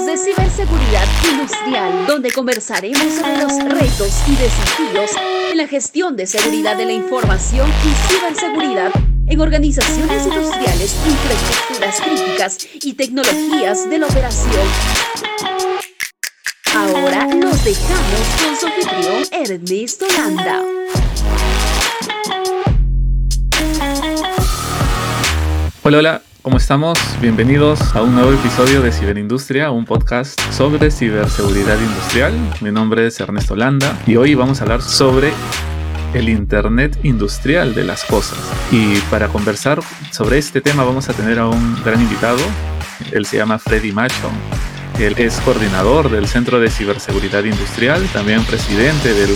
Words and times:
de 0.00 0.16
ciberseguridad 0.16 1.06
industrial, 1.30 2.06
donde 2.06 2.30
conversaremos 2.30 3.12
sobre 3.12 3.36
los 3.36 3.52
retos 3.58 4.22
y 4.26 4.36
desafíos 4.36 5.10
en 5.50 5.58
la 5.58 5.68
gestión 5.68 6.16
de 6.16 6.26
seguridad 6.26 6.78
de 6.78 6.86
la 6.86 6.92
información 6.92 7.68
y 7.68 8.10
ciberseguridad 8.10 8.90
en 9.26 9.38
organizaciones 9.38 10.26
industriales, 10.26 10.96
infraestructuras 11.06 12.00
críticas 12.00 12.68
y 12.82 12.94
tecnologías 12.94 13.90
de 13.90 13.98
la 13.98 14.06
operación. 14.06 14.66
Ahora 16.74 17.26
nos 17.26 17.62
dejamos 17.62 18.28
con 18.42 18.56
su 18.56 18.66
anfitrión 18.66 19.24
Ernesto 19.30 20.06
Landa. 20.16 20.62
Hola, 25.82 25.98
hola, 25.98 26.22
¿cómo 26.42 26.56
estamos? 26.56 26.98
Bienvenidos 27.20 27.94
a 27.94 28.02
un 28.02 28.14
nuevo 28.14 28.32
episodio 28.32 28.82
de 28.82 28.90
Ciberindustria, 28.90 29.70
un 29.70 29.84
podcast 29.84 30.40
sobre 30.50 30.90
ciberseguridad 30.90 31.78
industrial. 31.80 32.34
Mi 32.60 32.72
nombre 32.72 33.06
es 33.06 33.20
Ernesto 33.20 33.54
Landa 33.54 33.96
y 34.06 34.16
hoy 34.16 34.34
vamos 34.34 34.60
a 34.60 34.64
hablar 34.64 34.82
sobre 34.82 35.32
el 36.14 36.28
Internet 36.28 36.98
industrial 37.04 37.74
de 37.74 37.84
las 37.84 38.04
cosas. 38.04 38.38
Y 38.72 38.96
para 39.10 39.28
conversar 39.28 39.80
sobre 40.10 40.38
este 40.38 40.60
tema 40.60 40.84
vamos 40.84 41.08
a 41.08 41.12
tener 41.12 41.38
a 41.38 41.48
un 41.48 41.76
gran 41.84 42.00
invitado. 42.00 42.40
Él 43.12 43.24
se 43.24 43.36
llama 43.36 43.58
Freddy 43.58 43.92
Macho. 43.92 44.30
Él 45.02 45.14
es 45.18 45.40
coordinador 45.40 46.10
del 46.10 46.28
Centro 46.28 46.60
de 46.60 46.70
Ciberseguridad 46.70 47.42
Industrial, 47.42 48.06
también 48.12 48.44
presidente 48.44 49.12
del 49.12 49.30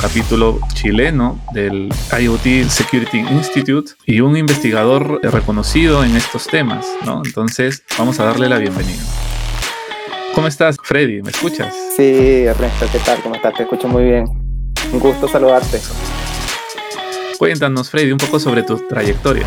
capítulo 0.00 0.58
chileno 0.72 1.38
del 1.52 1.90
IoT 2.18 2.66
Security 2.70 3.18
Institute 3.18 3.92
y 4.06 4.20
un 4.20 4.38
investigador 4.38 5.20
reconocido 5.22 6.02
en 6.02 6.16
estos 6.16 6.46
temas, 6.46 6.86
¿no? 7.04 7.20
Entonces, 7.26 7.84
vamos 7.98 8.18
a 8.20 8.24
darle 8.24 8.48
la 8.48 8.56
bienvenida. 8.56 9.02
¿Cómo 10.34 10.46
estás, 10.46 10.76
Freddy? 10.82 11.20
¿Me 11.20 11.30
escuchas? 11.30 11.74
Sí, 11.94 12.44
Ernesto, 12.44 12.86
¿qué 12.90 12.98
tal? 13.00 13.20
¿Cómo 13.22 13.34
estás? 13.34 13.52
Te 13.52 13.64
escucho 13.64 13.88
muy 13.88 14.04
bien. 14.04 14.24
Un 14.94 14.98
gusto 14.98 15.28
saludarte. 15.28 15.78
Cuéntanos, 17.38 17.90
Freddy, 17.90 18.12
un 18.12 18.18
poco 18.18 18.40
sobre 18.40 18.62
tu 18.62 18.78
trayectoria. 18.88 19.44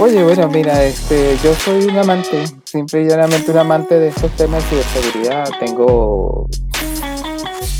Oye, 0.00 0.22
bueno, 0.22 0.48
mira, 0.48 0.84
este, 0.84 1.36
yo 1.42 1.52
soy 1.54 1.86
un 1.86 1.98
amante, 1.98 2.44
simple 2.62 3.02
y 3.02 3.08
llanamente 3.08 3.50
un 3.50 3.58
amante 3.58 3.98
de 3.98 4.08
estos 4.08 4.30
temas 4.36 4.62
de 4.70 4.80
ciberseguridad. 4.82 5.50
Tengo 5.58 6.48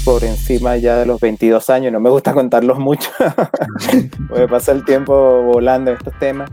por 0.05 0.25
encima 0.25 0.77
ya 0.79 0.97
de 0.97 1.07
los 1.07 1.21
22 1.21 1.71
años, 1.71 1.93
no 1.93 2.01
me 2.01 2.11
gusta 2.11 2.33
contarlos 2.33 2.81
mucho, 2.81 3.09
porque 4.29 4.49
pasa 4.49 4.73
el 4.73 4.85
tiempo 4.85 5.43
volando 5.43 5.93
en 5.93 5.97
estos 5.97 6.19
temas. 6.19 6.51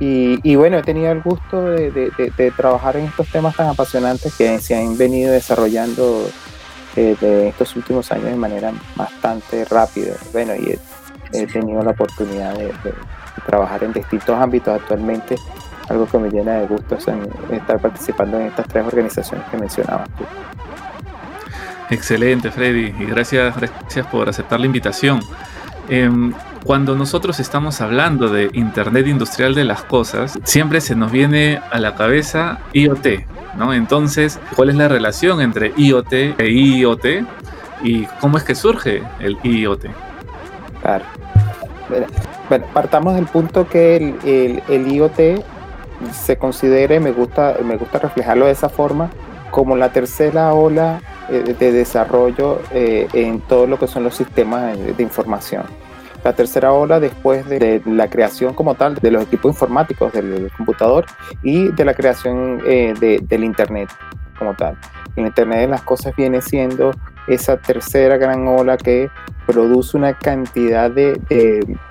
Y, 0.00 0.40
y 0.42 0.56
bueno, 0.56 0.78
he 0.78 0.82
tenido 0.82 1.12
el 1.12 1.22
gusto 1.22 1.62
de, 1.62 2.10
trabajar 2.56 2.96
en 2.96 3.04
estos 3.04 3.28
temas 3.30 3.54
tan 3.54 3.68
apasionantes 3.68 4.34
que 4.34 4.58
se 4.58 4.74
han 4.74 4.98
venido 4.98 5.30
desarrollando 5.30 6.28
eh, 6.96 7.14
de 7.20 7.48
estos 7.48 7.76
últimos 7.76 8.10
años 8.10 8.26
de 8.26 8.36
manera 8.36 8.72
bastante 8.96 9.64
rápida. 9.64 10.16
Bueno, 10.32 10.56
y 10.56 10.76
he 11.32 11.46
tenido 11.46 11.84
la 11.84 11.92
oportunidad 11.92 12.54
de, 12.58 12.72
trabajar 13.46 13.84
en 13.84 13.92
distintos 13.92 14.38
ámbitos 14.38 14.80
actualmente, 14.80 15.36
algo 15.88 16.06
que 16.06 16.18
me 16.18 16.30
llena 16.30 16.54
de 16.54 16.66
gusto 16.66 16.96
es 16.96 17.06
estar 17.50 17.78
participando 17.78 18.38
en 18.38 18.46
estas 18.46 18.66
tres 18.66 18.86
organizaciones 18.86 19.46
que 19.50 19.56
mencionabas 19.56 20.08
tú. 20.16 20.24
Excelente, 21.90 22.50
Freddy, 22.50 22.94
y 22.98 23.04
gracias, 23.04 23.56
gracias 23.56 24.06
por 24.06 24.28
aceptar 24.28 24.58
la 24.58 24.66
invitación. 24.66 25.20
Em, 25.88 26.32
cuando 26.64 26.96
nosotros 26.96 27.40
estamos 27.40 27.82
hablando 27.82 28.30
de 28.30 28.48
Internet 28.54 29.06
Industrial 29.06 29.54
de 29.54 29.64
las 29.64 29.82
Cosas, 29.82 30.38
siempre 30.44 30.80
se 30.80 30.96
nos 30.96 31.12
viene 31.12 31.60
a 31.70 31.78
la 31.78 31.94
cabeza 31.94 32.60
IoT, 32.72 33.26
¿no? 33.58 33.74
Entonces, 33.74 34.40
¿cuál 34.56 34.70
es 34.70 34.76
la 34.76 34.88
relación 34.88 35.42
entre 35.42 35.74
IoT 35.76 36.12
e 36.12 36.50
IoT? 36.50 37.04
¿Y 37.82 38.06
cómo 38.18 38.38
es 38.38 38.44
que 38.44 38.54
surge 38.54 39.02
el 39.20 39.36
IoT? 39.42 39.86
Claro. 40.80 41.04
Bueno, 42.48 42.66
partamos 42.72 43.14
del 43.14 43.26
punto 43.26 43.68
que 43.68 43.96
el, 43.96 44.62
el, 44.68 44.92
IoT 44.92 45.44
se 46.12 46.38
considere, 46.38 47.00
me 47.00 47.12
gusta, 47.12 47.56
me 47.64 47.76
gusta 47.76 47.98
reflejarlo 47.98 48.46
de 48.46 48.52
esa 48.52 48.68
forma, 48.68 49.10
como 49.50 49.76
la 49.76 49.92
tercera 49.92 50.52
ola 50.54 51.00
eh, 51.30 51.54
de 51.58 51.72
desarrollo 51.72 52.60
eh, 52.72 53.06
en 53.12 53.40
todo 53.40 53.66
lo 53.66 53.78
que 53.78 53.86
son 53.86 54.04
los 54.04 54.14
sistemas 54.14 54.76
de 54.78 55.02
información. 55.02 55.64
La 56.24 56.32
tercera 56.32 56.72
ola 56.72 57.00
después 57.00 57.46
de 57.46 57.82
la 57.84 58.08
creación 58.08 58.54
como 58.54 58.74
tal 58.74 58.94
de 58.94 59.10
los 59.10 59.24
equipos 59.24 59.52
informáticos 59.52 60.10
del 60.14 60.50
computador 60.56 61.04
y 61.42 61.68
de 61.68 61.84
la 61.84 61.92
creación 61.92 62.62
eh, 62.66 62.94
del 63.22 63.44
Internet 63.44 63.90
como 64.38 64.54
tal. 64.54 64.78
El 65.16 65.26
Internet 65.26 65.60
de 65.60 65.68
las 65.68 65.82
cosas 65.82 66.16
viene 66.16 66.40
siendo 66.40 66.92
esa 67.26 67.56
tercera 67.56 68.16
gran 68.16 68.46
ola 68.46 68.76
que 68.76 69.10
produce 69.46 69.96
una 69.96 70.14
cantidad 70.18 70.90
de, 70.90 71.20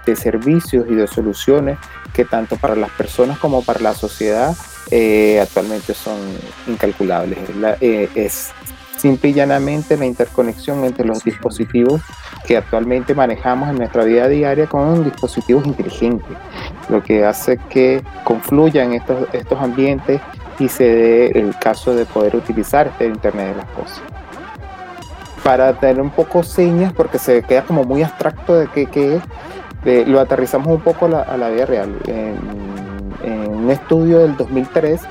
de, 0.06 0.16
servicios 0.16 0.86
y 0.90 0.96
de 0.96 1.08
soluciones 1.08 1.78
que 2.14 2.26
tanto 2.26 2.58
para 2.58 2.76
las 2.76 2.90
personas 2.92 3.38
como 3.40 3.64
para 3.64 3.80
la 3.80 3.94
sociedad 3.94 4.56
actualmente 5.42 5.94
son 5.94 6.18
incalculables. 6.68 7.38
es 7.82 8.54
simple 9.04 9.32
y 9.32 9.34
llanamente 9.34 9.98
la 9.98 10.06
interconexión 10.06 10.86
entre 10.86 11.06
los 11.06 11.26
dispositivos 11.26 12.02
que 12.46 12.56
actualmente 12.56 13.14
manejamos 13.14 13.70
en 13.70 13.78
nuestra 13.78 14.06
vida 14.06 14.30
diaria 14.30 14.68
con 14.68 15.04
dispositivos 15.04 15.66
inteligentes, 15.66 16.38
lo 16.88 17.04
que 17.04 17.26
hace 17.26 17.58
que 17.70 18.02
confluyan 18.24 18.94
estos, 18.94 19.28
estos 19.34 19.60
ambientes 19.60 20.22
y 20.58 20.70
se 20.70 20.84
dé 20.84 21.26
el 21.38 21.54
caso 21.60 21.94
de 21.94 22.06
poder 22.06 22.36
utilizar 22.36 22.88
este 22.88 23.08
Internet 23.08 23.50
de 23.50 23.56
las 23.58 23.70
Cosas. 23.72 24.13
Para 25.44 25.74
tener 25.74 26.02
un 26.02 26.10
poco 26.10 26.44
señas, 26.44 26.94
porque 26.94 27.20
se 27.20 27.44
queda 27.44 27.64
como 27.64 27.84
muy 27.84 28.02
abstracto 28.02 28.56
de 28.56 28.68
qué, 28.68 29.22
es, 29.86 30.08
lo 30.08 30.20
aterrizamos 30.20 30.68
un 30.68 30.82
poco 30.82 31.06
a 31.06 31.38
la, 31.38 31.50
vida 31.50 31.66
real. 31.66 31.90
En, 32.08 32.74
un 33.50 33.72
estudio 33.72 34.20
del 34.20 34.36
2003 34.36 35.02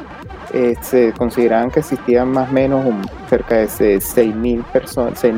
eh, 0.53 0.75
se 0.83 1.13
consideraban 1.13 1.71
que 1.71 1.81
existían 1.81 2.29
más 2.29 2.51
o 2.51 2.53
menos 2.53 2.85
cerca 3.31 3.57
de 3.57 4.01
6 4.01 4.35
mil 4.35 4.63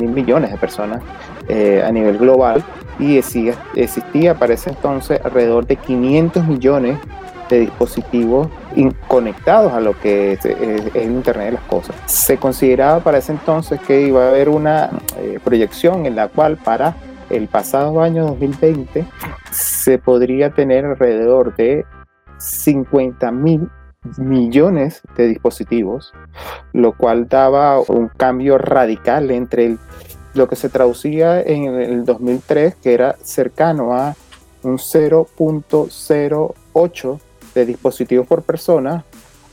millones 0.08 0.50
de 0.50 0.58
personas 0.58 1.00
eh, 1.46 1.84
a 1.86 1.92
nivel 1.92 2.18
global 2.18 2.64
y 2.98 3.16
existía 3.16 4.34
para 4.34 4.54
ese 4.54 4.70
entonces 4.70 5.20
alrededor 5.24 5.66
de 5.66 5.76
500 5.76 6.46
millones 6.46 6.98
de 7.48 7.60
dispositivos 7.60 8.48
conectados 9.08 9.72
a 9.72 9.80
lo 9.80 9.98
que 9.98 10.32
es, 10.32 10.44
el 10.44 10.90
Internet 10.94 11.46
de 11.46 11.52
las 11.52 11.64
Cosas. 11.64 11.96
Se 12.06 12.36
consideraba 12.36 13.00
para 13.00 13.18
ese 13.18 13.32
entonces 13.32 13.80
que 13.80 14.02
iba 14.02 14.24
a 14.24 14.28
haber 14.28 14.48
una 14.48 14.90
eh, 15.18 15.38
proyección 15.42 16.06
en 16.06 16.16
la 16.16 16.28
cual 16.28 16.56
para 16.56 16.96
el 17.30 17.48
pasado 17.48 18.00
año 18.00 18.26
2020 18.26 19.06
se 19.50 19.98
podría 19.98 20.50
tener 20.50 20.84
alrededor 20.84 21.54
de 21.56 21.84
50 22.38 23.30
mil 23.30 23.68
millones 24.18 25.00
de 25.16 25.28
dispositivos, 25.28 26.12
lo 26.72 26.96
cual 26.96 27.28
daba 27.28 27.80
un 27.80 28.08
cambio 28.08 28.58
radical 28.58 29.30
entre 29.30 29.76
lo 30.34 30.46
que 30.48 30.56
se 30.56 30.68
traducía 30.68 31.40
en 31.40 31.80
el 31.80 32.04
2003, 32.04 32.74
que 32.76 32.92
era 32.92 33.16
cercano 33.22 33.94
a 33.94 34.14
un 34.62 34.76
0.08 34.78 37.20
de 37.54 37.66
dispositivos 37.66 38.26
por 38.26 38.42
persona, 38.42 39.04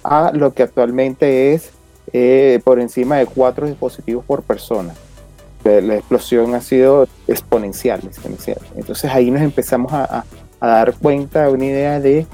a 0.04 0.32
lo 0.34 0.54
que 0.54 0.64
actualmente 0.64 1.54
es 1.54 1.72
eh, 2.14 2.60
por 2.64 2.80
encima 2.80 3.18
de 3.18 3.26
4 3.26 3.68
dispositivos 3.68 4.26
por 4.26 4.44
persona. 4.44 4.94
La 5.64 5.96
explosión 5.96 6.56
ha 6.56 6.62
sido 6.62 7.08
exponencial. 7.28 8.02
Entonces 8.76 9.12
ahí 9.12 9.30
nos 9.30 9.44
empezamos 9.44 9.94
a, 9.94 10.26
a 10.60 10.68
dar 10.68 10.96
cuenta 10.96 11.44
de 11.44 11.52
una 11.52 11.66
idea 11.66 12.00
de 12.00 12.26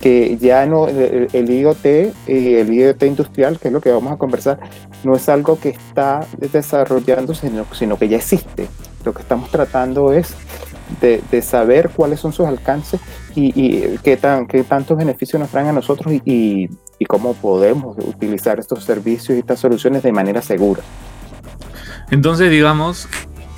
que 0.00 0.38
ya 0.38 0.64
no, 0.64 0.88
el, 0.88 1.50
IoT 1.50 1.86
y 2.26 2.54
el 2.54 2.72
IoT 2.72 3.02
industrial, 3.02 3.58
que 3.58 3.68
es 3.68 3.74
lo 3.74 3.80
que 3.80 3.92
vamos 3.92 4.12
a 4.12 4.16
conversar, 4.16 4.58
no 5.04 5.14
es 5.14 5.28
algo 5.28 5.60
que 5.60 5.70
está 5.70 6.26
desarrollándose, 6.38 7.50
sino, 7.74 7.98
que 7.98 8.08
ya 8.08 8.16
existe. 8.16 8.66
Lo 9.04 9.12
que 9.12 9.20
estamos 9.22 9.50
tratando 9.50 10.12
es 10.12 10.34
de, 11.00 11.42
saber 11.42 11.90
cuáles 11.90 12.20
son 12.20 12.32
sus 12.32 12.46
alcances 12.46 13.00
y, 13.34 13.98
qué, 14.02 14.16
tan, 14.16 14.46
qué 14.46 14.62
tantos 14.64 14.96
beneficios 14.96 15.40
nos 15.40 15.50
traen 15.50 15.68
a 15.68 15.72
nosotros 15.72 16.12
y, 16.12 16.68
y 16.98 17.04
cómo 17.06 17.34
podemos 17.34 17.96
utilizar 17.98 18.60
estos 18.60 18.84
servicios 18.84 19.36
y 19.36 19.40
estas 19.40 19.58
soluciones 19.60 20.02
de 20.02 20.12
manera 20.12 20.42
segura. 20.42 20.82
Entonces, 22.10 22.50
digamos, 22.50 23.08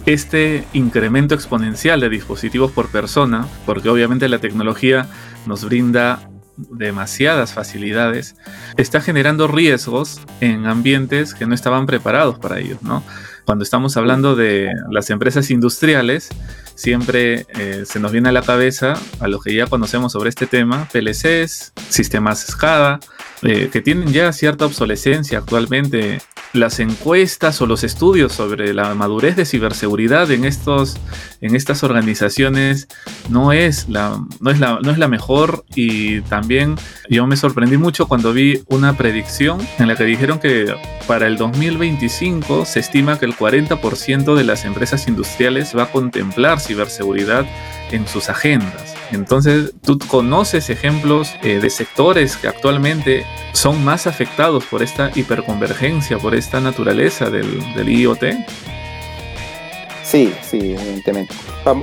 este 0.06 0.64
incremento 0.72 1.34
exponencial 1.34 2.00
de 2.00 2.08
dispositivos 2.08 2.72
por 2.72 2.88
persona, 2.88 3.46
porque 3.66 3.88
obviamente 3.88 4.28
la 4.28 4.38
tecnología 4.38 5.06
nos 5.46 5.64
brinda 5.64 6.28
demasiadas 6.56 7.52
facilidades, 7.52 8.36
está 8.76 9.00
generando 9.00 9.48
riesgos 9.48 10.20
en 10.40 10.66
ambientes 10.66 11.34
que 11.34 11.46
no 11.46 11.54
estaban 11.54 11.86
preparados 11.86 12.38
para 12.38 12.58
ellos, 12.58 12.82
¿no? 12.82 13.02
Cuando 13.44 13.64
estamos 13.64 13.96
hablando 13.96 14.36
de 14.36 14.70
las 14.90 15.10
empresas 15.10 15.50
industriales, 15.50 16.28
siempre 16.74 17.46
eh, 17.58 17.84
se 17.86 18.00
nos 18.00 18.12
viene 18.12 18.28
a 18.28 18.32
la 18.32 18.42
cabeza 18.42 18.94
a 19.20 19.28
lo 19.28 19.40
que 19.40 19.54
ya 19.54 19.66
conocemos 19.66 20.12
sobre 20.12 20.30
este 20.30 20.46
tema, 20.46 20.88
PLCs, 20.92 21.72
sistemas 21.88 22.40
SCADA, 22.40 23.00
eh, 23.42 23.70
que 23.72 23.80
tienen 23.80 24.12
ya 24.12 24.32
cierta 24.32 24.66
obsolescencia 24.66 25.38
actualmente. 25.38 26.20
Las 26.52 26.80
encuestas 26.80 27.60
o 27.62 27.66
los 27.66 27.82
estudios 27.82 28.32
sobre 28.32 28.74
la 28.74 28.94
madurez 28.94 29.36
de 29.36 29.46
ciberseguridad 29.46 30.30
en, 30.30 30.44
estos, 30.44 30.98
en 31.40 31.56
estas 31.56 31.82
organizaciones 31.82 32.88
no 33.30 33.52
es, 33.52 33.88
la, 33.88 34.22
no, 34.40 34.50
es 34.50 34.60
la, 34.60 34.78
no 34.82 34.90
es 34.90 34.98
la 34.98 35.08
mejor 35.08 35.64
y 35.74 36.20
también 36.22 36.76
yo 37.08 37.26
me 37.26 37.36
sorprendí 37.36 37.78
mucho 37.78 38.06
cuando 38.06 38.34
vi 38.34 38.62
una 38.66 38.96
predicción 38.98 39.66
en 39.78 39.88
la 39.88 39.96
que 39.96 40.04
dijeron 40.04 40.40
que 40.40 40.74
para 41.06 41.26
el 41.26 41.38
2025 41.38 42.66
se 42.66 42.80
estima 42.80 43.18
que 43.18 43.24
el 43.24 43.34
40% 43.34 44.34
de 44.34 44.44
las 44.44 44.64
empresas 44.64 45.08
industriales 45.08 45.76
va 45.76 45.84
a 45.84 45.90
contemplar 45.92 46.60
ciberseguridad 46.60 47.46
en 47.90 48.06
sus 48.06 48.28
agendas. 48.28 48.91
Entonces, 49.12 49.74
¿tú 49.82 49.98
conoces 49.98 50.70
ejemplos 50.70 51.34
eh, 51.42 51.60
de 51.60 51.70
sectores 51.70 52.36
que 52.36 52.48
actualmente 52.48 53.26
son 53.52 53.84
más 53.84 54.06
afectados 54.06 54.64
por 54.64 54.82
esta 54.82 55.10
hiperconvergencia, 55.14 56.18
por 56.18 56.34
esta 56.34 56.60
naturaleza 56.60 57.28
del, 57.28 57.88
IoT? 57.88 58.24
Sí, 60.02 60.32
sí, 60.42 60.74
evidentemente. 60.78 61.34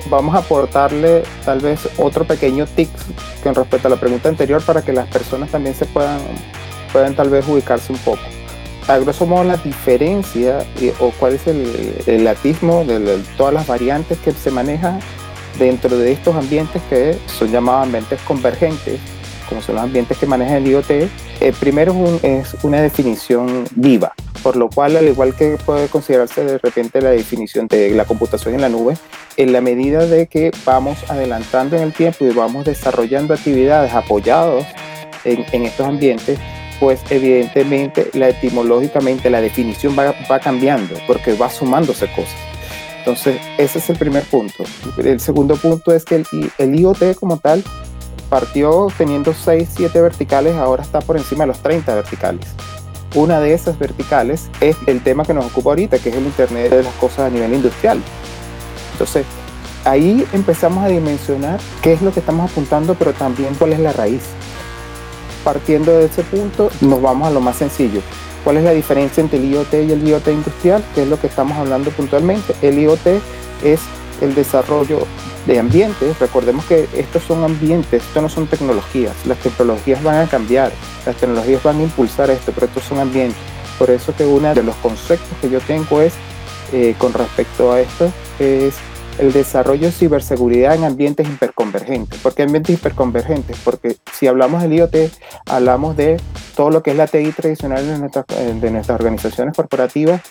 Vamos 0.09 0.35
a 0.35 0.39
aportarle 0.39 1.23
tal 1.45 1.59
vez 1.59 1.87
otro 1.97 2.25
pequeño 2.25 2.65
tip 2.65 2.89
con 3.43 3.55
respecto 3.55 3.87
a 3.87 3.91
la 3.91 3.99
pregunta 3.99 4.29
anterior 4.29 4.61
para 4.61 4.81
que 4.81 4.91
las 4.91 5.07
personas 5.07 5.51
también 5.51 5.75
se 5.75 5.85
puedan, 5.85 6.19
puedan 6.91 7.15
tal 7.15 7.29
vez 7.29 7.47
ubicarse 7.47 7.93
un 7.93 7.99
poco. 7.99 8.21
A 8.87 8.97
grosso 8.97 9.27
modo, 9.27 9.43
la 9.43 9.57
diferencia 9.57 10.65
eh, 10.81 10.93
o 10.99 11.11
cuál 11.11 11.33
es 11.33 11.45
el, 11.45 12.03
el 12.07 12.27
atismo 12.27 12.83
de 12.85 13.19
todas 13.37 13.53
las 13.53 13.67
variantes 13.67 14.17
que 14.17 14.31
se 14.31 14.49
manejan 14.49 14.99
dentro 15.59 15.97
de 15.97 16.13
estos 16.13 16.35
ambientes 16.35 16.81
que 16.89 17.17
son 17.27 17.51
llamados 17.51 17.85
ambientes 17.85 18.19
convergentes, 18.21 18.99
como 19.47 19.61
son 19.61 19.75
los 19.75 19.83
ambientes 19.83 20.17
que 20.17 20.25
maneja 20.25 20.57
el 20.57 20.67
IoT, 20.67 20.89
eh, 20.89 21.53
primero 21.59 21.93
es, 22.23 22.55
una 22.63 22.81
definición 22.81 23.65
viva, 23.75 24.13
por 24.41 24.55
lo 24.55 24.69
cual, 24.69 24.95
al 24.95 25.07
igual 25.07 25.35
que 25.35 25.57
puede 25.65 25.87
considerarse 25.87 26.43
de 26.43 26.57
repente 26.59 27.01
la 27.01 27.09
definición 27.09 27.67
de 27.67 27.91
la 27.91 28.05
computación 28.05 28.55
en 28.55 28.61
la 28.61 28.69
nube, 28.69 28.95
en 29.37 29.51
la 29.51 29.61
medida 29.61 30.05
de 30.05 30.27
que 30.27 30.51
vamos 30.65 30.97
adelantando 31.09 31.75
en 31.75 31.83
el 31.83 31.93
tiempo 31.93 32.25
y 32.25 32.29
vamos 32.29 32.65
desarrollando 32.65 33.33
actividades 33.33 33.93
apoyados 33.93 34.65
en, 35.25 35.65
estos 35.65 35.85
ambientes, 35.85 36.39
pues 36.79 37.01
evidentemente 37.09 38.09
la 38.13 38.29
etimológicamente 38.29 39.29
la 39.29 39.41
definición 39.41 39.97
va 39.97 40.39
cambiando 40.39 40.95
porque 41.07 41.33
va 41.33 41.49
sumándose 41.49 42.07
cosas. 42.13 42.48
Entonces, 43.09 43.41
ese 43.57 43.79
es 43.79 43.89
el 43.89 43.97
primer 43.97 44.21
punto. 44.21 44.63
El 44.97 45.19
segundo 45.19 45.55
punto 45.55 45.91
es 45.91 46.05
que 46.05 46.23
el, 46.59 46.75
IoT 46.79 47.15
como 47.19 47.37
tal 47.37 47.63
partió 48.29 48.87
teniendo 48.99 49.33
6, 49.33 49.67
7 49.77 49.99
verticales, 49.99 50.55
ahora 50.57 50.83
está 50.83 51.01
por 51.01 51.17
encima 51.17 51.43
de 51.43 51.47
los 51.47 51.57
30 51.57 51.95
verticales. 51.95 52.45
Una 53.15 53.39
de 53.39 53.55
esas 53.55 53.79
verticales 53.79 54.51
es 54.61 54.77
el 54.85 55.01
tema 55.01 55.25
que 55.25 55.33
nos 55.33 55.47
ocupa 55.47 55.71
ahorita, 55.71 55.97
que 55.97 56.09
es 56.09 56.15
el 56.17 56.25
Internet 56.25 56.69
de 56.69 56.83
las 56.83 56.93
cosas 56.97 57.21
a 57.21 57.29
nivel 57.31 57.51
industrial. 57.51 57.99
Entonces, 58.91 59.25
ahí 59.85 60.23
empezamos 60.31 60.83
a 60.83 60.87
dimensionar 60.89 61.59
qué 61.81 61.93
es 61.93 62.03
lo 62.03 62.13
que 62.13 62.19
estamos 62.19 62.51
apuntando, 62.51 62.93
pero 62.93 63.13
también 63.13 63.55
cuál 63.55 63.73
es 63.73 63.79
la 63.79 63.91
raíz. 63.91 64.21
Partiendo 65.43 65.97
de 65.97 66.05
ese 66.05 66.21
punto, 66.21 66.69
nos 66.81 67.01
vamos 67.01 67.27
a 67.27 67.31
lo 67.31 67.41
más 67.41 67.55
sencillo. 67.55 68.01
¿Cuál 68.49 68.57
es 68.57 68.63
la 68.63 68.71
diferencia 68.71 69.21
entre 69.21 69.37
el 69.37 69.45
IoT 69.51 69.73
y 69.75 69.91
el 69.91 70.07
IoT 70.07 70.29
industrial? 70.29 70.83
Que 70.95 71.03
es 71.03 71.07
lo 71.07 71.21
que 71.21 71.27
estamos 71.27 71.55
hablando 71.55 71.91
puntualmente. 71.91 72.55
El 72.63 72.79
IoT 72.79 73.21
es 73.63 73.79
el 74.21 74.33
desarrollo 74.33 75.05
de 75.45 75.59
ambientes. 75.59 76.17
Recordemos 76.17 76.65
que 76.65 76.89
estos 76.95 77.21
son 77.21 77.43
ambientes, 77.43 78.01
estos 78.01 78.23
no 78.23 78.27
son 78.27 78.47
tecnologías. 78.47 79.13
Las 79.27 79.37
tecnologías 79.37 80.01
van 80.01 80.25
a 80.25 80.27
cambiar, 80.27 80.71
las 81.05 81.15
tecnologías 81.17 81.61
van 81.61 81.77
a 81.77 81.83
impulsar 81.83 82.31
esto, 82.31 82.51
pero 82.51 82.65
estos 82.65 82.85
son 82.85 82.97
ambientes. 82.97 83.37
Por 83.77 83.91
eso 83.91 84.15
que 84.15 84.25
uno 84.25 84.51
de 84.55 84.63
los 84.63 84.75
conceptos 84.77 85.37
que 85.39 85.51
yo 85.51 85.59
tengo 85.61 86.01
es, 86.01 86.15
eh, 86.73 86.95
con 86.97 87.13
respecto 87.13 87.71
a 87.71 87.81
esto, 87.81 88.11
es 88.39 88.73
el 89.19 89.33
desarrollo 89.33 89.87
de 89.87 89.91
ciberseguridad 89.91 90.75
en 90.75 90.85
ambientes 90.85 91.27
hiperconvergentes. 91.27 92.19
¿Por 92.19 92.33
qué 92.33 92.43
ambientes 92.43 92.75
hiperconvergentes? 92.75 93.57
Porque 93.63 93.97
si 94.13 94.27
hablamos 94.27 94.61
del 94.61 94.73
IoT, 94.73 94.95
hablamos 95.47 95.97
de 95.97 96.19
todo 96.55 96.69
lo 96.69 96.81
que 96.81 96.91
es 96.91 96.97
la 96.97 97.07
TI 97.07 97.31
tradicional 97.31 97.85
de 97.85 97.97
nuestras, 97.97 98.25
de 98.27 98.71
nuestras 98.71 98.99
organizaciones 98.99 99.55
corporativas 99.55 100.21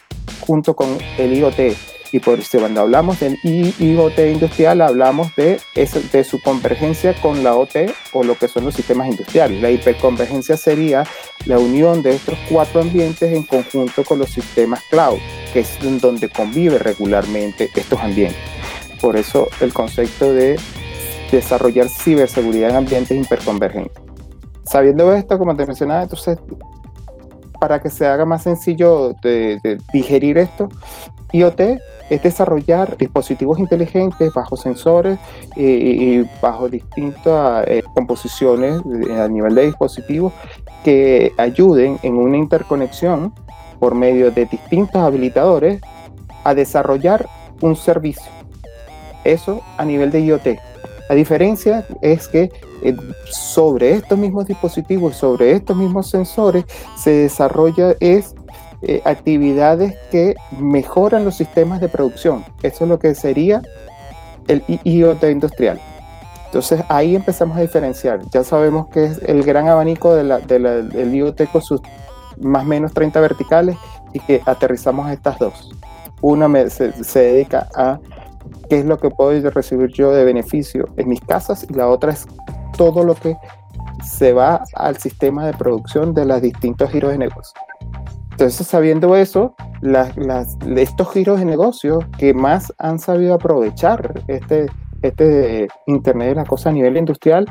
junto 0.40 0.74
con 0.74 0.88
el 1.18 1.34
IoT. 1.34 1.76
Y 2.10 2.20
por 2.20 2.38
eso 2.38 2.58
cuando 2.58 2.80
hablamos 2.80 3.20
del 3.20 3.38
IoT 3.42 4.18
industrial, 4.32 4.80
hablamos 4.80 5.34
de, 5.36 5.60
de 5.74 6.24
su 6.24 6.40
convergencia 6.40 7.14
con 7.20 7.44
la 7.44 7.54
OT 7.54 7.92
o 8.14 8.24
lo 8.24 8.34
que 8.38 8.48
son 8.48 8.64
los 8.64 8.74
sistemas 8.74 9.08
industriales. 9.08 9.60
La 9.60 9.70
hiperconvergencia 9.70 10.56
sería 10.56 11.04
la 11.44 11.58
unión 11.58 12.02
de 12.02 12.14
estos 12.14 12.38
cuatro 12.48 12.80
ambientes 12.80 13.30
en 13.30 13.42
conjunto 13.42 14.04
con 14.04 14.18
los 14.18 14.30
sistemas 14.30 14.80
cloud, 14.88 15.18
que 15.52 15.60
es 15.60 15.78
donde 16.00 16.30
convive 16.30 16.78
regularmente 16.78 17.68
estos 17.74 18.00
ambientes. 18.00 18.57
Por 19.00 19.16
eso 19.16 19.46
el 19.60 19.72
concepto 19.72 20.32
de 20.32 20.58
desarrollar 21.30 21.88
ciberseguridad 21.88 22.70
en 22.70 22.76
ambientes 22.76 23.16
hiperconvergentes. 23.16 24.02
Sabiendo 24.64 25.14
esto, 25.14 25.38
como 25.38 25.56
te 25.56 25.66
mencionaba, 25.66 26.02
entonces, 26.02 26.38
para 27.60 27.80
que 27.80 27.90
se 27.90 28.06
haga 28.06 28.24
más 28.24 28.42
sencillo 28.42 29.14
de, 29.22 29.78
digerir 29.92 30.38
esto, 30.38 30.68
IoT 31.32 31.60
es 32.10 32.22
desarrollar 32.22 32.96
dispositivos 32.96 33.58
inteligentes 33.58 34.32
bajo 34.32 34.56
sensores 34.56 35.18
y, 35.56 36.22
bajo 36.40 36.68
distintas 36.68 37.66
eh, 37.66 37.82
composiciones 37.94 38.80
a 39.18 39.28
nivel 39.28 39.54
de 39.54 39.66
dispositivos 39.66 40.32
que 40.84 41.32
ayuden 41.36 41.98
en 42.02 42.16
una 42.16 42.38
interconexión 42.38 43.34
por 43.78 43.94
medio 43.94 44.30
de 44.30 44.46
distintos 44.46 45.02
habilitadores 45.02 45.80
a 46.44 46.54
desarrollar 46.54 47.28
un 47.60 47.76
servicio 47.76 48.37
eso 49.32 49.62
a 49.76 49.84
nivel 49.84 50.10
de 50.10 50.20
IoT. 50.20 50.46
La 51.08 51.14
diferencia 51.14 51.86
es 52.02 52.28
que 52.28 52.50
eh, 52.82 52.96
sobre 53.30 53.92
estos 53.92 54.18
mismos 54.18 54.46
dispositivos, 54.46 55.16
sobre 55.16 55.52
estos 55.52 55.76
mismos 55.76 56.10
sensores, 56.10 56.64
se 56.96 57.10
desarrolla 57.10 57.94
es 58.00 58.34
eh, 58.82 59.02
actividades 59.04 59.96
que 60.10 60.36
mejoran 60.58 61.24
los 61.24 61.36
sistemas 61.36 61.80
de 61.80 61.88
producción. 61.88 62.44
Eso 62.62 62.84
es 62.84 62.90
lo 62.90 62.98
que 62.98 63.14
sería 63.14 63.62
el 64.46 64.62
IoT 64.84 65.24
industrial. 65.24 65.80
Entonces 66.46 66.82
ahí 66.88 67.16
empezamos 67.16 67.56
a 67.58 67.60
diferenciar. 67.60 68.20
Ya 68.30 68.44
sabemos 68.44 68.88
que 68.88 69.04
es 69.04 69.20
el 69.26 69.42
gran 69.42 69.68
abanico 69.68 70.14
de 70.14 70.24
del 70.46 71.14
IoT 71.14 71.50
con 71.50 71.60
sus 71.60 71.80
más 72.40 72.62
o 72.62 72.66
menos 72.66 72.92
30 72.94 73.20
verticales 73.20 73.76
y 74.12 74.20
que 74.20 74.40
aterrizamos 74.46 75.10
estas 75.10 75.38
dos. 75.38 75.70
Una 76.20 76.48
se, 76.70 77.04
se 77.04 77.20
dedica 77.20 77.68
a 77.74 77.98
qué 78.68 78.80
es 78.80 78.84
lo 78.84 78.98
que 78.98 79.10
puedo 79.10 79.50
recibir 79.50 79.90
yo 79.92 80.12
de 80.12 80.24
beneficio 80.24 80.88
en 80.96 81.08
mis 81.08 81.20
casas 81.20 81.66
y 81.68 81.72
la 81.74 81.88
otra 81.88 82.12
es 82.12 82.26
todo 82.76 83.04
lo 83.04 83.14
que 83.14 83.36
se 84.04 84.32
va 84.32 84.64
al 84.74 84.96
sistema 84.98 85.46
de 85.46 85.52
producción 85.52 86.14
de 86.14 86.24
los 86.24 86.40
distintos 86.40 86.90
giros 86.90 87.12
de 87.12 87.18
negocio. 87.18 87.60
Entonces, 88.32 88.68
sabiendo 88.68 89.16
eso, 89.16 89.56
las, 89.80 90.12
estos 90.76 91.12
giros 91.12 91.40
de 91.40 91.44
negocio 91.44 91.98
que 92.18 92.32
más 92.32 92.72
han 92.78 93.00
sabido 93.00 93.34
aprovechar 93.34 94.22
este, 94.28 94.66
este 95.02 95.66
Internet 95.86 96.28
de 96.28 96.34
las 96.36 96.48
cosas 96.48 96.68
a 96.68 96.72
nivel 96.72 96.96
industrial, 96.96 97.46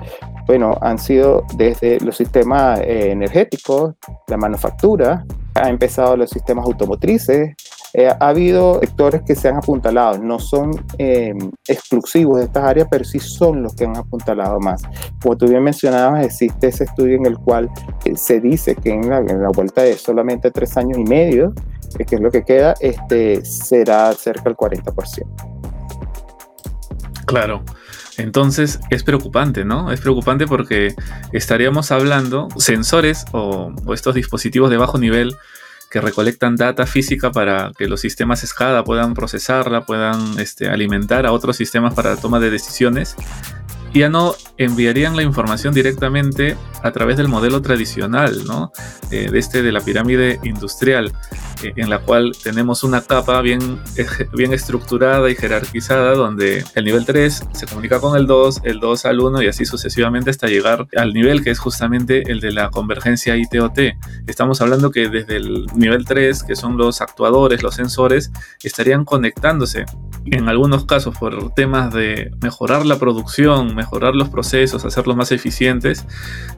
bueno, 0.46 0.78
han 0.82 0.98
sido 0.98 1.44
desde 1.56 2.00
los 2.00 2.16
sistemas 2.16 2.80
eh, 2.80 3.12
energéticos, 3.12 3.96
la 4.28 4.38
manufactura, 4.38 5.26
ha 5.56 5.70
empezado 5.70 6.16
los 6.16 6.30
sistemas 6.30 6.66
automotrices, 6.66 7.54
eh, 7.94 8.08
ha 8.08 8.28
habido 8.28 8.80
sectores 8.80 9.22
que 9.24 9.36
se 9.36 9.48
han 9.48 9.58
apuntalado, 9.58 10.18
no 10.18 10.40
son 10.40 10.72
eh, 10.98 11.34
exclusivos 11.68 12.40
de 12.40 12.46
estas 12.46 12.64
áreas, 12.64 12.88
pero 12.92 13.06
sí 13.06 13.20
son 13.20 13.64
los 13.64 13.74
que 13.76 13.86
han 13.86 13.96
apuntalado 13.96 14.60
más. 14.60 14.82
Como 15.22 15.38
tú 15.38 15.48
bien 15.48 15.64
mencionabas, 15.64 16.26
existe 16.26 16.68
ese 16.68 16.84
estudio 16.84 17.16
en 17.16 17.26
el 17.26 17.38
cual 17.38 17.70
eh, 18.06 18.16
se 18.18 18.42
dice 18.42 18.76
que 18.76 18.92
en 18.92 19.10
la, 19.10 19.22
vuelta 19.54 19.82
de 19.82 19.98
solamente 19.98 20.52
tres 20.52 20.76
años 20.78 20.98
y 20.98 21.04
medio, 21.04 21.54
que 21.98 22.16
es 22.16 22.22
lo 22.22 22.30
que 22.30 22.44
queda, 22.44 22.76
este, 22.82 23.44
será 23.46 24.14
cerca 24.14 24.44
del 24.44 24.56
40%. 24.56 25.26
Claro. 27.26 27.64
Entonces 28.18 28.80
es 28.90 29.04
preocupante, 29.04 29.64
¿no? 29.64 29.92
Es 29.92 30.02
preocupante 30.02 30.48
porque 30.48 30.96
estaríamos 31.34 31.92
hablando 31.92 32.48
sensores 32.58 33.26
o, 33.32 33.72
o 33.86 33.94
estos 33.94 34.16
dispositivos 34.16 34.72
de 34.72 34.78
bajo 34.78 34.98
nivel 34.98 35.36
que 35.90 36.02
recolectan 36.02 36.56
data 36.56 36.86
física 36.86 37.32
para 37.32 37.72
que 37.78 37.88
los 37.88 38.02
sistemas 38.02 38.42
SCADA 38.42 38.84
puedan 38.84 39.14
procesarla, 39.14 39.86
puedan 39.86 40.40
este, 40.40 40.68
alimentar 40.68 41.26
a 41.26 41.32
otros 41.32 41.58
sistemas 41.58 41.94
para 41.94 42.16
la 42.16 42.22
toma 42.22 42.40
de 42.40 42.50
decisiones. 42.50 43.16
Ya 43.94 44.10
no 44.10 44.36
enviarían 44.58 45.16
la 45.16 45.24
información 45.24 45.74
directamente 45.74 46.58
a 46.84 46.92
través 46.92 47.18
del 47.18 47.30
modelo 47.30 47.62
tradicional, 47.62 48.44
¿no? 48.46 48.72
Eh, 49.12 49.30
de 49.32 49.40
este 49.40 49.64
de 49.64 49.72
la 49.72 49.82
pirámide 49.82 50.40
industrial. 50.44 51.14
Eh, 51.64 51.74
en 51.76 51.90
la 51.90 52.00
cual 52.00 52.34
tenemos 52.42 52.84
una 52.84 53.02
capa 53.02 53.42
bien, 53.42 53.80
bien 54.34 54.54
estructurada 54.54 55.30
y 55.30 55.36
jerarquizada 55.36 56.14
donde 56.14 56.64
el 56.76 56.86
nivel 56.86 57.06
3 57.06 57.48
se 57.52 57.66
comunica 57.66 58.00
con 58.00 58.18
el 58.18 58.28
2, 58.28 58.62
el 58.64 58.80
2 58.80 59.06
al 59.06 59.20
1 59.20 59.42
y 59.42 59.48
así 59.48 59.66
sucesivamente 59.66 60.30
hasta 60.30 60.48
llegar 60.48 60.88
al 60.96 61.14
nivel 61.14 61.44
que 61.44 61.52
es 61.52 61.60
justamente 61.60 62.32
el 62.32 62.40
de 62.40 62.52
la 62.52 62.70
convergencia 62.70 63.36
ITOT. 63.36 63.80
Estamos 64.28 64.62
hablando 64.62 64.92
que 64.92 65.10
desde 65.10 65.38
el 65.38 65.68
nivel 65.76 66.06
3, 66.06 66.44
que 66.44 66.56
son 66.56 66.78
los 66.78 67.02
actuadores, 67.02 67.64
los 67.64 67.76
sensores, 67.76 68.32
estarían 68.64 69.06
conectándose 69.06 69.86
en 70.26 70.50
algunos 70.50 70.86
casos 70.86 71.18
por 71.18 71.54
temas 71.54 71.94
de 71.94 72.32
mejorar 72.42 72.86
la 72.86 73.00
producción, 73.00 73.76
mejorar 73.76 74.16
los 74.16 74.30
procesos, 74.30 74.86
hacerlos 74.86 75.16
más 75.16 75.32
eficientes 75.32 76.06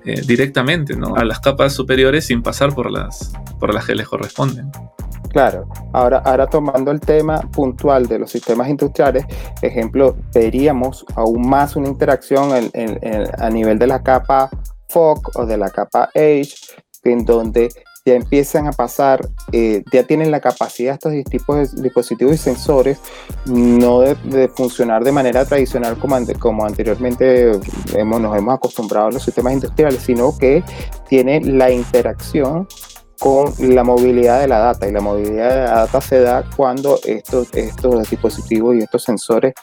eh, 0.06 0.22
directamente 0.26 0.96
¿no? 0.96 1.16
a 1.16 1.24
las 1.24 1.40
capas 1.40 1.74
superiores 1.74 2.26
sin 2.26 2.42
pasar 2.42 2.74
por 2.74 2.92
las, 2.92 3.34
por 3.60 3.74
las 3.74 3.86
que 3.86 3.96
les 3.96 4.08
corresponden. 4.08 4.72
Claro, 5.30 5.68
ahora, 5.94 6.20
ahora 6.26 6.48
tomando 6.48 6.92
el 6.92 7.00
tema 7.00 7.40
puntual 7.52 8.08
de 8.08 8.20
los 8.20 8.32
sistemas 8.32 8.68
industriales, 8.68 9.26
ejemplo, 9.62 10.16
veríamos 10.34 11.06
aún 11.16 11.48
más 11.48 11.76
una 11.76 11.88
interacción 11.88 12.52
a 12.52 13.50
nivel 13.50 13.78
de 13.78 13.88
la 13.88 14.02
capa 14.02 14.50
FOC 14.88 15.38
o 15.38 15.46
de 15.46 15.58
la 15.58 15.70
capa 15.70 16.10
Edge, 16.14 16.56
en 17.04 17.26
donde 17.26 17.70
ya 18.06 18.16
empiezan 18.16 18.68
a 18.68 18.72
pasar, 18.72 19.28
eh, 19.52 19.84
ya 19.92 20.04
tienen 20.04 20.32
la 20.32 20.40
capacidad 20.40 20.96
estos 20.96 21.14
tipos 21.30 21.76
de 21.76 21.82
dispositivos 21.84 22.34
y 22.34 22.38
sensores 22.38 23.00
no 23.46 24.00
de, 24.00 24.50
funcionar 24.56 25.04
de 25.04 25.12
manera 25.12 25.46
tradicional 25.46 25.98
como, 25.98 26.18
como 26.40 26.66
anteriormente 26.66 27.52
hemos, 27.94 28.22
nos 28.22 28.36
hemos 28.36 28.54
acostumbrado 28.56 29.08
a 29.08 29.12
los 29.12 29.24
sistemas 29.24 29.54
industriales, 29.54 30.02
sino 30.02 30.36
que 30.38 30.64
tienen 31.08 31.58
la 31.58 31.72
interacción 31.72 32.68
con 33.20 33.54
la 33.60 33.84
movilidad 33.84 34.40
de 34.40 34.48
la 34.48 34.60
data 34.60 34.88
y 34.88 34.92
la 34.92 35.02
movilidad 35.02 35.50
de 35.50 35.62
la 35.64 35.72
data 35.72 36.02
se 36.02 36.22
da 36.22 36.44
cuando 36.56 37.00
estos, 37.04 37.54
estos 37.54 38.10
dispositivos 38.10 38.76
y 38.76 38.80
estos 38.80 39.04
sensores 39.04 39.54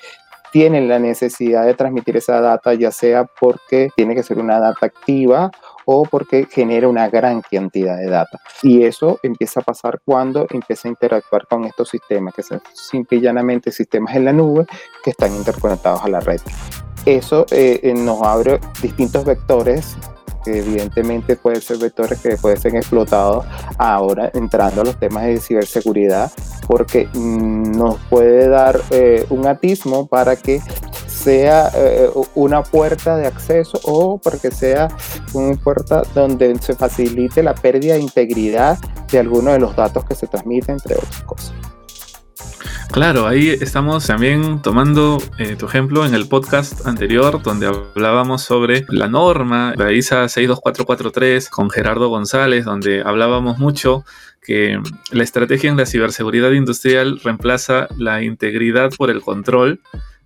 tienen 0.53 0.89
la 0.89 0.99
necesidad 0.99 1.67
de 1.67 1.75
transmitir 1.75 2.17
esa 2.17 2.41
data, 2.41 2.73
ya 2.75 2.91
sea 2.91 3.25
porque 3.25 3.91
tiene 3.95 4.15
que 4.15 4.23
ser 4.23 4.39
una 4.39 4.59
data 4.59 4.87
activa 4.87 5.51
o 5.85 6.05
porque 6.05 6.47
genera 6.51 6.89
una 6.89 7.09
gran 7.09 7.43
cantidad 7.43 7.97
de 7.99 8.07
data. 8.07 8.41
Y 8.63 8.85
eso 8.85 9.19
empieza 9.23 9.61
a 9.61 9.63
pasar 9.63 10.01
cuando 10.05 10.47
empieza 10.51 10.89
a 10.89 10.91
interactuar 10.91 11.47
con 11.47 11.65
estos 11.65 11.91
sistemas, 11.91 12.35
que 12.35 12.43
son 12.43 12.63
simple 12.73 13.19
y 13.19 13.21
llanamente 13.21 13.71
sistemas 13.71 14.15
en 14.17 14.25
la 14.25 14.33
nube 14.33 14.67
que 15.05 15.11
están 15.11 15.35
interconectados 15.35 16.03
a 16.03 16.09
la 16.09 16.21
red. 16.21 16.41
Eso 17.05 17.47
eh, 17.51 17.81
eh, 17.83 17.95
nos 17.95 18.21
abre 18.23 18.59
distintos 18.83 19.25
vectores 19.25 19.97
que 20.47 20.59
evidentemente 20.59 21.35
pueden 21.35 21.61
ser 21.61 21.79
vectores 21.79 22.21
que 22.21 22.37
pueden 22.37 22.61
ser 22.61 22.77
explotados 22.77 23.45
ahora 23.79 24.31
entrando 24.33 24.83
a 24.83 24.85
los 24.85 24.99
temas 24.99 25.25
de 25.25 25.41
ciberseguridad 25.41 26.31
porque 26.69 27.09
mm, 27.13 27.73
nos 27.73 27.97
puede 28.09 28.49
dar 28.49 28.81
eh, 28.91 29.27
un 29.31 29.47
atismo 29.47 30.07
para 30.07 30.37
que 30.37 30.63
sea 31.09 31.73
eh, 31.75 32.09
una 32.37 32.63
puerta 32.63 33.17
de 33.17 33.27
acceso 33.27 33.81
o 33.83 34.19
porque 34.19 34.53
sea 34.53 34.89
una 35.35 35.57
puerta 35.57 36.03
donde 36.15 36.57
se 36.61 36.75
facilite 36.75 37.43
la 37.43 37.55
pérdida 37.55 37.95
de 37.95 38.01
integridad 38.01 38.79
de 39.11 39.19
algunos 39.19 39.55
de 39.55 39.59
los 39.59 39.75
datos 39.75 40.05
que 40.05 40.15
se 40.15 40.29
transmiten, 40.29 40.77
entre 40.77 40.95
otras 40.95 41.23
cosas. 41.23 41.66
Claro, 42.93 43.27
ahí 43.27 43.51
estamos 43.51 44.07
también 44.07 44.63
tomando 44.63 45.19
eh, 45.39 45.57
tu 45.57 45.67
ejemplo 45.67 46.07
en 46.07 46.15
el 46.15 46.29
podcast 46.29 46.87
anterior 46.87 47.43
donde 47.43 47.67
hablábamos 47.67 48.43
sobre 48.43 48.87
la 48.89 49.07
norma, 49.07 49.75
la 49.77 49.93
ISA 49.93 50.29
62443 50.29 51.51
con 51.51 51.69
Gerardo 51.69 52.09
González, 52.09 52.65
donde 52.65 53.03
hablábamos 53.03 53.59
mucho 53.59 54.05
que 54.41 54.81
la 55.11 55.25
estrategia 55.25 55.69
en 55.69 55.77
la 55.77 55.87
ciberseguridad 55.87 56.53
industrial 56.53 57.21
reemplaza 57.23 57.89
la 57.99 58.23
integridad 58.23 58.91
por 58.97 59.11
el 59.11 59.21
control. 59.21 59.81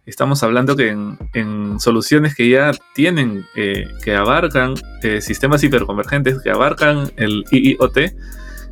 Estamos 0.07 0.43
hablando 0.43 0.77
que 0.77 0.89
en, 0.89 1.81
soluciones 1.81 2.35
que 2.35 2.51
ya 2.51 2.73
tienen, 2.95 3.47
eh, 3.57 3.89
que 4.05 4.15
abarcan 4.15 4.75
eh, 5.03 5.21
sistemas 5.23 5.65
hiperconvergentes, 5.65 6.43
que 6.43 6.51
abarcan 6.51 7.11
el 7.17 7.45
IIoT, 7.51 8.13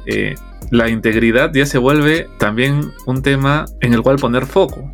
eh, 0.08 0.34
la 0.70 0.88
integridad 0.88 1.52
ya 1.52 1.66
se 1.66 1.78
vuelve 1.78 2.26
también 2.38 2.92
un 3.06 3.22
tema 3.22 3.66
en 3.80 3.92
el 3.92 4.02
cual 4.02 4.16
poner 4.16 4.46
foco. 4.46 4.90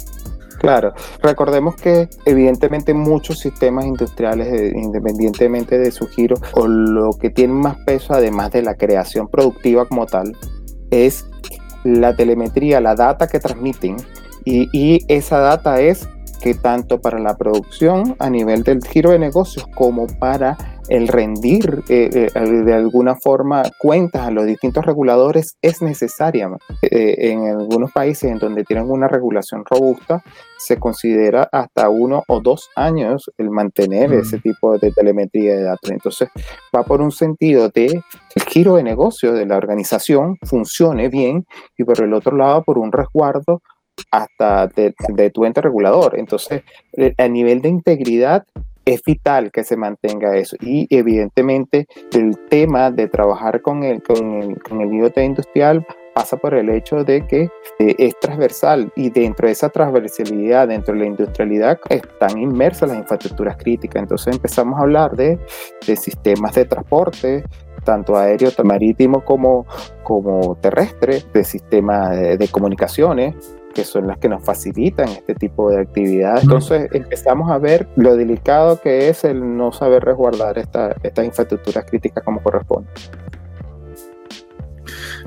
Claro, 0.59 0.93
recordemos 1.23 1.77
que 1.77 2.09
evidentemente 2.25 2.95
muchos 2.95 3.39
sistemas 3.39 3.85
industriales, 3.85 4.73
independientemente 4.75 5.79
de 5.79 5.91
su 5.91 6.07
giro, 6.09 6.37
o 6.53 6.67
lo 6.67 7.13
que 7.13 7.31
tienen 7.31 7.57
más 7.57 7.77
peso, 7.85 8.15
además 8.15 8.51
de 8.53 8.63
la 8.63 8.75
creación 8.75 9.29
productiva 9.29 9.87
como 9.87 10.07
tal, 10.07 10.37
es 10.91 11.27
la 11.85 12.17
telemetría, 12.17 12.81
la 12.81 12.95
data 12.95 13.29
que 13.29 13.41
transmiten. 13.41 13.97
y 14.47 15.01
esa 15.09 15.39
data 15.39 15.81
es 15.81 16.07
que 16.45 16.53
tanto 16.53 17.01
para 17.01 17.19
la 17.19 17.39
producción 17.39 18.17
a 18.19 18.29
nivel 18.29 18.65
del 18.65 18.85
giro 18.85 19.13
de 19.13 19.19
negocios 19.19 19.67
como 19.75 20.07
para 20.19 20.59
el 20.91 21.09
rendir 21.09 21.83
eh, 21.89 22.29
eh, 22.35 22.41
de 22.41 22.75
alguna 22.75 23.15
forma 23.17 23.63
cuentas 23.79 24.27
a 24.27 24.31
los 24.31 24.45
distintos 24.45 24.85
reguladores 24.85 25.57
es 25.63 25.81
necesaria. 25.81 26.51
Eh, 26.83 27.31
en 27.31 27.47
algunos 27.47 27.93
países 27.93 28.31
en 28.31 28.39
donde 28.39 28.63
tienen 28.65 28.91
una 28.91 29.09
regulación 29.09 29.65
robusta, 29.65 30.23
se 30.59 30.79
considera 30.79 31.49
hasta 31.51 31.89
uno 31.89 32.23
o 32.29 32.41
dos 32.41 32.69
años 32.77 33.31
el 33.39 33.49
mantener 33.49 34.11
mm. 34.11 34.21
ese 34.21 34.39
tipo 34.39 34.77
de 34.77 34.91
telemetría 34.91 35.57
de 35.57 35.63
datos. 35.63 35.91
Entonces, 35.91 36.29
va 36.77 36.83
por 36.83 37.01
un 37.01 37.11
sentido 37.11 37.71
de 37.71 37.87
el 38.35 38.43
giro 38.43 38.77
de 38.77 38.83
negocio 38.83 39.33
de 39.33 39.47
la 39.47 39.57
organización 39.57 40.37
funcione 40.43 41.09
bien 41.09 41.47
y 41.79 41.85
por 41.85 42.03
el 42.03 42.13
otro 42.13 42.37
lado 42.37 42.63
por 42.65 42.77
un 42.77 42.93
resguardo 42.93 43.63
hasta 44.11 44.67
de, 44.69 45.31
tu 45.31 45.45
ente 45.45 45.61
regulador. 45.61 46.19
Entonces, 46.19 46.63
a 47.19 47.29
nivel 47.29 47.63
de 47.63 47.69
integridad, 47.69 48.47
es 48.85 49.03
vital 49.03 49.51
que 49.51 49.65
se 49.65 49.77
mantenga 49.77 50.37
eso. 50.37 50.57
Y 50.61 50.87
evidentemente 50.95 51.87
el 52.13 52.37
tema 52.49 52.91
de 52.91 53.09
trabajar 53.09 53.63
con 53.63 53.83
el, 53.83 54.03
con 54.03 54.43
el, 54.43 54.63
con 54.63 54.81
el 54.81 54.93
IoT 54.93 55.19
industrial 55.19 55.87
pasa 56.15 56.37
por 56.37 56.55
el 56.55 56.71
hecho 56.71 57.03
de 57.03 57.27
que 57.27 57.51
eh, 57.81 57.95
es 57.99 58.19
transversal 58.21 58.93
y 58.95 59.11
dentro 59.11 59.47
de 59.47 59.53
esa 59.53 59.69
transversalidad, 59.69 60.69
dentro 60.69 60.95
de 60.95 61.01
la 61.01 61.07
industrialidad, 61.07 61.81
están 61.91 62.39
inmersas 62.39 62.91
las 62.91 62.99
infraestructuras 62.99 63.57
críticas. 63.57 64.03
Entonces 64.03 64.35
empezamos 64.35 64.79
a 64.79 64.83
hablar 64.83 65.17
de, 65.17 65.39
de 65.87 65.97
sistemas 65.97 66.55
de 66.55 66.67
transporte, 66.67 67.45
tanto 67.85 68.17
aéreo, 68.17 68.51
marítimo 68.63 69.25
como, 69.25 69.67
como 70.05 70.57
terrestre, 70.57 71.23
de 71.33 71.45
sistemas 71.45 72.17
de 72.39 72.49
comunicaciones, 72.49 73.35
que 73.75 73.85
son 73.85 74.07
las 74.07 74.19
que 74.19 74.29
nos 74.29 74.43
facilitan 74.43 75.09
este 75.09 75.35
tipo 75.35 75.71
de 75.71 75.81
actividades. 75.81 76.45
Entonces 76.45 76.89
empezamos 76.93 77.51
a 77.51 77.59
ver 77.59 77.89
lo 77.97 78.17
delicado 78.17 78.81
que 78.81 79.09
es 79.09 79.25
el 79.25 79.57
no 79.57 79.73
saber 79.73 80.05
resguardar 80.05 80.59
esta, 80.59 80.95
estas 81.03 81.27
infraestructuras 81.27 81.85
críticas 81.85 82.23
como 82.25 82.43
corresponde. 82.43 82.89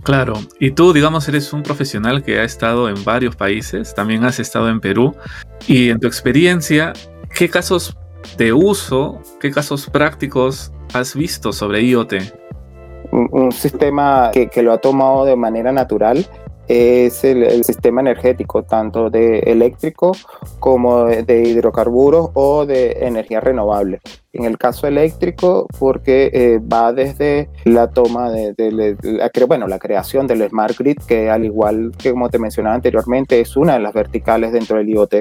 Claro, 0.03 0.35
y 0.59 0.71
tú, 0.71 0.93
digamos, 0.93 1.27
eres 1.27 1.51
un 1.51 1.63
profesional 1.63 2.23
que 2.23 2.39
ha 2.39 2.43
estado 2.43 2.87
en 2.87 3.03
varios 3.03 3.35
países, 3.35 3.93
también 3.93 4.23
has 4.23 4.39
estado 4.39 4.69
en 4.69 4.79
Perú, 4.79 5.13
y 5.67 5.89
en 5.89 5.99
tu 5.99 6.07
experiencia, 6.07 6.93
¿qué 7.35 7.49
casos 7.49 7.97
de 8.37 8.53
uso, 8.53 9.21
qué 9.41 9.51
casos 9.51 9.89
prácticos 9.89 10.71
has 10.93 11.13
visto 11.13 11.51
sobre 11.51 11.81
IoT? 11.81 12.13
Un, 13.11 13.51
sistema 13.51 14.31
que, 14.31 14.47
que, 14.47 14.61
lo 14.61 14.71
ha 14.71 14.77
tomado 14.77 15.25
de 15.25 15.35
manera 15.35 15.71
natural 15.71 16.25
es 16.67 17.23
el, 17.23 17.63
sistema 17.63 18.01
energético, 18.01 18.63
tanto 18.63 19.09
de 19.09 19.39
eléctrico 19.39 20.11
como 20.59 21.05
de, 21.05 21.43
hidrocarburos 21.43 22.29
o 22.33 22.65
de 22.65 22.91
energía 23.01 23.39
renovable. 23.39 23.99
En 24.33 24.45
el 24.45 24.57
caso 24.57 24.87
eléctrico, 24.87 25.67
porque 25.79 26.29
eh, 26.33 26.59
va 26.59 26.93
desde 26.93 27.49
la 27.65 27.89
toma 27.89 28.29
de, 28.31 28.53
la, 28.57 29.31
bueno, 29.47 29.67
la 29.67 29.79
creación 29.79 30.27
del 30.27 30.47
smart 30.47 30.77
grid, 30.77 30.97
que 31.07 31.29
al 31.29 31.45
igual 31.45 31.91
que 31.97 32.11
como 32.11 32.29
te 32.29 32.39
mencionaba 32.39 32.75
anteriormente, 32.75 33.39
es 33.39 33.57
una 33.57 33.73
de 33.73 33.79
las 33.79 33.93
verticales 33.93 34.51
dentro 34.51 34.77
del 34.77 34.89
IoT 34.89 35.15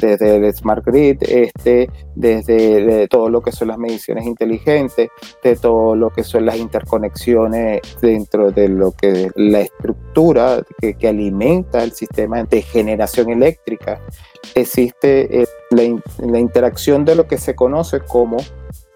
desde 0.00 0.36
el 0.36 0.54
Smart 0.54 0.84
Grid, 0.84 1.22
este, 1.22 1.90
desde 2.14 3.08
todo 3.08 3.28
lo 3.28 3.40
que 3.40 3.52
son 3.52 3.68
las 3.68 3.78
mediciones 3.78 4.26
inteligentes, 4.26 5.08
de 5.42 5.56
todo 5.56 5.94
lo 5.96 6.10
que 6.10 6.24
son 6.24 6.46
las 6.46 6.56
interconexiones 6.56 7.80
dentro 8.00 8.50
de 8.50 8.68
lo 8.68 8.92
que 8.92 9.30
la 9.36 9.60
estructura 9.60 10.62
que, 10.80 10.96
alimenta 11.06 11.84
el 11.84 11.92
sistema 11.92 12.42
de 12.42 12.62
generación 12.62 13.30
eléctrica. 13.30 14.00
Existe 14.54 15.42
eh, 15.42 15.46
la, 15.70 16.38
interacción 16.38 17.04
de 17.04 17.14
lo 17.14 17.26
que 17.26 17.38
se 17.38 17.54
conoce 17.54 18.00
como 18.00 18.38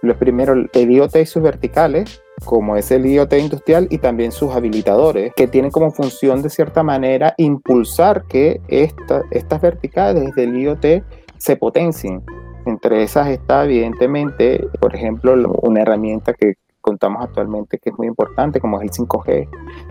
los 0.02 0.16
primeros, 0.16 0.66
el 0.72 0.90
IoT 0.90 1.16
y 1.16 1.26
sus 1.26 1.42
verticales, 1.42 2.22
como 2.44 2.76
es 2.76 2.90
el 2.90 3.06
IoT 3.06 3.32
industrial 3.34 3.86
y 3.90 3.98
también 3.98 4.32
sus 4.32 4.54
habilitadores, 4.54 5.32
que 5.34 5.46
tienen 5.46 5.70
como 5.70 5.90
función 5.90 6.42
de 6.42 6.50
cierta 6.50 6.82
manera 6.82 7.34
impulsar 7.36 8.24
que 8.26 8.60
estas 8.68 9.60
verticales 9.60 10.34
del 10.34 10.56
IoT 10.56 11.04
se 11.36 11.56
potencien. 11.56 12.22
Entre 12.66 13.02
esas 13.02 13.28
está 13.28 13.64
evidentemente, 13.64 14.66
por 14.80 14.94
ejemplo, 14.94 15.34
una 15.62 15.82
herramienta 15.82 16.34
que 16.34 16.54
contamos 16.80 17.22
actualmente 17.22 17.78
que 17.78 17.90
es 17.90 17.98
muy 17.98 18.06
importante, 18.06 18.60
como 18.60 18.80
es 18.80 18.84
el 18.84 19.06
5G, 19.06 19.48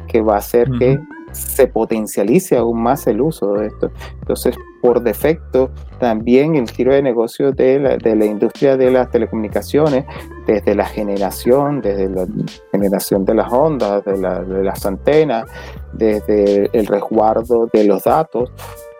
que 0.07 0.21
va 0.21 0.35
a 0.35 0.39
hacer 0.39 0.69
que 0.79 0.99
se 1.31 1.67
potencialice 1.67 2.57
aún 2.57 2.81
más 2.81 3.07
el 3.07 3.21
uso 3.21 3.53
de 3.53 3.67
esto. 3.67 3.91
Entonces, 4.19 4.55
por 4.81 5.03
defecto, 5.03 5.71
también 5.99 6.55
el 6.55 6.69
giro 6.69 6.93
de 6.93 7.01
negocio 7.01 7.51
de 7.51 7.79
la, 7.79 7.97
de 7.97 8.15
la 8.15 8.25
industria 8.25 8.77
de 8.77 8.91
las 8.91 9.09
telecomunicaciones, 9.11 10.05
desde 10.47 10.75
la 10.75 10.85
generación, 10.85 11.81
desde 11.81 12.09
la 12.09 12.27
generación 12.71 13.25
de 13.25 13.33
las 13.35 13.51
ondas, 13.51 14.03
de, 14.05 14.17
las 14.17 14.85
antenas, 14.85 15.45
desde 15.93 16.69
el 16.77 16.87
resguardo 16.87 17.69
de 17.71 17.83
los 17.83 18.03
datos, 18.03 18.51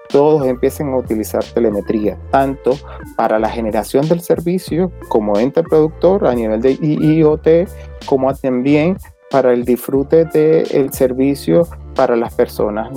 todos 0.10 0.46
empiecen 0.48 0.90
a 0.90 0.98
utilizar 0.98 1.44
telemetría, 1.44 2.18
tanto 2.32 2.72
para 3.16 3.38
la 3.38 3.50
generación 3.50 4.08
del 4.10 4.22
servicio 4.22 4.92
como 5.08 5.38
ente 5.38 5.62
productor 5.62 6.26
a 6.26 6.34
nivel 6.34 6.62
de 6.62 6.74
IoT, 6.74 7.70
como 8.06 8.34
también 8.34 8.98
para 9.30 9.54
el 9.54 9.66
disfrute 9.66 10.26
del 10.26 10.92
servicio 10.92 11.68
para 11.96 12.16
las 12.16 12.34
personas 12.34 12.90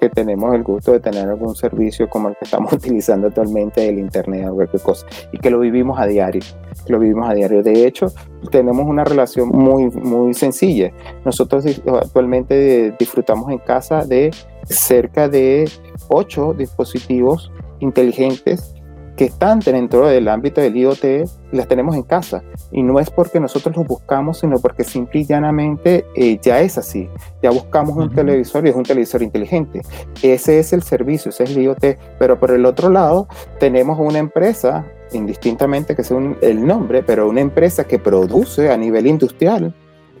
que 0.00 0.08
tenemos 0.08 0.54
el 0.54 0.62
gusto 0.62 0.92
de 0.92 1.00
tener 1.00 1.28
algún 1.28 1.54
servicio 1.54 2.08
como 2.08 2.28
el 2.28 2.36
que 2.36 2.44
estamos 2.44 2.72
utilizando 2.72 3.28
actualmente, 3.28 3.86
el 3.88 3.98
Internet 3.98 4.48
o 4.48 4.54
cualquier 4.54 4.82
cosa, 4.82 5.06
y 5.32 5.38
que 5.38 5.50
lo 5.50 5.60
vivimos 5.60 5.98
a 5.98 6.06
diario, 6.06 6.42
lo 6.88 6.98
vivimos 6.98 7.28
a 7.28 7.34
diario. 7.34 7.62
De 7.62 7.86
hecho, 7.86 8.12
tenemos 8.50 8.86
una 8.86 9.04
relación 9.04 9.48
muy, 9.48 9.90
muy 9.90 10.34
sencilla. 10.34 10.92
Nosotros 11.24 11.64
actualmente 11.86 12.94
disfrutamos 12.98 13.50
en 13.50 13.58
casa 13.58 14.04
de 14.04 14.30
cerca 14.64 15.28
de 15.28 15.70
ocho 16.08 16.54
dispositivos 16.54 17.52
inteligentes 17.80 18.74
que 19.16 19.26
están 19.26 19.60
dentro 19.60 20.06
del 20.06 20.28
ámbito 20.28 20.60
del 20.60 20.76
IoT, 20.76 21.28
las 21.52 21.68
tenemos 21.68 21.94
en 21.94 22.02
casa. 22.02 22.42
Y 22.72 22.82
no 22.82 22.98
es 22.98 23.10
porque 23.10 23.40
nosotros 23.40 23.76
los 23.76 23.86
buscamos, 23.86 24.40
sino 24.40 24.58
porque 24.58 24.84
simple 24.84 25.20
y 25.20 25.26
llanamente 25.26 26.04
eh, 26.14 26.38
ya 26.42 26.60
es 26.60 26.78
así. 26.78 27.08
Ya 27.42 27.50
buscamos 27.50 27.96
un 27.96 28.12
televisor 28.12 28.66
y 28.66 28.70
es 28.70 28.76
un 28.76 28.82
televisor 28.82 29.22
inteligente. 29.22 29.82
Ese 30.22 30.58
es 30.58 30.72
el 30.72 30.82
servicio, 30.82 31.28
ese 31.30 31.44
es 31.44 31.50
el 31.50 31.62
IoT. 31.62 31.84
Pero 32.18 32.40
por 32.40 32.50
el 32.50 32.66
otro 32.66 32.90
lado, 32.90 33.28
tenemos 33.60 33.98
una 34.00 34.18
empresa, 34.18 34.84
indistintamente 35.12 35.94
que 35.94 36.02
sea 36.02 36.18
el 36.40 36.66
nombre, 36.66 37.02
pero 37.02 37.28
una 37.28 37.40
empresa 37.40 37.84
que 37.84 37.98
produce 37.98 38.70
a 38.70 38.76
nivel 38.76 39.06
industrial 39.06 39.74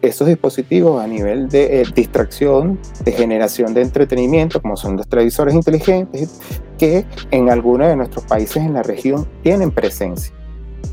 esos 0.06 0.28
dispositivos 0.28 1.02
a 1.02 1.06
nivel 1.06 1.48
de 1.48 1.80
eh, 1.80 1.84
distracción, 1.94 2.78
de 3.04 3.12
generación 3.12 3.74
de 3.74 3.82
entretenimiento, 3.82 4.60
como 4.60 4.76
son 4.76 4.96
los 4.96 5.08
televisores 5.08 5.54
inteligentes, 5.54 6.40
que 6.78 7.04
en 7.30 7.50
algunos 7.50 7.88
de 7.88 7.96
nuestros 7.96 8.24
países 8.24 8.58
en 8.58 8.74
la 8.74 8.82
región 8.82 9.26
tienen 9.42 9.70
presencia. 9.70 10.34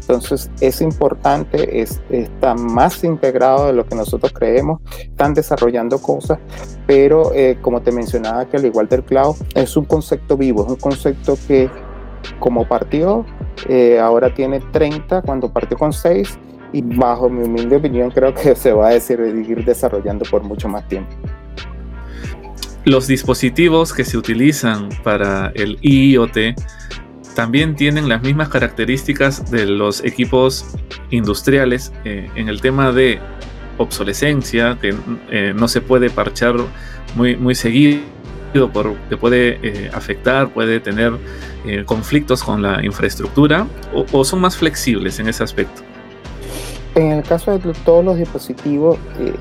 Entonces 0.01 0.50
es 0.60 0.82
importante, 0.82 1.82
es, 1.82 2.01
está 2.10 2.56
más 2.56 3.03
integrado 3.03 3.68
de 3.68 3.74
lo 3.74 3.86
que 3.86 3.96
nosotros 3.96 4.34
creemos, 4.34 4.82
están 5.00 5.34
desarrollando 5.34 6.01
cosas, 6.01 6.39
pero 6.88 7.34
eh, 7.34 7.58
como 7.62 7.82
te 7.82 7.91
mencionaba 7.91 8.46
que 8.46 8.58
al 8.58 8.65
igual 8.65 8.88
del 8.88 9.03
cloud, 9.03 9.36
es 9.56 9.77
un 9.77 9.86
concepto 9.86 10.38
vivo, 10.38 10.63
es 10.65 10.70
un 10.70 10.75
concepto 10.77 11.38
que 11.48 11.70
como 12.39 12.68
partió, 12.68 13.25
eh, 13.68 14.00
ahora 14.00 14.34
tiene 14.34 14.60
30, 14.60 15.22
cuando 15.22 15.51
partió 15.51 15.77
con 15.77 15.94
6, 15.94 16.38
y 16.74 16.82
bajo 16.82 17.30
mi 17.30 17.44
humilde 17.44 17.75
opinión 17.75 18.12
creo 18.12 18.34
que 18.34 18.56
se 18.56 18.72
va 18.72 18.90
a 18.90 19.00
seguir 19.00 19.63
desarrollando 19.66 20.25
por 20.30 20.44
mucho 20.44 20.68
más 20.68 20.88
tiempo. 20.88 21.12
Los 22.86 23.08
dispositivos 23.08 23.94
que 23.94 24.04
se 24.04 24.18
utilizan 24.18 24.90
para 25.04 25.51
el 25.56 25.78
IoT 25.82 26.56
también 27.36 27.75
tienen 27.75 28.10
las 28.10 28.24
mismas 28.24 28.50
características 28.50 29.51
de 29.51 29.66
los 29.66 30.04
equipos 30.04 30.66
industriales 31.12 31.94
eh, 32.06 32.30
en 32.36 32.50
el 32.50 32.60
tema 32.60 32.92
de 32.92 33.20
obsolescencia, 33.78 34.78
que 34.82 34.96
eh, 35.30 35.54
no 35.56 35.68
se 35.68 35.82
puede 35.82 36.10
parchar 36.10 36.56
muy, 37.16 37.36
muy 37.36 37.55
seguido, 37.55 38.01
porque 38.74 39.16
puede 39.18 39.60
eh, 39.64 39.92
afectar, 39.94 40.50
puede 40.50 40.79
tener 40.79 41.14
conflictos 41.86 42.44
con 42.44 42.64
la 42.64 42.84
infraestructura, 42.84 43.68
o 43.94 44.25
son 44.25 44.42
más 44.42 44.57
flexibles 44.57 45.20
en 45.20 45.27
ese 45.27 45.44
aspecto. 45.44 45.84
En 46.96 47.12
el 47.12 47.24
caso 47.24 47.58
de 47.58 47.74
todos 47.86 48.04
los 48.04 48.18
dispositivos, 48.18 48.98
eh, 49.20 49.34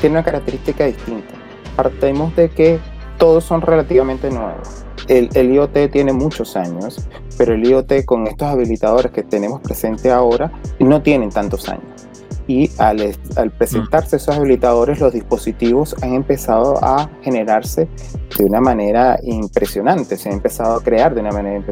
tiene 0.00 0.16
una 0.16 0.24
característica 0.24 0.86
distinta. 0.86 1.34
Partimos 1.76 2.34
de 2.34 2.50
que 2.50 2.78
todos 3.18 3.44
son 3.44 3.60
relativamente 3.60 4.30
nuevos. 4.30 4.84
El, 5.06 5.30
el, 5.34 5.52
IoT 5.52 5.90
tiene 5.90 6.12
muchos 6.12 6.56
años, 6.56 7.08
pero 7.36 7.54
el 7.54 7.64
IoT 7.64 8.04
con 8.04 8.26
estos 8.26 8.48
habilitadores 8.48 9.12
que 9.12 9.22
tenemos 9.22 9.60
presente 9.60 10.10
ahora 10.10 10.52
no 10.80 11.00
tienen 11.02 11.30
tantos 11.30 11.68
años 11.68 11.97
y 12.48 12.70
al, 12.78 13.14
al, 13.36 13.50
presentarse 13.52 14.16
esos 14.16 14.36
habilitadores 14.36 14.98
los 14.98 15.12
dispositivos 15.12 15.94
han 16.02 16.14
empezado 16.14 16.82
a 16.82 17.08
generarse 17.22 17.88
de 18.36 18.44
una 18.44 18.60
manera 18.60 19.18
impresionante, 19.22 20.16
se 20.16 20.30
han 20.30 20.36
empezado 20.36 20.76
a 20.76 20.82
crear 20.82 21.14
de 21.14 21.20
una 21.20 21.30
manera 21.30 21.62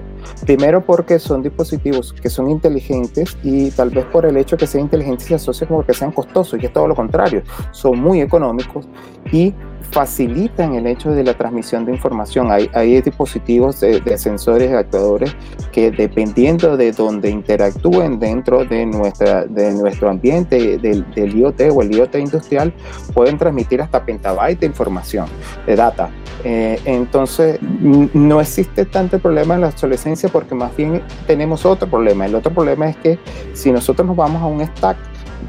primero 0.45 0.85
porque 0.85 1.19
son 1.19 1.43
dispositivos 1.43 2.13
que 2.13 2.29
son 2.31 2.51
inteligentes 2.51 3.37
y 3.43 3.71
tal 3.71 3.91
vez 3.91 4.05
por 4.07 4.27
el 4.27 4.37
hecho 4.37 4.57
que 4.57 4.67
sean 4.67 4.85
inteligentes 4.85 5.27
se 5.27 5.35
asocia 5.35 5.67
con 5.67 5.83
que 5.83 5.95
sean 5.95 6.13
costosos 6.13 6.63
y 6.63 6.67
es 6.67 6.73
todo 6.73 6.87
lo 6.87 6.95
contrario, 6.95 7.43
son 7.73 7.99
muy 8.01 8.21
económicos 8.21 8.87
y 9.33 9.55
facilitan 9.91 10.75
el 10.75 10.87
hecho 10.87 11.11
de 11.11 11.25
la 11.25 11.35
transmisión 11.35 11.85
de 11.85 11.93
información. 11.93 12.51
Hay, 12.51 13.01
dispositivos 13.01 13.81
de, 13.81 14.19
sensores 14.19 14.71
y 14.71 14.75
actuadores 14.75 15.37
que 15.73 15.91
dependiendo 15.91 16.77
de 16.77 16.93
donde 16.93 17.31
interactúen 17.31 18.19
dentro 18.19 18.65
de, 18.65 18.87
nuestra, 18.87 19.45
de 19.45 19.73
nuestro 19.73 20.11
ambiente 20.11 20.79
del, 20.79 21.09
del 21.13 21.37
IoT 21.37 21.61
o 21.73 21.83
el 21.83 21.95
IoT 21.95 22.17
industrial, 22.17 22.73
pueden 23.15 23.39
transmitir 23.39 23.83
hasta 23.83 24.05
petabytes 24.05 24.61
de 24.61 24.67
información, 24.67 25.27
de 25.67 25.77
data. 25.77 26.11
Eh, 26.45 26.81
entonces, 26.85 27.59
no 27.61 28.41
existe 28.41 28.85
tanto 28.85 29.19
problema 29.19 29.55
en 29.55 29.63
la 29.63 29.69
obsolescencia 29.69 30.29
porque 30.29 30.55
más 30.55 30.77
bien 30.77 31.03
tenemos 31.27 31.67
otro 31.67 31.89
problema. 31.89 32.27
El 32.27 32.35
otro 32.35 32.53
problema 32.53 32.89
es 32.89 32.97
que 32.97 33.19
si 33.53 33.73
nosotros 33.73 34.07
nos 34.07 34.17
vamos 34.17 34.43
a 34.43 34.47
un 34.47 34.65
stack 34.65 34.97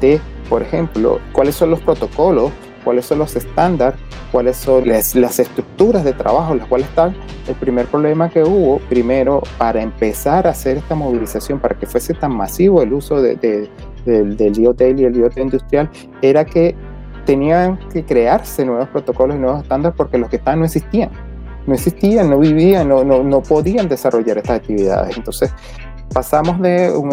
de, 0.00 0.20
por 0.48 0.62
ejemplo, 0.62 1.20
cuáles 1.32 1.54
son 1.54 1.70
los 1.70 1.80
protocolos 1.80 2.50
cuáles 2.84 3.06
son 3.06 3.18
los 3.18 3.36
estándares, 3.36 3.98
cuáles 4.32 4.56
son 4.56 4.88
las, 4.88 5.14
estructuras 5.14 6.04
de 6.04 6.12
trabajo 6.12 6.52
en 6.52 6.58
las 6.58 6.68
cuales 6.68 6.88
están. 6.88 7.16
El 7.46 7.54
primer 7.54 7.86
problema 7.86 8.28
que 8.28 8.42
hubo, 8.42 8.78
primero, 8.88 9.42
para 9.56 9.82
empezar 9.82 10.46
a 10.46 10.50
hacer 10.50 10.78
esta 10.78 10.94
movilización, 10.94 11.58
para 11.58 11.78
que 11.78 11.86
fuese 11.86 12.14
tan 12.14 12.32
masivo 12.32 12.82
el 12.82 12.92
uso 12.92 13.20
de, 13.20 13.36
del, 14.04 14.36
del 14.36 14.58
IoT 14.58 14.80
y 14.96 15.04
el 15.04 15.16
IoT 15.16 15.38
industrial, 15.38 15.90
era 16.22 16.44
que 16.44 16.74
tenían 17.24 17.78
que 17.90 18.04
crearse 18.04 18.64
nuevos 18.64 18.88
protocolos 18.88 19.36
y 19.36 19.38
nuevos 19.38 19.62
estándares 19.62 19.94
porque 19.96 20.16
los 20.16 20.30
que 20.30 20.36
estaban 20.36 20.60
no 20.60 20.64
existían. 20.64 21.10
No 21.66 21.74
existían, 21.74 22.30
no 22.30 22.38
vivían, 22.38 22.88
no, 22.88 23.04
no, 23.04 23.22
no 23.22 23.42
podían 23.42 23.86
desarrollar 23.88 24.38
estas 24.38 24.56
actividades. 24.56 25.14
Entonces, 25.14 25.52
pasamos 26.12 26.60
de 26.60 26.90
un 26.90 27.10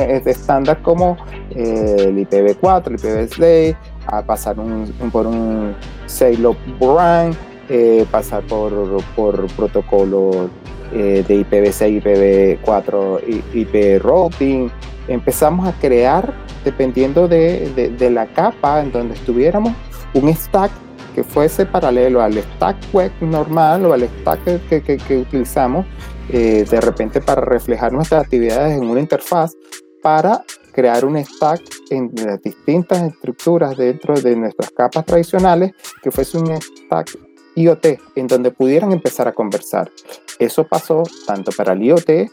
como 0.82 1.18
eh, 1.52 1.96
el 2.00 2.18
IPv4, 2.18 2.88
el 2.88 2.98
IPv6, 2.98 3.76
a 4.08 4.22
pasar 4.22 4.60
un, 4.60 4.92
por 5.12 5.28
un 5.28 5.76
Sailor 6.06 6.56
Brand, 6.80 7.36
eh, 7.70 8.06
pasar 8.12 8.44
por, 8.44 8.72
por 9.16 9.48
protocolo 9.54 10.50
eh, 10.94 11.24
de 11.28 11.46
IPv6, 11.46 12.02
IPv4, 12.02 13.22
IP 13.54 14.04
routing. 14.04 14.70
Empezamos 15.08 15.68
a 15.68 15.74
crear, 15.74 16.34
dependiendo 16.64 17.28
de, 17.28 17.96
la 18.12 18.28
capa 18.28 18.82
en 18.82 18.92
donde 18.92 19.16
estuviéramos, 19.16 19.74
un 20.14 20.34
stack 20.34 20.72
que 21.14 21.24
fuese 21.24 21.66
paralelo 21.66 22.22
al 22.22 22.34
stack 22.34 22.78
web 22.94 23.12
normal 23.22 23.86
o 23.86 23.94
al 23.94 24.04
stack 24.04 24.68
que 24.70 25.18
utilizamos 25.18 25.86
eh, 26.30 26.66
de 26.70 26.82
repente 26.82 27.22
para 27.22 27.42
reflejar 27.42 27.94
nuestras 27.94 28.24
actividades 28.24 28.76
en 28.76 28.90
una 28.90 29.00
interfaz 29.00 29.54
para 30.02 30.42
crear 30.76 31.06
un 31.06 31.18
stack 31.24 31.62
en 31.90 32.12
las 32.26 32.42
distintas 32.42 33.02
estructuras 33.02 33.78
dentro 33.78 34.14
de 34.20 34.36
nuestras 34.36 34.72
capas 34.72 35.06
tradicionales 35.06 35.72
que 36.04 36.12
fuese 36.12 36.38
un 36.38 36.62
stack 36.62 37.18
IoT 37.56 37.86
en 38.16 38.28
donde 38.28 38.52
pudieran 38.52 38.92
empezar 38.92 39.26
a 39.30 39.32
conversar. 39.32 39.90
Eso 40.38 40.68
pasó 40.68 41.04
tanto 41.26 41.54
para 41.54 41.72
el 41.72 41.84
IoT 41.84 42.30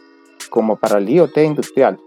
como 0.50 0.74
para 0.74 0.98
el 0.98 1.09
IoT 1.09 1.38
industrial. 1.38 2.00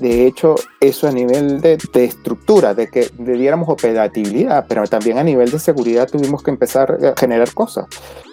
De 0.00 0.26
hecho, 0.26 0.54
eso 0.80 1.06
a 1.06 1.12
nivel 1.12 1.60
de, 1.60 1.76
estructura, 1.92 2.72
de 2.72 2.88
que 2.88 3.10
debiéramos 3.18 3.68
operatividad, 3.68 4.64
pero 4.66 4.86
también 4.86 5.18
a 5.18 5.24
nivel 5.24 5.50
de 5.50 5.58
seguridad 5.58 6.08
tuvimos 6.08 6.42
que 6.42 6.50
empezar 6.50 6.98
a 7.04 7.14
generar 7.18 7.52
cosas. 7.52 7.86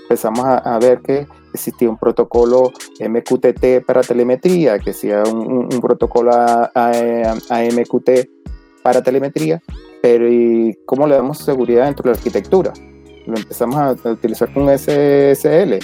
Empezamos 0.03 0.45
a 0.45 0.79
ver 0.79 1.01
que 1.01 1.27
existía 1.55 1.89
un 1.89 1.97
protocolo 1.97 2.71
MQTT 2.99 3.85
para 3.85 4.01
telemetría, 4.01 4.79
que 4.79 4.93
sea 4.93 5.23
un, 5.23 5.67
protocolo 5.81 6.31
AMQT 6.73 8.09
para 8.83 9.01
telemetría, 9.01 9.61
pero 10.01 10.31
¿y 10.31 10.77
cómo 10.85 11.07
le 11.07 11.15
damos 11.15 11.39
seguridad 11.39 11.85
dentro 11.85 12.03
de 12.03 12.11
la 12.11 12.17
arquitectura? 12.17 12.71
Lo 13.25 13.35
empezamos 13.35 13.75
a, 13.75 14.11
utilizar 14.11 14.53
con 14.53 14.69
SSL 14.69 15.79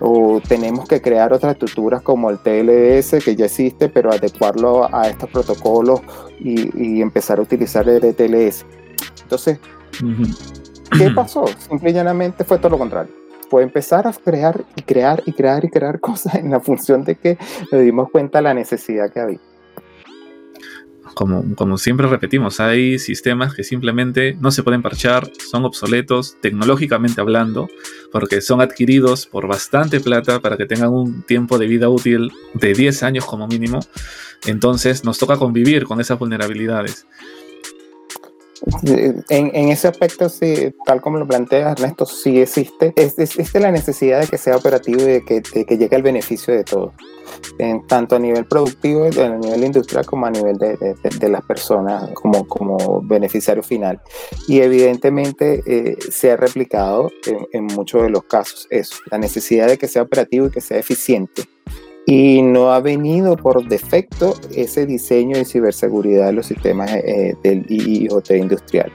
o 0.00 0.40
tenemos 0.46 0.86
que 0.86 1.00
crear 1.00 1.32
otras 1.32 1.52
estructuras 1.52 2.02
como 2.02 2.28
el 2.28 2.38
TLS 2.38 3.24
que 3.24 3.36
ya 3.36 3.46
existe, 3.46 3.88
pero 3.88 4.10
adecuarlo 4.12 4.92
a 4.94 5.08
estos 5.08 5.30
protocolos 5.30 6.00
y, 6.40 7.00
empezar 7.00 7.38
a 7.38 7.42
utilizar 7.42 7.88
el 7.88 8.14
TLS. 8.14 8.66
Entonces, 9.22 9.58
¿qué 10.98 11.10
pasó? 11.14 11.46
Simple 11.58 11.90
y 11.90 11.92
llanamente 11.94 12.44
fue 12.44 12.58
todo 12.58 12.70
lo 12.70 12.78
contrario 12.78 13.25
fue 13.48 13.62
empezar 13.62 14.06
a 14.06 14.12
crear 14.12 14.64
y 14.76 14.82
crear 14.82 15.22
y 15.26 15.32
crear 15.32 15.64
y 15.64 15.70
crear 15.70 16.00
cosas 16.08 16.34
en 16.36 16.50
la 16.50 16.60
función 16.60 17.04
de 17.04 17.16
que 17.16 17.38
nos 17.72 17.82
dimos 17.82 18.10
cuenta 18.10 18.38
de 18.38 18.42
la 18.42 18.54
necesidad 18.54 19.12
que 19.12 19.20
había 19.20 19.40
como, 21.16 21.78
siempre 21.78 22.06
repetimos, 22.08 22.60
hay 22.60 22.98
sistemas 22.98 23.54
que 23.54 23.64
simplemente 23.64 24.36
no 24.38 24.50
se 24.50 24.62
pueden 24.62 24.82
parchar, 24.82 25.30
son 25.50 25.64
obsoletos 25.64 26.36
tecnológicamente 26.42 27.22
hablando, 27.22 27.68
porque 28.12 28.42
son 28.42 28.60
adquiridos 28.60 29.26
por 29.26 29.48
bastante 29.48 29.98
plata 30.00 30.40
para 30.40 30.58
que 30.58 30.66
tengan 30.66 30.90
un 30.90 31.22
tiempo 31.22 31.56
de 31.56 31.68
vida 31.68 31.88
útil 31.88 32.32
de 32.52 32.74
10 32.74 33.02
años 33.02 33.24
como 33.24 33.48
mínimo. 33.48 33.80
Entonces 34.44 35.04
nos 35.04 35.16
toca 35.16 35.38
convivir 35.38 35.84
con 35.84 36.02
esas 36.02 36.18
vulnerabilidades. 36.18 37.06
En, 39.28 39.68
ese 39.68 39.88
aspecto, 39.88 40.28
sí, 40.28 40.74
tal 40.84 41.00
como 41.00 41.18
lo 41.18 41.26
plantea 41.26 41.72
Ernesto, 41.72 42.06
sí 42.06 42.40
existe. 42.40 42.92
Existe 42.96 43.60
la 43.60 43.70
necesidad 43.70 44.20
de 44.20 44.26
que 44.26 44.38
sea 44.38 44.56
operativo 44.56 45.02
y 45.02 45.04
de 45.04 45.24
que, 45.24 45.40
de 45.40 45.64
que 45.64 45.76
llegue 45.76 45.96
el 45.96 46.02
beneficio 46.02 46.54
de 46.54 46.64
todos 46.64 46.92
en, 47.58 47.86
tanto 47.86 48.16
a 48.16 48.18
nivel 48.18 48.46
productivo, 48.46 49.04
a 49.04 49.28
nivel 49.28 49.64
industrial, 49.64 50.06
como 50.06 50.26
a 50.26 50.30
nivel 50.30 50.56
de, 50.56 50.76
de, 50.76 51.28
las 51.28 51.44
personas 51.44 52.10
como, 52.14 52.46
como 52.46 53.02
beneficiario 53.02 53.62
final. 53.62 54.00
Y 54.48 54.60
evidentemente 54.60 55.62
eh, 55.66 55.96
se 56.10 56.32
ha 56.32 56.36
replicado 56.36 57.10
en, 57.26 57.46
en 57.52 57.64
muchos 57.66 58.02
de 58.02 58.10
los 58.10 58.24
casos 58.24 58.66
eso, 58.70 58.96
la 59.10 59.18
necesidad 59.18 59.66
de 59.66 59.78
que 59.78 59.88
sea 59.88 60.02
operativo 60.02 60.46
y 60.46 60.50
que 60.50 60.60
sea 60.60 60.78
eficiente 60.78 61.44
y 62.06 62.40
no 62.40 62.72
ha 62.72 62.80
venido 62.80 63.36
por 63.36 63.66
defecto 63.66 64.34
ese 64.54 64.86
diseño 64.86 65.36
de 65.36 65.44
ciberseguridad 65.44 66.26
de 66.26 66.32
los 66.32 66.46
sistemas 66.46 66.92
eh, 66.94 67.34
del 67.42 67.66
IoT 67.68 68.30
industrial. 68.30 68.92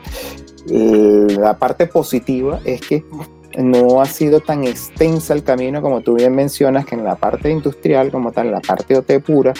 La 0.67 1.57
parte 1.57 1.87
positiva 1.87 2.61
es 2.63 2.81
que 2.81 3.03
no 3.57 4.01
ha 4.01 4.05
sido 4.05 4.39
tan 4.39 4.63
extensa 4.63 5.33
el 5.33 5.43
camino 5.43 5.81
como 5.81 6.01
tú 6.01 6.15
bien 6.15 6.33
mencionas, 6.33 6.85
que 6.85 6.95
en 6.95 7.03
la 7.03 7.15
parte 7.15 7.49
industrial, 7.49 8.11
como 8.11 8.31
tal, 8.31 8.51
la 8.51 8.61
parte 8.61 8.95
OT 8.95 9.19
pura, 9.19 9.53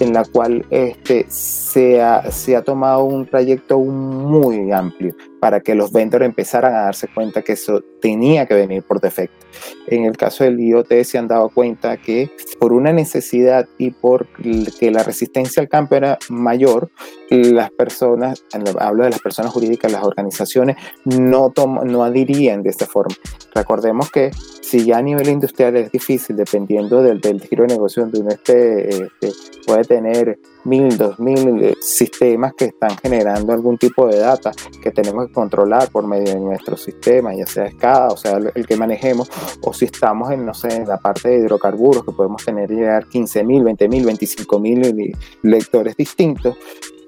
en 0.00 0.12
la 0.12 0.24
cual 0.24 0.66
este, 0.70 1.24
se, 1.28 2.02
ha, 2.02 2.30
se 2.30 2.56
ha 2.56 2.62
tomado 2.62 3.04
un 3.04 3.26
trayecto 3.26 3.78
muy 3.78 4.70
amplio 4.70 5.14
para 5.40 5.60
que 5.60 5.74
los 5.74 5.92
vendors 5.92 6.24
empezaran 6.24 6.74
a 6.74 6.82
darse 6.82 7.08
cuenta 7.08 7.42
que 7.42 7.52
eso 7.52 7.82
tenía 8.00 8.46
que 8.46 8.54
venir 8.54 8.82
por 8.82 9.00
defecto. 9.00 9.46
En 9.86 10.04
el 10.04 10.16
caso 10.16 10.44
del 10.44 10.60
IoT 10.60 10.92
se 11.04 11.18
han 11.18 11.28
dado 11.28 11.48
cuenta 11.48 11.96
que 11.96 12.30
por 12.58 12.72
una 12.72 12.92
necesidad 12.92 13.68
y 13.78 13.90
por 13.90 14.28
que 14.28 14.90
la 14.90 15.02
resistencia 15.02 15.60
al 15.60 15.68
campo 15.68 15.94
era 15.94 16.18
mayor, 16.28 16.90
las 17.30 17.70
personas, 17.70 18.44
hablo 18.78 19.04
de 19.04 19.10
las 19.10 19.20
personas 19.20 19.52
jurídicas, 19.52 19.92
las 19.92 20.04
organizaciones, 20.04 20.76
no, 21.04 21.52
no 21.56 22.04
adhirían 22.04 22.62
de 22.62 22.70
esta 22.70 22.86
forma. 22.86 23.14
Recordemos 23.54 24.10
que 24.10 24.30
si 24.60 24.84
ya 24.84 24.98
a 24.98 25.02
nivel 25.02 25.28
industrial 25.28 25.76
es 25.76 25.90
difícil, 25.90 26.36
dependiendo 26.36 27.02
del, 27.02 27.20
del 27.20 27.40
giro 27.40 27.64
de 27.64 27.74
negocio 27.74 28.02
donde 28.02 28.20
uno 28.20 28.30
esté, 28.30 28.88
este, 28.88 29.32
puede 29.66 29.84
tener 29.84 30.38
mil, 30.68 30.96
dos 30.96 31.18
mil 31.18 31.62
eh, 31.62 31.74
sistemas 31.80 32.52
que 32.54 32.66
están 32.66 32.96
generando 32.98 33.52
algún 33.52 33.78
tipo 33.78 34.06
de 34.06 34.18
data 34.18 34.52
que 34.82 34.90
tenemos 34.90 35.26
que 35.26 35.32
controlar 35.32 35.90
por 35.90 36.06
medio 36.06 36.34
de 36.34 36.40
nuestro 36.40 36.76
sistema, 36.76 37.34
ya 37.34 37.46
sea 37.46 37.70
SCADA, 37.70 38.08
o 38.08 38.16
sea, 38.16 38.38
el, 38.54 38.66
que 38.66 38.76
manejemos, 38.76 39.30
o 39.62 39.72
si 39.72 39.86
estamos 39.86 40.30
en, 40.30 40.44
no 40.44 40.54
sé, 40.54 40.68
en 40.76 40.86
la 40.86 40.98
parte 40.98 41.28
de 41.28 41.38
hidrocarburos, 41.38 42.04
que 42.04 42.12
podemos 42.12 42.44
tener 42.44 42.70
llegar 42.70 43.08
15 43.08 43.44
mil, 43.44 43.64
20 43.64 43.88
mil, 43.88 44.04
25 44.04 44.58
mil 44.60 45.16
lectores 45.42 45.96
distintos, 45.96 46.56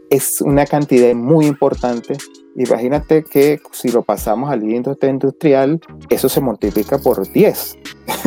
es 0.08 0.40
una 0.40 0.66
cantidad 0.66 1.14
muy 1.14 1.46
importante 1.46 2.16
Imagínate 2.56 3.22
que 3.22 3.60
si 3.70 3.90
lo 3.90 4.02
pasamos 4.02 4.50
al 4.50 4.64
industria 4.64 5.10
industrial, 5.10 5.80
eso 6.08 6.28
se 6.28 6.40
multiplica 6.40 6.98
por 6.98 7.30
10. 7.30 7.78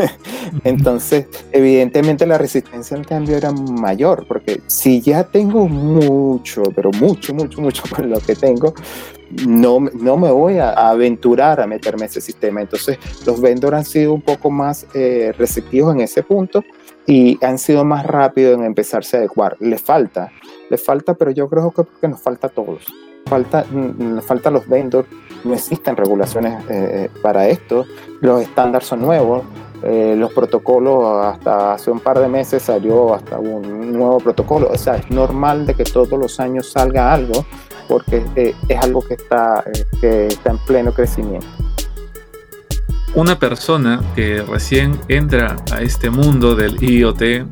Entonces, 0.63 1.27
evidentemente 1.51 2.25
la 2.25 2.37
resistencia 2.37 2.95
al 2.95 3.05
cambio 3.05 3.35
era 3.35 3.51
mayor, 3.51 4.25
porque 4.27 4.61
si 4.67 5.01
ya 5.01 5.25
tengo 5.25 5.67
mucho, 5.67 6.63
pero 6.73 6.91
mucho, 6.91 7.33
mucho, 7.33 7.59
mucho 7.59 7.83
con 7.93 8.09
lo 8.09 8.19
que 8.21 8.35
tengo, 8.35 8.73
no, 9.45 9.79
no 9.79 10.15
me 10.15 10.31
voy 10.31 10.57
a, 10.57 10.71
aventurar 10.71 11.59
a 11.59 11.67
meterme 11.67 12.03
en 12.03 12.09
ese 12.09 12.21
sistema. 12.21 12.61
Entonces, 12.61 12.97
los 13.25 13.41
vendors 13.41 13.75
han 13.75 13.85
sido 13.85 14.13
un 14.13 14.21
poco 14.21 14.49
más 14.49 14.87
eh, 14.93 15.33
receptivos 15.37 15.93
en 15.93 16.01
ese 16.01 16.23
punto 16.23 16.63
y 17.05 17.43
han 17.43 17.59
sido 17.59 17.83
más 17.83 18.05
rápidos 18.05 18.57
en 18.57 18.63
empezarse 18.63 19.17
a 19.17 19.19
adecuar. 19.19 19.57
Les 19.59 19.81
falta, 19.81 20.31
les 20.69 20.81
falta, 20.81 21.13
pero 21.15 21.31
yo 21.31 21.49
creo 21.49 21.73
que 21.99 22.07
nos 22.07 22.21
falta 22.21 22.47
a 22.47 22.49
todos 22.49 22.85
falta, 23.25 23.65
mm, 23.69 24.19
falta 24.19 24.49
los 24.49 24.67
vendors, 24.67 25.07
no 25.43 25.53
existen 25.53 25.95
regulaciones 25.95 26.63
eh, 26.69 27.09
para 27.21 27.47
esto, 27.47 27.85
los 28.21 28.41
estándares 28.41 28.87
son 28.87 29.01
nuevos, 29.01 29.43
eh, 29.83 30.15
los 30.17 30.31
protocolos 30.31 31.25
hasta 31.25 31.73
hace 31.73 31.91
un 31.91 31.99
par 31.99 32.19
de 32.19 32.29
meses 32.29 32.63
salió 32.63 33.13
hasta 33.13 33.37
un 33.37 33.91
nuevo 33.91 34.17
protocolo, 34.19 34.69
o 34.71 34.77
sea, 34.77 34.95
es 34.95 35.09
normal 35.11 35.65
de 35.65 35.73
que 35.73 35.83
todos 35.83 36.17
los 36.17 36.39
años 36.39 36.71
salga 36.71 37.13
algo 37.13 37.45
porque 37.89 38.23
eh, 38.35 38.55
es 38.69 38.81
algo 38.81 39.01
que 39.01 39.15
está, 39.15 39.63
que 39.99 40.27
está 40.27 40.51
en 40.51 40.57
pleno 40.59 40.93
crecimiento. 40.93 41.47
Una 43.13 43.37
persona 43.37 44.01
que 44.15 44.41
recién 44.41 44.99
entra 45.07 45.57
a 45.71 45.81
este 45.81 46.09
mundo 46.09 46.55
del 46.55 46.81
IoT, 46.81 47.45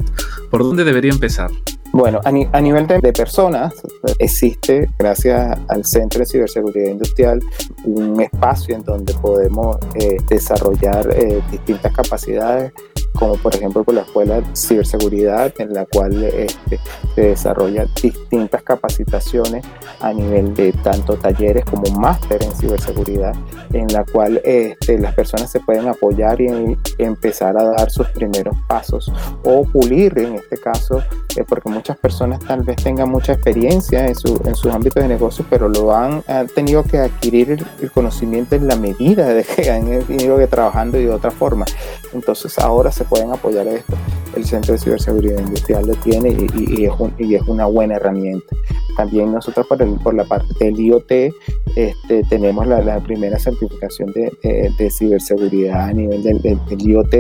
¿por 0.50 0.64
dónde 0.64 0.84
debería 0.84 1.12
empezar? 1.12 1.52
Bueno, 1.94 2.22
a, 2.24 2.32
nivel 2.32 2.88
de, 2.88 3.12
personas, 3.12 3.74
existe, 4.18 4.90
gracias 4.98 5.60
al 5.68 5.86
Centro 5.86 6.20
de 6.20 6.26
Ciberseguridad 6.26 6.92
Industrial, 6.92 7.44
un 7.84 8.22
espacio 8.22 8.76
en 8.76 8.84
donde 8.84 9.14
podemos 9.16 9.78
eh, 9.96 10.18
desarrollar 10.30 11.10
eh, 11.14 11.42
distintas 11.52 11.94
capacidades 11.94 12.72
como 13.14 13.36
por 13.36 13.56
ejemplo 13.56 13.84
por 13.84 13.96
la 13.96 14.02
Escuela 14.02 14.42
de 14.42 14.56
Ciberseguridad, 14.56 15.54
en 15.58 15.74
la 15.74 15.86
cual 15.86 16.24
este, 16.24 16.80
se 17.16 17.22
desarrollan 17.22 17.88
distintas 18.02 18.64
capacitaciones 18.64 19.66
a 20.00 20.14
nivel 20.14 20.54
de 20.54 20.72
tanto 20.74 21.16
talleres 21.18 21.66
como 21.66 21.92
máster 22.00 22.44
en 22.44 22.52
ciberseguridad, 22.52 23.36
en 23.74 23.88
la 23.94 24.04
cual 24.04 24.42
este, 24.44 24.98
las 24.98 25.14
personas 25.14 25.52
se 25.52 25.60
pueden 25.60 25.88
apoyar 25.88 26.42
y 26.42 26.78
empezar 26.98 27.58
a 27.58 27.64
dar 27.64 27.92
sus 27.92 28.08
primeros 28.10 28.56
pasos 28.68 29.12
o 29.44 29.64
pulir 29.64 30.18
en 30.20 30.36
este 30.36 30.58
caso, 30.58 31.04
eh, 31.36 31.44
porque 31.48 31.70
muchas 31.70 31.98
personas 31.98 32.40
tal 32.40 32.64
vez 32.64 32.78
tengan 32.78 33.10
mucha 33.10 33.34
experiencia 33.34 34.08
en, 34.08 34.16
su, 34.16 34.42
en 34.46 34.56
sus 34.56 34.74
ámbitos 34.74 35.02
de 35.02 35.10
negocio, 35.10 35.46
pero 35.50 35.70
lo 35.70 35.94
han, 35.96 36.24
tenido 36.56 36.84
que 36.84 36.98
adquirir 36.98 37.52
el, 37.52 37.66
el, 37.82 37.92
conocimiento 37.92 38.56
en 38.56 38.68
la 38.68 38.76
medida 38.76 39.28
de 39.28 39.44
que 39.44 39.70
han 39.70 39.88
ido 40.10 40.48
trabajando 40.48 40.98
de 40.98 41.10
otra 41.10 41.32
forma. 41.32 41.66
Entonces 42.14 42.58
ahora 42.60 42.92
se 42.92 43.01
pueden 43.04 43.32
apoyar 43.32 43.68
esto. 43.68 43.96
El 44.36 44.46
Centro 44.46 44.74
de 44.74 44.80
Ciberseguridad 44.80 45.40
Industrial 45.40 45.86
lo 45.86 45.94
tiene 45.96 46.30
y, 46.30 46.86
es, 46.86 46.94
y 47.20 47.36
es, 47.36 47.42
una 47.48 47.66
buena 47.66 47.96
herramienta. 47.96 48.56
También 48.96 49.32
nosotros 49.32 49.68
por, 49.68 50.04
por 50.04 50.14
la 50.14 50.24
parte 50.24 50.54
del 50.60 50.80
IoT 50.80 51.12
este, 51.76 52.24
tenemos 52.30 52.68
la, 52.68 53.00
primera 53.02 53.40
certificación 53.40 54.12
de, 54.12 54.32
de, 54.78 54.92
ciberseguridad 54.92 55.90
a 55.90 55.94
nivel 55.94 56.22
del, 56.22 56.42
del, 56.42 56.60
IoT 56.70 57.14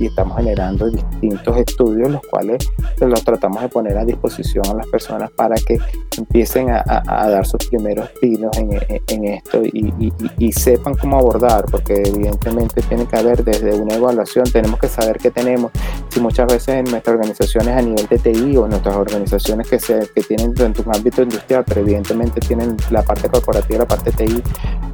y 0.00 0.06
estamos 0.06 0.36
generando 0.36 0.90
distintos 0.90 1.56
estudios 1.56 2.10
los 2.10 2.20
cuales 2.22 2.68
los 3.00 3.24
tratamos 3.24 3.62
de 3.62 3.68
poner 3.68 3.96
a 3.96 4.04
disposición 4.04 4.66
a 4.68 4.74
las 4.74 4.86
personas 4.88 5.30
para 5.30 5.54
que 5.54 5.78
empiecen 6.18 6.70
a, 6.70 6.82
a, 6.86 7.30
dar 7.30 7.46
sus 7.46 7.66
primeros 7.68 8.08
pinos 8.20 8.56
en, 8.58 8.70
en, 9.08 9.24
esto 9.24 9.62
y, 9.64 10.12
y, 10.38 10.52
sepan 10.52 10.94
cómo 10.94 11.18
abordar, 11.18 11.66
porque 11.70 11.94
evidentemente 11.94 12.82
tiene 12.82 13.06
que 13.06 13.16
haber 13.16 13.44
desde 13.44 13.74
una 13.74 13.94
evaluación, 13.94 14.44
tenemos 14.52 14.78
que 14.78 14.88
saber 14.88 15.13
qué 15.18 15.30
tenemos. 15.30 15.72
Si 16.08 16.20
muchas 16.20 16.46
veces 16.46 16.68
en 16.68 16.84
nuestras 16.84 17.14
organizaciones 17.14 17.76
a 17.76 17.82
nivel 17.82 18.06
de 18.06 18.18
TI 18.18 18.56
o 18.56 18.68
nuestras 18.68 18.96
organizaciones 18.96 19.68
que, 19.68 19.78
se, 19.78 20.08
que 20.14 20.22
tienen 20.22 20.54
en 20.58 20.74
un 20.84 20.94
ámbito 20.94 21.22
industrial, 21.22 21.64
pero 21.66 21.80
evidentemente 21.80 22.40
tienen 22.40 22.76
la 22.90 23.02
parte 23.02 23.28
corporativa, 23.28 23.80
la 23.80 23.86
parte 23.86 24.12
TI, 24.12 24.42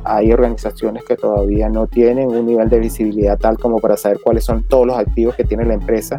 hay 0.04 0.32
organizaciones 0.32 1.04
que 1.04 1.16
todavía 1.16 1.68
no 1.68 1.86
tienen 1.86 2.28
un 2.28 2.46
nivel 2.46 2.68
de 2.68 2.78
visibilidad 2.78 3.38
tal 3.38 3.58
como 3.58 3.78
para 3.78 3.96
saber 3.96 4.18
cuáles 4.22 4.44
son 4.44 4.64
todos 4.64 4.86
los 4.86 4.96
activos 4.96 5.34
que 5.34 5.44
tiene 5.44 5.64
la 5.64 5.74
empresa. 5.74 6.18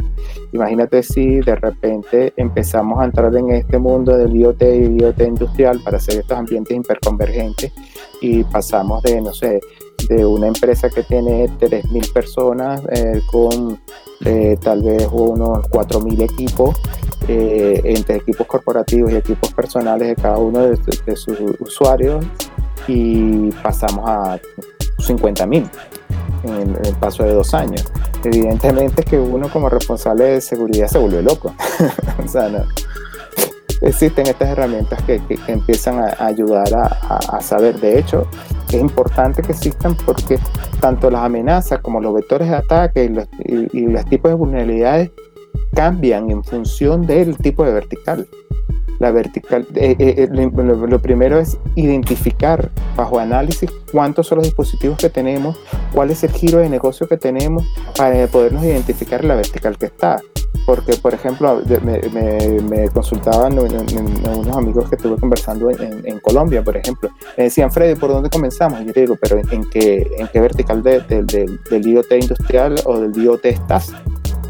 Imagínate 0.51 1.03
si 1.03 1.39
de 1.39 1.55
repente 1.55 2.33
empezamos 2.37 3.01
a 3.01 3.05
entrar 3.05 3.35
en 3.35 3.51
este 3.51 3.77
mundo 3.77 4.17
del 4.17 4.35
IoT 4.35 4.61
y 4.61 5.01
IoT 5.01 5.21
industrial 5.21 5.81
para 5.83 5.97
hacer 5.97 6.19
estos 6.19 6.37
ambientes 6.37 6.77
hiperconvergentes 6.77 7.71
y 8.21 8.43
pasamos 8.43 9.01
de, 9.03 9.21
no 9.21 9.33
sé, 9.33 9.59
de 10.07 10.25
una 10.25 10.47
empresa 10.47 10.89
que 10.89 11.03
tiene 11.03 11.47
3.000 11.59 12.13
personas 12.13 12.81
eh, 12.91 13.21
con 13.31 13.79
eh, 14.25 14.57
tal 14.61 14.83
vez 14.83 15.07
unos 15.11 15.65
4.000 15.69 16.21
equipos, 16.23 16.75
eh, 17.27 17.81
entre 17.83 18.17
equipos 18.17 18.45
corporativos 18.47 19.11
y 19.11 19.15
equipos 19.15 19.51
personales 19.53 20.09
de 20.09 20.15
cada 20.15 20.37
uno 20.37 20.59
de, 20.59 21.15
sus 21.15 21.37
usuarios 21.59 22.23
y 22.87 23.49
pasamos 23.63 24.07
a 24.07 24.39
50.000 24.99 25.69
en 26.43 26.75
el, 26.83 26.95
paso 26.99 27.23
de 27.23 27.33
dos 27.33 27.53
años. 27.53 27.83
Evidentemente 28.23 29.03
que 29.03 29.17
uno 29.17 29.49
como 29.49 29.69
responsable 29.69 30.25
de 30.25 30.41
seguridad 30.41 30.87
se 30.87 30.99
vuelve 30.99 31.23
loco. 31.23 31.53
o 32.23 32.27
sea, 32.27 32.65
existen 33.81 34.27
estas 34.27 34.49
herramientas 34.49 35.01
que, 35.03 35.21
empiezan 35.47 35.99
a, 35.99 36.25
ayudar 36.25 36.67
a, 36.73 37.41
saber. 37.41 37.79
De 37.79 37.99
hecho, 37.99 38.27
es 38.69 38.75
importante 38.75 39.41
que 39.41 39.51
existan 39.51 39.95
porque 40.05 40.39
tanto 40.79 41.09
las 41.09 41.23
amenazas 41.23 41.79
como 41.79 41.99
los 41.99 42.13
vectores 42.13 42.49
de 42.49 42.55
ataque 42.55 43.05
y 43.05 43.09
los, 43.09 43.27
y 43.45 43.87
los 43.87 44.05
tipos 44.05 44.31
de 44.31 44.35
vulnerabilidades 44.35 45.11
cambian 45.73 46.29
en 46.29 46.43
función 46.43 47.05
del 47.05 47.37
tipo 47.37 47.63
de 47.65 47.73
vertical. 47.73 48.27
La 48.99 49.09
vertical, 49.09 49.65
eh, 49.73 49.95
eh, 49.97 50.15
eh, 50.17 50.29
lo, 50.31 50.99
primero 51.01 51.39
es 51.39 51.57
identificar 51.75 52.69
bajo 52.95 53.17
análisis 53.17 53.67
cuántos 53.91 54.27
son 54.27 54.37
los 54.37 54.45
dispositivos 54.45 54.99
que 54.99 55.09
tenemos, 55.09 55.57
cuál 55.91 56.11
es 56.11 56.23
el 56.23 56.31
giro 56.31 56.59
de 56.59 56.69
negocio 56.69 57.07
que 57.07 57.17
tenemos 57.17 57.63
para 57.97 58.27
podernos 58.27 58.63
identificar 58.63 59.25
la 59.25 59.33
vertical 59.33 59.77
que 59.79 59.87
está. 59.87 60.21
Porque, 60.65 60.93
por 60.93 61.13
ejemplo, 61.13 61.62
me, 61.84 62.89
consultaban 62.89 63.58
unos 63.58 64.58
amigos 64.58 64.89
que 64.89 64.95
estuve 64.95 65.17
conversando 65.19 65.69
en, 65.69 66.19
Colombia, 66.19 66.63
por 66.63 66.78
ejemplo. 66.78 67.10
Me 67.38 67.45
decían, 67.45 67.71
Freddy, 67.71 67.95
¿por 67.95 68.12
dónde 68.12 68.30
comenzamos? 68.30 68.82
Y 68.82 68.86
yo 68.86 68.93
digo, 68.93 69.17
¿pero 69.19 69.39
en, 69.39 69.63
qué, 69.69 70.08
en 70.17 70.28
qué 70.28 70.39
vertical 70.39 70.84
del 70.84 71.88
IoT 71.88 72.12
industrial 72.13 72.76
o 72.86 73.00
del 73.00 73.15
IoT 73.15 73.45
estás? 73.45 73.93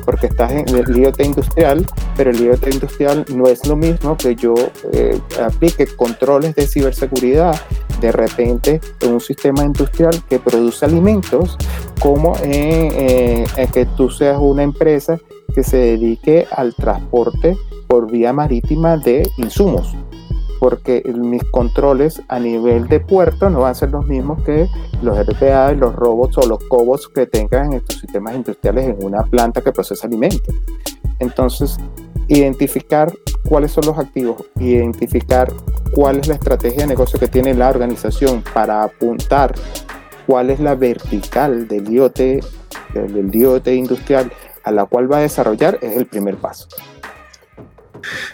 porque 0.06 0.28
estás 0.28 0.52
en 0.52 0.68
el 0.68 0.98
IoT 0.98 1.22
industrial, 1.22 1.86
pero 2.18 2.32
el 2.32 2.42
IoT 2.42 2.68
industrial 2.74 3.26
no 3.34 3.48
es 3.48 3.66
lo 3.68 3.76
mismo 3.76 4.18
que 4.18 4.36
yo 4.36 4.54
eh, 4.92 5.20
aplique 5.42 5.86
controles 5.88 6.56
de 6.56 6.68
ciberseguridad 6.68 7.60
de 8.02 8.12
repente 8.12 8.82
en 9.02 9.14
un 9.14 9.22
sistema 9.22 9.64
industrial 9.64 10.22
que 10.28 10.40
produce 10.40 10.86
alimentos, 10.86 11.58
como 12.00 12.36
en, 12.44 13.46
que 13.72 13.86
tú 13.96 14.10
seas 14.10 14.38
una 14.40 14.64
empresa 14.64 15.20
que 15.52 15.64
se 15.64 15.78
dedique 15.78 16.48
al 16.52 16.74
transporte 16.74 17.58
por 17.88 18.12
vía 18.12 18.34
marítima 18.34 18.98
de 18.98 19.30
insumos 19.38 19.96
porque 20.62 21.02
mis 21.16 21.44
controles 21.46 22.22
a 22.28 22.38
nivel 22.38 22.88
de 22.88 23.00
puerto 23.00 23.50
no 23.50 23.62
van 23.62 23.72
a 23.72 23.74
ser 23.74 23.90
los 23.90 24.06
mismos 24.06 24.44
que 24.44 24.70
los 25.02 25.18
RPA, 25.18 25.72
los 25.72 25.96
robots 25.96 26.38
o 26.38 26.48
los 26.48 26.60
cobots 26.66 27.08
que 27.08 27.26
tengan 27.26 27.72
en 27.72 27.80
estos 27.80 28.00
sistemas 28.00 28.36
industriales 28.36 28.90
en 28.90 29.04
una 29.04 29.24
planta 29.24 29.64
que 29.64 29.72
procesa 29.72 30.06
alimentos. 30.06 30.54
Entonces, 31.18 31.78
identificar 32.28 33.12
cuáles 33.50 33.72
son 33.72 33.88
los 33.88 33.98
activos, 33.98 34.46
identificar 34.60 35.52
cuál 35.96 36.18
es 36.18 36.28
la 36.28 36.36
estrategia 36.36 36.82
de 36.82 36.88
negocio 36.90 37.20
que 37.20 37.28
tiene 37.28 37.56
la 37.56 37.68
organización 37.68 38.44
para 38.54 38.84
apuntar 38.84 39.56
cuál 40.28 40.52
es 40.52 40.60
la 40.60 40.76
vertical 40.76 41.68
del 41.68 41.92
IoT, 41.92 42.20
del 42.94 43.34
IoT 43.34 43.68
industrial 43.70 44.32
a 44.64 44.72
la 44.72 44.86
cual 44.86 45.12
va 45.12 45.18
a 45.18 45.22
desarrollar 45.22 45.78
es 45.82 45.98
el 45.98 46.06
primer 46.06 46.36
paso. 46.36 46.68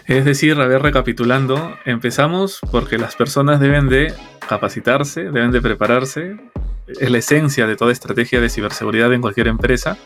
Es 0.06 0.24
decir, 0.24 0.58
a 0.60 0.66
ver, 0.66 0.82
recapitulando, 0.82 1.76
empezamos 1.84 2.60
porque 2.70 2.98
las 2.98 3.16
personas 3.16 3.60
deben 3.60 3.88
de 3.88 4.14
capacitarse, 4.48 5.24
deben 5.24 5.50
de 5.50 5.60
prepararse. 5.60 6.36
Es 6.86 7.10
la 7.10 7.18
esencia 7.18 7.66
de 7.66 7.76
toda 7.76 7.92
estrategia 7.92 8.40
de 8.40 8.48
ciberseguridad 8.48 9.12
en 9.12 9.20
cualquier 9.20 9.48
empresa. 9.48 9.98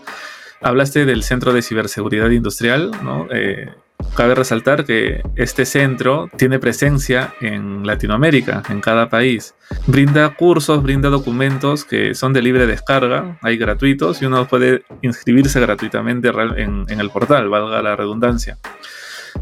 Hablaste 0.61 1.05
del 1.07 1.23
Centro 1.23 1.53
de 1.53 1.63
Ciberseguridad 1.63 2.31
Industrial, 2.31 2.91
¿no? 3.03 3.29
Eh, 3.31 3.73
cabe 4.17 4.35
resaltar 4.35 4.85
que 4.85 5.23
este 5.37 5.65
centro 5.65 6.29
tiene 6.37 6.59
presencia 6.59 7.35
en 7.41 7.87
Latinoamérica, 7.87 8.63
en 8.69 8.81
cada 8.81 9.09
país. 9.09 9.55
Brinda 9.87 10.35
cursos, 10.35 10.83
brinda 10.83 11.09
documentos 11.09 11.85
que 11.85 12.15
son 12.15 12.33
de 12.33 12.43
libre 12.43 12.67
descarga, 12.67 13.39
hay 13.43 13.57
gratuitos 13.57 14.21
y 14.23 14.27
uno 14.27 14.47
puede 14.47 14.85
inscribirse 15.03 15.61
gratuitamente 15.61 16.31
en, 16.57 16.87
el 16.89 17.11
portal, 17.11 17.49
valga 17.49 17.83
la 17.83 17.97
redundancia 17.97 18.59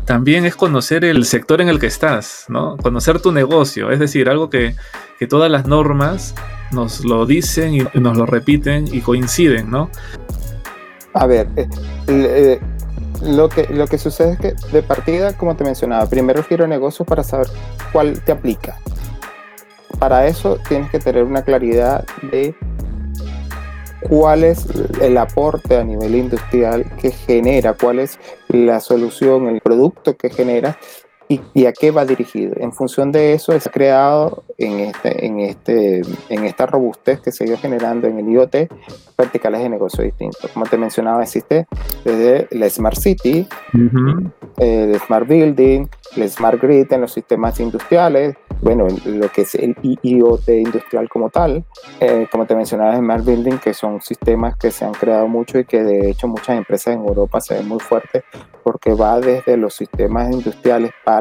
también 0.04 0.44
es 0.44 0.54
conocer 0.54 1.04
el 1.04 1.24
sector 1.24 1.60
en 1.60 1.68
el 1.68 1.80
que 1.80 1.86
estás, 1.86 2.46
¿no? 2.48 2.76
Conocer 2.76 3.20
tu 3.20 3.32
negocio, 3.32 3.90
es 3.90 3.98
decir, 3.98 4.28
algo 4.28 4.48
que, 4.48 4.76
todas 5.28 5.50
las 5.50 5.66
normas 5.66 6.34
nos 6.72 7.04
lo 7.04 7.26
dicen 7.26 7.74
y 7.74 7.82
nos 7.98 8.16
lo 8.16 8.24
repiten 8.24 8.86
y 8.90 9.00
coinciden, 9.00 9.70
¿no? 9.70 9.90
A 11.12 11.26
ver, 11.26 11.48
eh, 11.56 11.68
eh, 12.06 12.60
lo, 13.22 13.48
que, 13.48 13.66
lo 13.68 13.86
que 13.86 13.98
sucede 13.98 14.32
es 14.32 14.38
que 14.38 14.54
de 14.72 14.82
partida, 14.82 15.36
como 15.36 15.56
te 15.56 15.64
mencionaba, 15.64 16.06
primero 16.06 16.42
giro 16.42 16.66
negocio 16.66 17.04
para 17.04 17.22
saber 17.22 17.48
cuál 17.92 18.20
te 18.22 18.32
aplica. 18.32 18.78
Para 19.98 20.26
eso 20.26 20.58
tienes 20.68 20.90
que 20.90 20.98
tener 20.98 21.24
una 21.24 21.42
claridad 21.42 22.04
de 22.30 22.54
cuál 24.00 24.44
es 24.44 24.66
el 25.00 25.18
aporte 25.18 25.76
a 25.76 25.84
nivel 25.84 26.14
industrial 26.14 26.86
que 26.96 27.10
genera, 27.10 27.74
cuál 27.74 27.98
es 27.98 28.18
la 28.48 28.80
solución, 28.80 29.48
el 29.48 29.60
producto 29.60 30.16
que 30.16 30.30
genera 30.30 30.78
y, 31.30 31.66
a 31.66 31.72
qué 31.72 31.92
va 31.92 32.04
dirigido. 32.04 32.54
En 32.56 32.72
función 32.72 33.12
de 33.12 33.34
eso, 33.34 33.52
es 33.52 33.68
creado 33.72 34.42
en, 34.58 34.80
este, 34.80 35.26
en, 35.26 35.38
este, 35.38 36.02
en 36.28 36.44
esta 36.44 36.66
robustez 36.66 37.20
que 37.20 37.30
se 37.30 37.44
ha 37.44 37.46
ido 37.46 37.56
generando 37.56 38.08
en 38.08 38.18
el 38.18 38.28
IoT 38.28 38.56
verticales 39.16 39.62
de 39.62 39.68
negocio 39.68 40.02
distintos. 40.02 40.50
Como 40.52 40.66
te 40.66 40.76
mencionaba, 40.76 41.22
existe 41.22 41.66
desde 42.04 42.48
la 42.50 42.68
Smart 42.68 42.96
City, 42.96 43.46
el 44.56 45.00
Smart 45.06 45.28
Building, 45.28 45.86
el 46.16 46.30
Smart 46.30 46.60
Grid 46.60 46.92
en 46.92 47.02
los 47.02 47.12
sistemas 47.12 47.60
industriales, 47.60 48.34
bueno, 48.60 48.88
lo 49.06 49.28
que 49.30 49.42
es 49.42 49.54
el 49.54 49.76
IoT 49.82 50.48
industrial 50.48 51.08
como 51.08 51.30
tal, 51.30 51.64
eh, 52.00 52.26
como 52.30 52.44
te 52.46 52.56
mencionaba, 52.56 52.96
Smart 52.96 53.24
Building, 53.24 53.58
que 53.58 53.72
son 53.72 54.00
sistemas 54.02 54.56
que 54.56 54.70
se 54.70 54.84
han 54.84 54.92
creado 54.92 55.28
mucho 55.28 55.58
y 55.58 55.64
que 55.64 55.82
de 55.82 56.10
hecho 56.10 56.26
muchas 56.26 56.58
empresas 56.58 56.94
en 56.94 57.00
Europa 57.06 57.40
se 57.40 57.54
ven 57.54 57.68
muy 57.68 57.80
fuertes 57.80 58.24
porque 58.62 58.92
va 58.92 59.20
desde 59.20 59.56
los 59.56 59.74
sistemas 59.74 60.30
industriales 60.30 60.92
para 61.04 61.19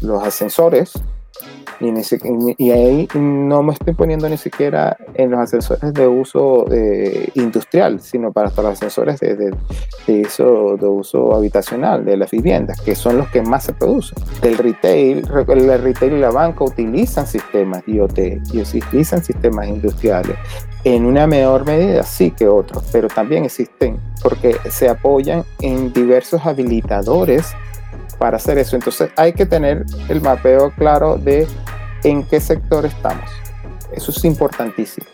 los 0.00 0.22
ascensores, 0.22 0.94
y, 2.58 2.70
ahí 2.70 3.08
no 3.14 3.62
me 3.62 3.74
estoy 3.74 3.92
poniendo 3.92 4.28
ni 4.28 4.38
siquiera 4.38 4.96
en 5.14 5.30
los 5.30 5.40
ascensores 5.40 5.92
de 5.92 6.06
uso 6.06 6.64
eh, 6.72 7.28
industrial, 7.34 8.00
sino 8.00 8.32
para 8.32 8.50
todos 8.50 8.64
los 8.64 8.72
ascensores 8.74 9.20
de, 9.20 9.36
de, 9.36 9.54
de, 10.06 10.86
uso 10.86 11.34
habitacional, 11.34 12.04
de 12.04 12.16
las 12.16 12.30
viviendas, 12.30 12.80
que 12.80 12.94
son 12.94 13.18
los 13.18 13.28
que 13.28 13.42
más 13.42 13.64
se 13.64 13.74
producen. 13.74 14.16
Del 14.40 14.56
retail, 14.56 15.26
el 15.28 15.82
retail 15.82 16.14
y 16.14 16.20
la 16.20 16.30
banca 16.30 16.64
utilizan 16.64 17.26
sistemas 17.26 17.82
IoT 17.86 18.18
y 18.52 18.60
utilizan 18.60 19.22
sistemas 19.22 19.68
industriales. 19.68 20.36
En 20.84 21.04
una 21.04 21.26
menor 21.26 21.66
medida 21.66 22.04
sí 22.04 22.30
que 22.30 22.48
otros, 22.48 22.84
pero 22.92 23.08
también 23.08 23.44
existen 23.44 23.98
porque 24.22 24.56
se 24.70 24.88
apoyan 24.88 25.44
en 25.60 25.92
diversos 25.92 26.46
habilitadores 26.46 27.54
para 28.18 28.36
hacer 28.36 28.58
eso. 28.58 28.76
Entonces 28.76 29.10
hay 29.16 29.32
que 29.32 29.46
tener 29.46 29.84
el 30.08 30.20
mapeo 30.20 30.72
claro 30.76 31.16
de 31.16 31.46
en 32.04 32.22
qué 32.24 32.40
sector 32.40 32.86
estamos. 32.86 33.30
Eso 33.92 34.10
es 34.10 34.24
importantísimo. 34.24 35.06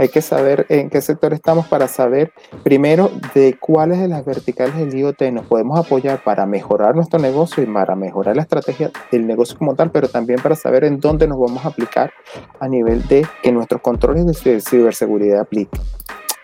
Hay 0.00 0.10
que 0.10 0.22
saber 0.22 0.64
en 0.68 0.90
qué 0.90 1.00
sector 1.00 1.34
estamos 1.34 1.66
para 1.66 1.88
saber 1.88 2.32
primero 2.62 3.10
de 3.34 3.58
cuáles 3.58 3.98
de 3.98 4.06
las 4.06 4.24
verticales 4.24 4.76
del 4.76 4.94
IoT 4.94 5.22
nos 5.32 5.46
podemos 5.46 5.76
apoyar 5.76 6.22
para 6.22 6.46
mejorar 6.46 6.94
nuestro 6.94 7.18
negocio 7.18 7.64
y 7.64 7.66
para 7.66 7.96
mejorar 7.96 8.36
la 8.36 8.42
estrategia 8.42 8.92
del 9.10 9.26
negocio 9.26 9.58
como 9.58 9.74
tal, 9.74 9.90
pero 9.90 10.08
también 10.08 10.40
para 10.40 10.54
saber 10.54 10.84
en 10.84 11.00
dónde 11.00 11.26
nos 11.26 11.40
vamos 11.40 11.64
a 11.64 11.68
aplicar 11.68 12.12
a 12.60 12.68
nivel 12.68 13.08
de 13.08 13.26
que 13.42 13.50
nuestros 13.50 13.82
controles 13.82 14.24
de 14.24 14.60
ciberseguridad 14.60 15.40
apliquen. 15.40 15.80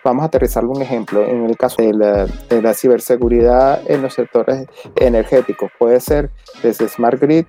Vamos 0.04 0.22
a 0.22 0.26
aterrizar 0.26 0.66
un 0.66 0.82
ejemplo. 0.82 1.24
En 1.24 1.46
el 1.46 1.56
caso 1.56 1.76
de 1.80 1.94
la, 1.94 2.74
ciberseguridad 2.74 3.80
en 3.90 4.02
los 4.02 4.12
sectores 4.12 4.66
energéticos, 4.96 5.70
puede 5.78 5.98
ser 5.98 6.30
desde 6.62 6.88
Smart 6.88 7.18
Grid, 7.18 7.46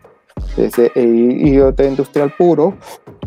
desde 0.56 0.90
IoT 0.96 1.82
industrial 1.82 2.34
puro, 2.38 2.76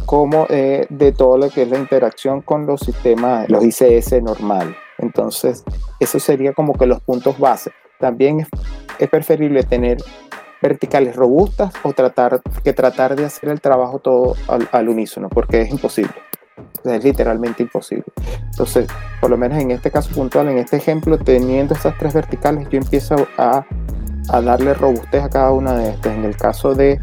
como 0.07 0.47
eh, 0.49 0.87
de 0.89 1.13
todo 1.13 1.37
lo 1.37 1.51
que 1.51 1.63
es 1.63 1.69
la 1.69 1.77
interacción 1.79 2.41
con 2.41 2.67
los 2.67 2.81
sistemas, 2.81 3.51
los 3.51 3.63
ICS 3.63 4.23
normal. 4.23 4.75
Entonces, 4.97 5.63
eso 6.01 6.19
sería 6.19 6.55
como 6.55 6.73
que 6.73 6.87
los 6.87 7.03
puntos 7.03 7.39
base. 7.39 7.71
También 8.01 8.41
es, 8.99 9.09
preferible 9.11 9.63
tener 9.63 9.99
verticales 10.63 11.15
robustas 11.15 11.73
o 11.83 11.93
tratar 11.93 12.41
que 12.65 12.73
tratar 12.73 13.15
de 13.15 13.27
hacer 13.27 13.51
el 13.51 13.61
trabajo 13.61 13.99
todo 13.99 14.35
al 14.73 14.89
unísono, 14.89 15.29
porque 15.29 15.61
es 15.61 15.71
imposible 15.71 16.15
es 16.85 17.05
literalmente 17.05 17.63
imposible. 17.63 18.05
Entonces, 18.51 18.89
por 19.21 19.31
lo 19.31 19.37
menos 19.37 19.59
en 19.59 19.71
este 19.71 19.91
caso 19.91 20.11
puntual, 20.15 20.49
en 20.49 20.59
este 20.59 20.77
ejemplo, 20.77 21.19
teniendo 21.19 21.75
estas 21.75 21.97
tres 21.99 22.15
verticales, 22.15 22.69
yo 22.71 22.79
empiezo 22.79 23.17
a, 23.37 23.65
a 24.29 24.41
darle 24.41 24.75
robustez 24.75 25.23
a 25.23 25.29
cada 25.29 25.53
una 25.53 25.75
de 25.75 25.91
estas. 25.91 26.15
En 26.15 26.25
el 26.25 26.37
caso 26.37 26.75
de, 26.75 27.01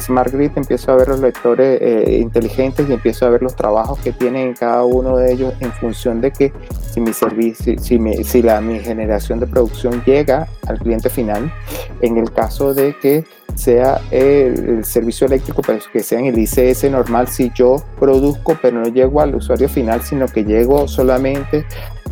Smart 0.00 0.32
Grid, 0.32 0.50
empiezo 0.56 0.92
a 0.92 0.96
ver 0.96 1.08
los 1.08 1.20
lectores 1.20 1.80
eh, 1.80 2.18
inteligentes 2.20 2.88
y 2.88 2.92
empiezo 2.92 3.26
a 3.26 3.30
ver 3.30 3.42
los 3.42 3.54
trabajos 3.54 3.98
que 4.00 4.12
tienen 4.12 4.48
en 4.48 4.54
cada 4.54 4.84
uno 4.84 5.16
de 5.16 5.32
ellos 5.32 5.54
en 5.60 5.72
función 5.72 6.20
de 6.20 6.30
que 6.30 6.52
si 6.90 7.00
mi 7.00 7.12
servicio, 7.12 7.78
si, 7.78 8.42
la, 8.42 8.60
mi 8.60 8.80
generación 8.80 9.40
de 9.40 9.46
producción 9.46 10.02
llega 10.04 10.48
al 10.66 10.78
cliente 10.78 11.08
final. 11.08 11.52
En 12.00 12.16
el 12.16 12.32
caso 12.32 12.74
de 12.74 12.96
que 12.98 13.24
sea 13.54 14.00
el, 14.10 14.84
servicio 14.84 15.26
eléctrico, 15.26 15.62
pero 15.66 15.78
que 15.92 16.02
sea 16.02 16.18
en 16.18 16.26
el 16.26 16.38
ICS 16.38 16.90
normal, 16.90 17.28
si 17.28 17.50
yo 17.54 17.76
produzco, 17.98 18.56
pero 18.60 18.80
no 18.80 18.88
llego 18.88 19.20
al 19.20 19.34
usuario 19.34 19.68
final, 19.68 20.02
sino 20.02 20.26
que 20.26 20.44
llego 20.44 20.88
solamente 20.88 21.64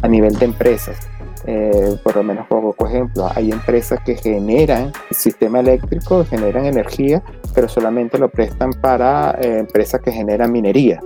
a 0.03 0.09
nivel 0.09 0.39
de 0.39 0.45
empresas. 0.47 0.97
Eh, 1.45 1.97
por 2.05 2.15
lo 2.17 2.23
menos 2.23 2.47
como 2.47 2.73
ejemplo, 2.87 3.29
hay 3.35 3.51
empresas 3.51 4.01
que 4.05 4.15
generan 4.15 4.93
sistema 5.11 5.61
eléctrico, 5.61 6.25
generan 6.25 6.67
energía, 6.67 7.23
pero 7.55 7.69
solamente 7.69 8.17
lo 8.19 8.29
prestan 8.29 8.73
para 8.73 9.33
eh, 9.41 9.59
empresas 9.59 10.01
que 10.01 10.13
generan 10.13 10.53
minería. 10.53 11.01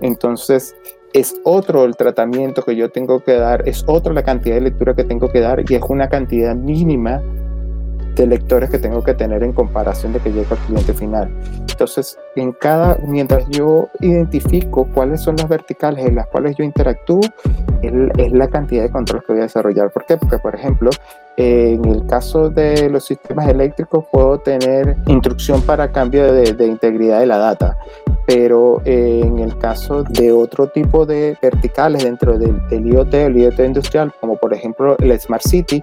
Entonces, 0.00 0.74
es 1.12 1.36
otro 1.44 1.84
el 1.84 1.96
tratamiento 1.96 2.62
que 2.62 2.76
yo 2.76 2.90
tengo 2.90 3.20
que 3.20 3.34
dar, 3.34 3.66
es 3.68 3.84
otra 3.86 4.12
la 4.12 4.22
cantidad 4.22 4.56
de 4.56 4.62
lectura 4.62 4.94
que 4.94 5.04
tengo 5.04 5.30
que 5.30 5.40
dar 5.40 5.64
y 5.66 5.74
es 5.74 5.82
una 5.88 6.08
cantidad 6.08 6.54
mínima 6.54 7.22
de 8.16 8.26
lectores 8.26 8.70
que 8.70 8.78
tengo 8.78 9.04
que 9.04 9.14
tener 9.14 9.42
en 9.42 9.52
comparación 9.52 10.12
de 10.12 10.20
que 10.20 10.32
llegue 10.32 10.46
al 10.50 10.58
cliente 10.58 10.94
final. 10.94 11.30
Entonces, 11.68 12.18
en 12.34 12.52
cada, 12.52 12.98
mientras 13.06 13.46
yo 13.50 13.88
identifico 14.00 14.88
cuáles 14.92 15.20
son 15.20 15.36
las 15.36 15.48
verticales 15.48 16.06
en 16.06 16.14
las 16.14 16.26
cuales 16.26 16.56
yo 16.56 16.64
interactúo, 16.64 17.20
es 17.82 18.32
la 18.32 18.48
cantidad 18.48 18.82
de 18.82 18.90
controles 18.90 19.24
que 19.26 19.32
voy 19.34 19.40
a 19.40 19.44
desarrollar. 19.44 19.90
¿Por 19.92 20.06
qué? 20.06 20.16
Porque, 20.16 20.38
por 20.38 20.54
ejemplo, 20.54 20.90
en 21.36 21.84
el 21.84 22.06
caso 22.06 22.48
de 22.48 22.88
los 22.88 23.04
sistemas 23.04 23.46
eléctricos 23.48 24.06
puedo 24.10 24.38
tener 24.38 24.96
instrucción 25.06 25.60
para 25.60 25.92
cambio 25.92 26.32
de, 26.32 26.54
de 26.54 26.66
integridad 26.66 27.20
de 27.20 27.26
la 27.26 27.36
data, 27.36 27.76
pero 28.26 28.82
en 28.84 29.38
el 29.38 29.56
caso 29.58 30.02
de 30.02 30.32
otro 30.32 30.66
tipo 30.66 31.06
de 31.06 31.38
verticales 31.40 32.04
dentro 32.04 32.36
del, 32.36 32.60
IoT, 32.70 33.14
el 33.14 33.36
IoT 33.36 33.60
industrial, 33.60 34.12
como 34.20 34.36
por 34.36 34.52
ejemplo 34.52 34.96
el 34.98 35.18
Smart 35.18 35.42
City, 35.42 35.82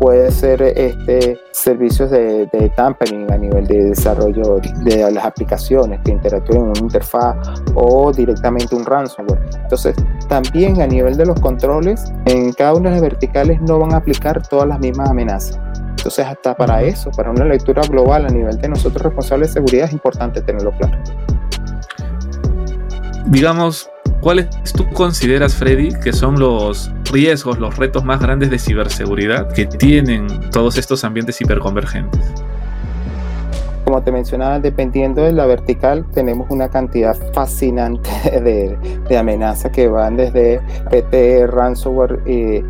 puede 0.00 0.30
ser 0.32 0.60
este, 0.62 1.38
servicios 1.52 2.10
de, 2.10 2.46
de 2.46 2.68
tampering 2.70 3.30
a 3.32 3.38
nivel 3.38 3.66
de 3.66 3.84
desarrollo 3.84 4.60
de 4.84 5.10
las 5.12 5.24
aplicaciones 5.24 6.00
que 6.04 6.12
interactúen 6.12 6.62
en 6.62 6.68
una 6.70 6.80
interfaz 6.80 7.36
o 7.74 8.12
directamente 8.12 8.74
un 8.74 8.84
ransomware. 8.84 9.40
Entonces, 9.62 9.94
también 10.28 10.82
a 10.82 10.86
nivel 10.86 11.16
de 11.16 11.26
los 11.26 11.40
controles, 11.40 12.12
en 12.26 12.52
cada 12.52 12.74
una 12.74 12.90
de 12.90 12.96
las 12.96 13.02
verticales 13.02 13.60
no 13.60 13.78
van 13.78 13.94
a 13.94 13.98
aplicar 13.98 14.46
todas 14.48 14.66
las 14.66 14.80
mismas 14.80 15.10
amenazas. 15.10 15.60
Entonces, 15.90 16.26
hasta 16.26 16.54
para 16.56 16.82
eso, 16.82 17.10
para 17.12 17.30
una 17.30 17.44
lectura 17.44 17.82
global 17.88 18.26
a 18.26 18.28
nivel 18.28 18.58
de 18.58 18.68
nosotros 18.68 19.02
responsables 19.02 19.48
de 19.48 19.54
seguridad, 19.54 19.86
es 19.86 19.92
importante 19.92 20.42
tenerlo 20.42 20.72
claro. 20.72 20.98
Digamos, 23.26 23.90
¿cuáles 24.20 24.48
tú 24.74 24.88
consideras, 24.92 25.54
Freddy, 25.54 25.88
que 26.00 26.12
son 26.12 26.38
los 26.38 26.92
riesgos, 27.10 27.58
los 27.58 27.76
retos 27.76 28.04
más 28.04 28.20
grandes 28.20 28.50
de 28.50 28.58
ciberseguridad 28.58 29.52
que 29.52 29.64
tienen 29.66 30.26
todos 30.50 30.76
estos 30.76 31.04
ambientes 31.04 31.40
hiperconvergentes? 31.40 32.20
Como 33.84 34.02
te 34.02 34.12
mencionaba, 34.12 34.60
dependiendo 34.60 35.22
de 35.22 35.32
la 35.32 35.46
vertical, 35.46 36.06
tenemos 36.12 36.50
una 36.50 36.68
cantidad 36.68 37.16
fascinante 37.32 38.10
de, 39.08 39.16
amenazas 39.16 39.72
que 39.72 39.88
van 39.88 40.16
desde 40.16 40.60
PT, 40.90 41.46
ransomware, 41.46 42.20
eh, 42.26 42.62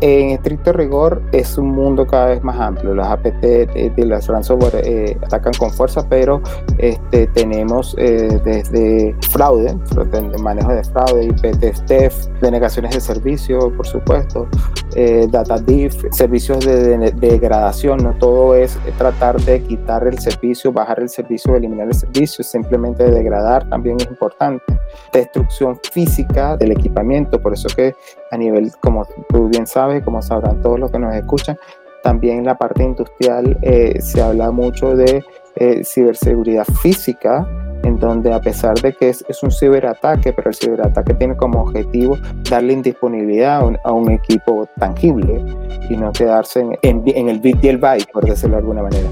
en 0.00 0.30
estricto 0.30 0.72
rigor 0.72 1.22
es 1.32 1.56
un 1.56 1.68
mundo 1.68 2.06
cada 2.06 2.26
vez 2.26 2.42
más 2.42 2.58
amplio. 2.58 2.94
Las 2.94 3.08
APT 3.08 3.40
de, 3.40 3.92
las 4.04 4.26
ransomware 4.26 4.82
eh, 4.84 5.18
atacan 5.22 5.52
con 5.58 5.70
fuerza, 5.70 6.06
pero 6.08 6.42
este, 6.78 7.26
tenemos 7.28 7.94
eh, 7.98 8.40
desde 8.44 9.14
fraude, 9.30 9.74
de 10.12 10.38
manejo 10.38 10.72
de 10.72 10.84
fraude, 10.84 11.24
IPT 11.24 11.74
STEF, 11.74 12.26
denegaciones 12.40 12.94
de 12.94 13.00
servicio, 13.00 13.72
por 13.74 13.86
supuesto, 13.86 14.48
eh, 14.94 15.26
data 15.30 15.58
diff, 15.58 16.04
servicios 16.10 16.64
de, 16.64 17.12
degradación. 17.12 18.02
No 18.02 18.12
todo 18.18 18.54
es 18.54 18.78
tratar 18.98 19.40
de 19.40 19.62
quitar 19.62 20.06
el 20.06 20.18
servicio, 20.18 20.72
bajar 20.72 21.00
el 21.00 21.08
servicio, 21.08 21.56
eliminar 21.56 21.88
el 21.88 21.94
servicio, 21.94 22.44
simplemente 22.44 23.04
degradar 23.10 23.68
también 23.68 23.96
es 23.98 24.06
importante. 24.06 24.64
Destrucción 25.12 25.78
física 25.92 26.56
del 26.56 26.72
equipamiento, 26.72 27.40
por 27.40 27.52
eso 27.52 27.68
que 27.74 27.94
a 28.30 28.36
nivel, 28.36 28.70
como 28.80 29.06
tú 29.28 29.48
bien 29.48 29.66
sabes, 29.66 29.85
como 30.04 30.22
sabrán 30.22 30.60
todos 30.62 30.78
los 30.78 30.90
que 30.90 30.98
nos 30.98 31.14
escuchan, 31.14 31.56
también 32.02 32.38
en 32.38 32.44
la 32.44 32.56
parte 32.56 32.84
industrial 32.84 33.58
eh, 33.62 34.00
se 34.00 34.22
habla 34.22 34.50
mucho 34.50 34.94
de 34.94 35.24
eh, 35.56 35.82
ciberseguridad 35.84 36.64
física, 36.82 37.48
en 37.82 37.98
donde 37.98 38.32
a 38.32 38.40
pesar 38.40 38.80
de 38.80 38.92
que 38.92 39.08
es, 39.08 39.24
un 39.42 39.50
ciberataque, 39.50 40.32
pero 40.32 40.50
el 40.50 40.54
ciberataque 40.54 41.14
tiene 41.14 41.36
como 41.36 41.62
objetivo 41.62 42.16
darle 42.48 42.74
indisponibilidad 42.74 43.60
a 43.84 43.92
un, 43.92 44.10
equipo 44.10 44.68
tangible 44.78 45.44
y 45.88 45.96
no 45.96 46.12
quedarse 46.12 46.60
en, 46.82 47.02
en, 47.06 47.28
el 47.28 47.40
bit 47.40 47.62
y 47.64 47.68
el 47.68 47.78
byte, 47.78 48.06
por 48.12 48.24
decirlo 48.24 48.56
de 48.56 48.60
alguna 48.60 48.82
manera. 48.82 49.08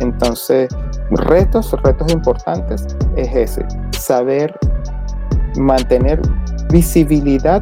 Entonces, 0.00 0.68
retos, 1.10 1.72
retos 1.82 2.12
importantes 2.12 2.86
es 3.16 3.34
ese, 3.34 3.66
saber 3.90 4.56
mantener 5.58 6.20
visibilidad 6.70 7.60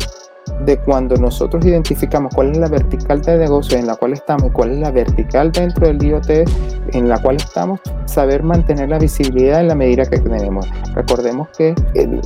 de 0.60 0.78
cuando 0.78 1.16
nosotros 1.16 1.64
identificamos 1.64 2.34
cuál 2.34 2.52
es 2.52 2.58
la 2.58 2.68
vertical 2.68 3.20
de 3.22 3.38
negocio 3.38 3.78
en 3.78 3.86
la 3.86 3.96
cual 3.96 4.12
estamos 4.12 4.46
y 4.46 4.50
cuál 4.50 4.72
es 4.72 4.78
la 4.78 4.90
vertical 4.90 5.52
dentro 5.52 5.86
del 5.86 6.02
IoT 6.02 6.30
en 6.92 7.08
la 7.08 7.20
cual 7.20 7.36
estamos, 7.36 7.80
saber 8.06 8.42
mantener 8.42 8.88
la 8.88 8.98
visibilidad 8.98 9.60
en 9.60 9.68
la 9.68 9.74
medida 9.74 10.06
que 10.06 10.18
tenemos. 10.18 10.66
Recordemos 10.94 11.48
que 11.56 11.74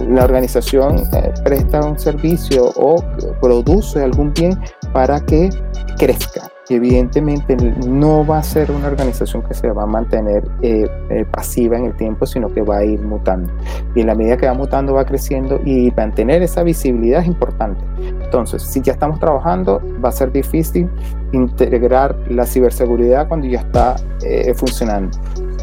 la 0.09 0.25
organización 0.25 0.99
eh, 1.13 1.33
presta 1.45 1.85
un 1.85 1.99
servicio 1.99 2.73
o 2.77 3.03
produce 3.41 4.03
algún 4.03 4.33
bien 4.33 4.59
para 4.93 5.21
que 5.21 5.51
crezca 5.97 6.51
evidentemente 6.75 7.57
no 7.87 8.27
va 8.27 8.39
a 8.39 8.43
ser 8.43 8.71
una 8.71 8.89
organización 8.89 9.43
que 9.43 9.55
se 9.55 9.71
va 9.71 9.85
a 9.85 9.87
mantener 9.87 10.45
eh, 10.63 10.87
eh, 11.11 11.25
pasiva 11.31 11.79
en 11.79 11.87
el 11.87 11.97
tiempo, 11.97 12.27
sino 12.27 12.53
que 12.53 12.63
va 12.63 12.79
a 12.79 12.85
ir 12.85 13.01
mutando. 13.01 13.51
Y 13.95 14.01
en 14.01 14.09
la 14.09 14.15
medida 14.15 14.37
que 14.37 14.47
va 14.47 14.55
mutando, 14.55 14.95
va 14.95 15.05
creciendo 15.05 15.61
y 15.65 15.91
mantener 15.97 16.43
esa 16.43 16.63
visibilidad 16.63 17.23
es 17.23 17.27
importante. 17.27 17.81
Entonces, 18.23 18.63
si 18.63 18.81
ya 18.83 18.93
estamos 18.93 19.19
trabajando, 19.19 19.81
va 20.05 20.11
a 20.11 20.13
ser 20.13 20.31
difícil 20.33 20.89
integrar 21.33 22.17
la 22.31 22.45
ciberseguridad 22.45 23.29
cuando 23.29 23.47
ya 23.47 23.61
está 23.61 23.97
eh, 24.23 24.53
funcionando. 24.55 25.17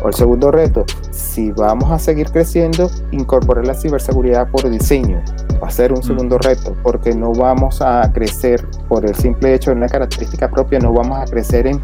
O 0.05 0.09
el 0.09 0.13
segundo 0.13 0.51
reto, 0.51 0.85
si 1.09 1.51
vamos 1.51 1.89
a 1.91 1.97
seguir 1.97 2.29
creciendo, 2.29 2.91
incorporar 3.09 3.65
la 3.65 3.73
ciberseguridad 3.73 4.47
por 4.51 4.69
diseño. 4.69 5.19
Va 5.59 5.67
a 5.67 5.71
ser 5.71 5.91
un 5.91 5.97
mm. 5.97 6.03
segundo 6.03 6.37
reto, 6.37 6.75
porque 6.83 7.15
no 7.15 7.33
vamos 7.33 7.81
a 7.81 8.07
crecer 8.13 8.63
por 8.87 9.03
el 9.03 9.15
simple 9.15 9.55
hecho 9.55 9.71
de 9.71 9.77
una 9.77 9.87
característica 9.87 10.47
propia, 10.47 10.77
no 10.77 10.93
vamos 10.93 11.17
a 11.17 11.25
crecer 11.25 11.65
en 11.65 11.81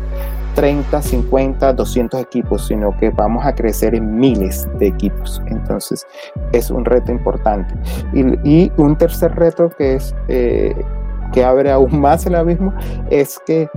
30, 0.53 1.01
50, 1.01 1.73
200 1.73 2.21
equipos, 2.21 2.67
sino 2.67 2.95
que 2.99 3.09
vamos 3.09 3.43
a 3.43 3.55
crecer 3.55 3.95
en 3.95 4.19
miles 4.19 4.69
de 4.77 4.89
equipos. 4.89 5.41
Entonces, 5.47 6.05
es 6.51 6.69
un 6.69 6.85
reto 6.85 7.11
importante. 7.11 7.73
Y, 8.13 8.71
un 8.77 8.99
tercer 8.99 9.33
reto 9.33 9.67
que 9.69 9.95
es... 9.95 10.15
Eh, 10.27 10.75
que 11.33 11.45
abre 11.45 11.71
aún 11.71 12.01
más 12.01 12.25
el 12.25 12.35
abismo 12.35 12.73
es 13.09 13.39
que 13.45 13.69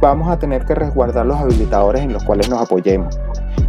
vamos 0.00 0.28
a 0.28 0.38
tener 0.38 0.64
que 0.64 0.74
resguardar 0.74 1.26
los 1.26 1.38
habilitadores 1.38 2.02
en 2.02 2.12
los 2.12 2.24
cuales 2.24 2.48
nos 2.48 2.62
apoyemos. 2.62 3.18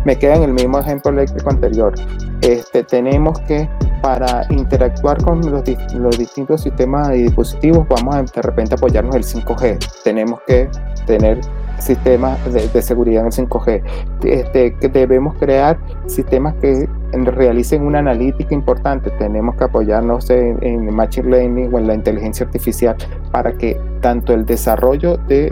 Me 0.06 0.18
queda 0.18 0.36
en 0.36 0.44
el 0.44 0.54
mismo 0.54 0.80
ejemplo 0.80 1.12
eléctrico 1.12 1.50
anterior. 1.50 1.94
Este, 2.42 2.84
tenemos 2.84 3.40
que, 3.42 3.70
para 4.02 4.46
interactuar 4.50 5.22
con 5.24 5.42
los, 5.42 5.64
los 5.94 6.18
distintos 6.18 6.62
sistemas 6.62 7.12
y 7.16 7.24
dispositivos, 7.24 7.88
vamos 7.88 8.16
a 8.16 8.24
de 8.24 8.42
repente 8.42 8.76
apoyarnos 8.76 9.16
el 9.16 9.24
5G. 9.24 9.78
Tenemos 10.04 10.40
que 10.48 10.70
tener 11.06 11.40
sistemas 11.82 12.38
de, 12.54 12.82
seguridad 12.82 13.22
en 13.22 13.28
el 13.28 13.34
5G. 13.34 13.82
Este, 14.24 14.76
que 14.76 14.88
debemos 14.88 15.36
crear 15.38 15.78
sistemas 16.06 16.56
que 16.62 16.88
realicen 17.12 17.84
una 17.84 18.00
analítica 18.00 18.54
importante. 18.54 19.10
Tenemos 19.12 19.56
que 19.56 19.66
apoyarnos 19.66 20.30
en, 20.30 20.58
en, 20.62 20.94
Machine 20.94 21.30
Learning 21.30 21.74
o 21.74 21.80
en 21.80 21.88
la 21.88 21.96
inteligencia 21.96 22.46
artificial 22.46 22.96
para 23.32 23.52
que 23.54 23.80
tanto 24.02 24.34
el 24.34 24.46
desarrollo 24.46 25.18
de, 25.28 25.50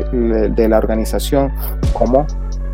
de 0.55 0.69
la 0.69 0.77
organización 0.77 1.51
como 1.93 2.25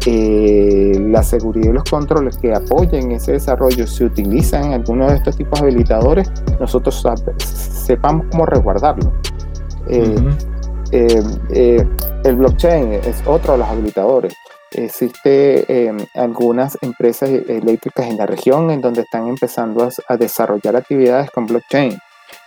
eh, 0.08 1.00
la 1.00 1.24
seguridad 1.24 1.72
y 1.72 1.74
los 1.74 1.84
controles 1.84 2.38
que 2.38 2.54
apoyen 2.54 3.12
ese 3.12 3.32
desarrollo 3.32 3.88
se 3.88 4.06
utilizan 4.06 4.65
en 4.65 4.74
alguno 4.74 5.08
de 5.10 5.15
estos 5.15 5.36
tipos 5.36 5.60
de 5.60 5.68
habilitadores, 5.68 6.32
nosotros 6.60 7.04
sepamos 7.38 8.28
cómo 8.30 8.46
resguardarlo. 8.46 9.12
Eh, 9.88 10.15
eh, 10.91 11.88
el 12.24 12.36
blockchain 12.36 12.94
es 12.94 13.24
otro 13.26 13.54
de 13.54 13.60
los 13.60 13.68
habilitadores. 13.68 14.36
Existe 14.71 15.92
algunas 16.13 16.77
empresas 16.82 17.29
eléctricas 17.29 18.08
en 18.08 18.17
la 18.17 18.27
región 18.27 18.69
en 18.69 18.82
donde 18.82 19.02
están 19.02 19.27
empezando 19.27 19.90
a, 20.08 20.17
desarrollar 20.17 20.75
actividades 20.75 21.32
con 21.32 21.46
blockchain 21.48 21.98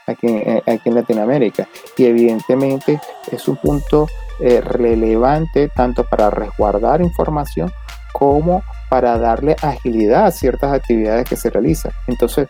aquí, 0.07 0.43
aquí 0.67 0.89
en 0.89 0.95
Latinoamérica. 0.95 1.67
Y 1.97 2.05
evidentemente 2.05 3.01
es 3.33 3.49
un 3.49 3.57
punto 3.57 4.07
eh, 4.41 4.61
relevante 4.61 5.69
tanto 5.69 6.05
para 6.05 6.31
resguardar 6.31 7.01
información 7.01 7.73
como 8.13 8.63
para 8.89 9.19
darle 9.19 9.57
agilidad 9.63 10.27
a 10.27 10.31
ciertas 10.31 10.73
actividades 10.73 11.29
que 11.29 11.37
se 11.37 11.51
realizan. 11.51 11.93
Entonces, 12.07 12.49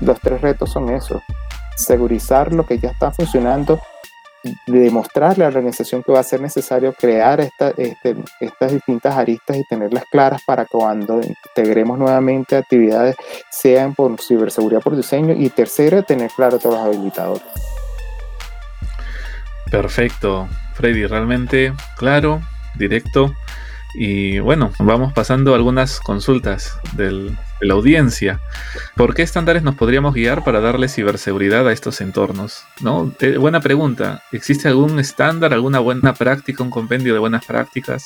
los 0.00 0.20
tres 0.20 0.40
retos 0.40 0.70
son 0.70 0.90
esos. 0.90 1.22
Segurizar 1.76 2.52
lo 2.52 2.64
que 2.64 2.78
ya 2.78 2.90
está 2.90 3.10
funcionando, 3.10 3.80
demostrarle 4.66 5.44
a 5.44 5.50
la 5.50 5.56
organización 5.56 6.02
que 6.02 6.12
va 6.12 6.20
a 6.20 6.24
ser 6.24 6.40
necesario 6.40 6.92
crear 6.92 7.40
este, 7.40 8.16
estas 8.40 8.72
distintas 8.72 9.16
aristas 9.16 9.56
y 9.56 9.64
tenerlas 9.64 10.04
claras 10.10 10.42
para 10.44 10.66
cuando 10.66 11.20
integremos 11.22 11.98
nuevamente 11.98 12.56
actividades 12.56 13.16
sean 13.50 13.94
por 13.94 14.20
ciberseguridad 14.20 14.82
por 14.82 14.96
diseño 14.96 15.34
y 15.34 15.48
tercero, 15.48 16.02
tener 16.02 16.30
claro 16.30 16.58
todos 16.58 16.76
los 16.76 16.84
habilitadores. 16.84 17.42
Perfecto. 19.70 20.48
Freddy, 20.74 21.06
realmente 21.06 21.72
claro, 21.96 22.40
directo. 22.76 23.34
Y 23.94 24.40
bueno, 24.40 24.72
vamos 24.80 25.12
pasando 25.12 25.54
algunas 25.54 26.00
consultas 26.00 26.78
de 26.94 27.32
la 27.60 27.74
audiencia. 27.74 28.40
¿Por 28.96 29.14
qué 29.14 29.22
estándares 29.22 29.62
nos 29.62 29.76
podríamos 29.76 30.14
guiar 30.14 30.42
para 30.42 30.60
darle 30.60 30.88
ciberseguridad 30.88 31.66
a 31.68 31.72
estos 31.72 32.00
entornos? 32.00 32.64
¿No? 32.80 33.12
Eh, 33.20 33.36
buena 33.38 33.60
pregunta. 33.60 34.22
¿Existe 34.32 34.66
algún 34.66 34.98
estándar, 34.98 35.52
alguna 35.52 35.78
buena 35.78 36.12
práctica, 36.12 36.64
un 36.64 36.70
compendio 36.70 37.12
de 37.14 37.20
buenas 37.20 37.44
prácticas? 37.46 38.04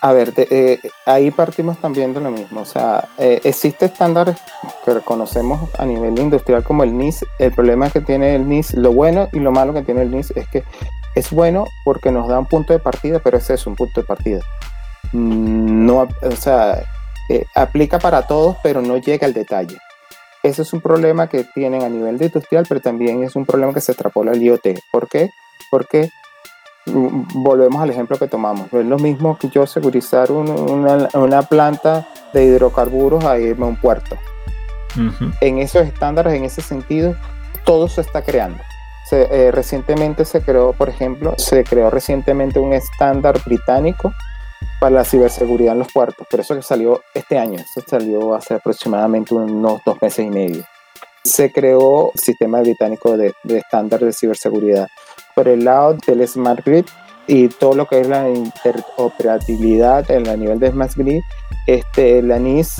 A 0.00 0.12
ver, 0.12 0.32
eh, 0.36 0.78
ahí 1.06 1.30
partimos 1.30 1.80
también 1.80 2.12
de 2.12 2.20
lo 2.20 2.30
mismo. 2.30 2.60
O 2.60 2.64
sea, 2.64 3.08
eh, 3.18 3.40
existe 3.44 3.86
estándares 3.86 4.36
que 4.84 4.92
reconocemos 4.92 5.70
a 5.78 5.86
nivel 5.86 6.18
industrial 6.18 6.62
como 6.62 6.84
el 6.84 6.96
NIS. 6.96 7.24
El 7.38 7.52
problema 7.52 7.88
que 7.90 8.00
tiene 8.00 8.34
el 8.34 8.48
NIS, 8.48 8.74
lo 8.74 8.92
bueno 8.92 9.28
y 9.32 9.38
lo 9.38 9.52
malo 9.52 9.72
que 9.72 9.82
tiene 9.82 10.02
el 10.02 10.10
NIS 10.10 10.32
es 10.32 10.48
que 10.48 10.64
es 11.16 11.30
bueno 11.30 11.66
porque 11.82 12.12
nos 12.12 12.28
da 12.28 12.38
un 12.38 12.46
punto 12.46 12.72
de 12.72 12.78
partida, 12.78 13.18
pero 13.18 13.38
ese 13.38 13.54
es 13.54 13.66
un 13.66 13.74
punto 13.74 14.02
de 14.02 14.06
partida. 14.06 14.40
Mm, 15.12 15.86
no, 15.86 16.06
o 16.22 16.36
sea, 16.36 16.84
eh, 17.30 17.44
aplica 17.54 17.98
para 17.98 18.26
todos, 18.26 18.56
pero 18.62 18.82
no 18.82 18.98
llega 18.98 19.26
al 19.26 19.32
detalle. 19.32 19.78
Ese 20.42 20.62
es 20.62 20.72
un 20.72 20.80
problema 20.80 21.26
que 21.28 21.42
tienen 21.42 21.82
a 21.82 21.88
nivel 21.88 22.18
de 22.18 22.26
industrial, 22.26 22.66
pero 22.68 22.80
también 22.80 23.24
es 23.24 23.34
un 23.34 23.46
problema 23.46 23.72
que 23.72 23.80
se 23.80 23.92
extrapola 23.92 24.32
al 24.32 24.42
IoT. 24.42 24.78
¿Por 24.92 25.08
qué? 25.08 25.30
Porque 25.70 26.10
mm, 26.84 27.42
volvemos 27.42 27.82
al 27.82 27.90
ejemplo 27.90 28.18
que 28.18 28.28
tomamos. 28.28 28.70
No 28.70 28.80
es 28.80 28.86
lo 28.86 28.98
mismo 28.98 29.38
que 29.38 29.48
yo 29.48 29.66
segurizar 29.66 30.30
una, 30.30 31.08
una, 31.14 31.42
planta 31.42 32.06
de 32.34 32.44
hidrocarburos 32.44 33.24
a 33.24 33.38
irme 33.38 33.64
a 33.64 33.68
un 33.68 33.76
puerto. 33.76 34.18
En 35.40 35.58
esos 35.58 35.86
estándares, 35.86 36.34
en 36.34 36.44
ese 36.44 36.62
sentido, 36.62 37.14
todo 37.64 37.88
se 37.88 38.02
está 38.02 38.22
creando. 38.22 38.62
Eh, 39.12 39.50
recientemente 39.52 40.24
se 40.24 40.40
creó, 40.40 40.72
por 40.72 40.88
ejemplo, 40.88 41.34
se 41.36 41.62
creó 41.62 41.90
recientemente 41.90 42.58
un 42.58 42.72
estándar 42.72 43.40
británico 43.44 44.12
para 44.80 44.96
la 44.96 45.04
ciberseguridad 45.04 45.74
en 45.74 45.80
los 45.80 45.92
puertos, 45.92 46.26
pero 46.28 46.42
eso 46.42 46.56
que 46.56 46.62
salió 46.62 47.02
este 47.14 47.38
año, 47.38 47.60
eso 47.60 47.82
salió 47.86 48.34
hace 48.34 48.54
aproximadamente 48.54 49.34
unos 49.34 49.80
dos 49.84 50.00
meses 50.02 50.26
y 50.26 50.30
medio. 50.30 50.64
Se 51.22 51.52
creó 51.52 52.10
un 52.10 52.18
sistema 52.18 52.60
británico 52.60 53.16
de, 53.16 53.32
de 53.44 53.58
estándar 53.58 54.00
de 54.00 54.12
ciberseguridad. 54.12 54.88
Por 55.34 55.48
el 55.48 55.64
lado 55.64 55.96
del 56.06 56.26
Smart 56.26 56.64
Grid 56.64 56.86
y 57.26 57.48
todo 57.48 57.74
lo 57.74 57.86
que 57.86 58.00
es 58.00 58.08
la 58.08 58.28
interoperabilidad 58.28 60.10
en 60.10 60.26
el 60.26 60.40
nivel 60.40 60.58
de 60.58 60.70
Smart 60.70 60.94
Grid, 60.94 61.22
este, 61.66 62.22
la 62.22 62.38
NIS 62.38 62.76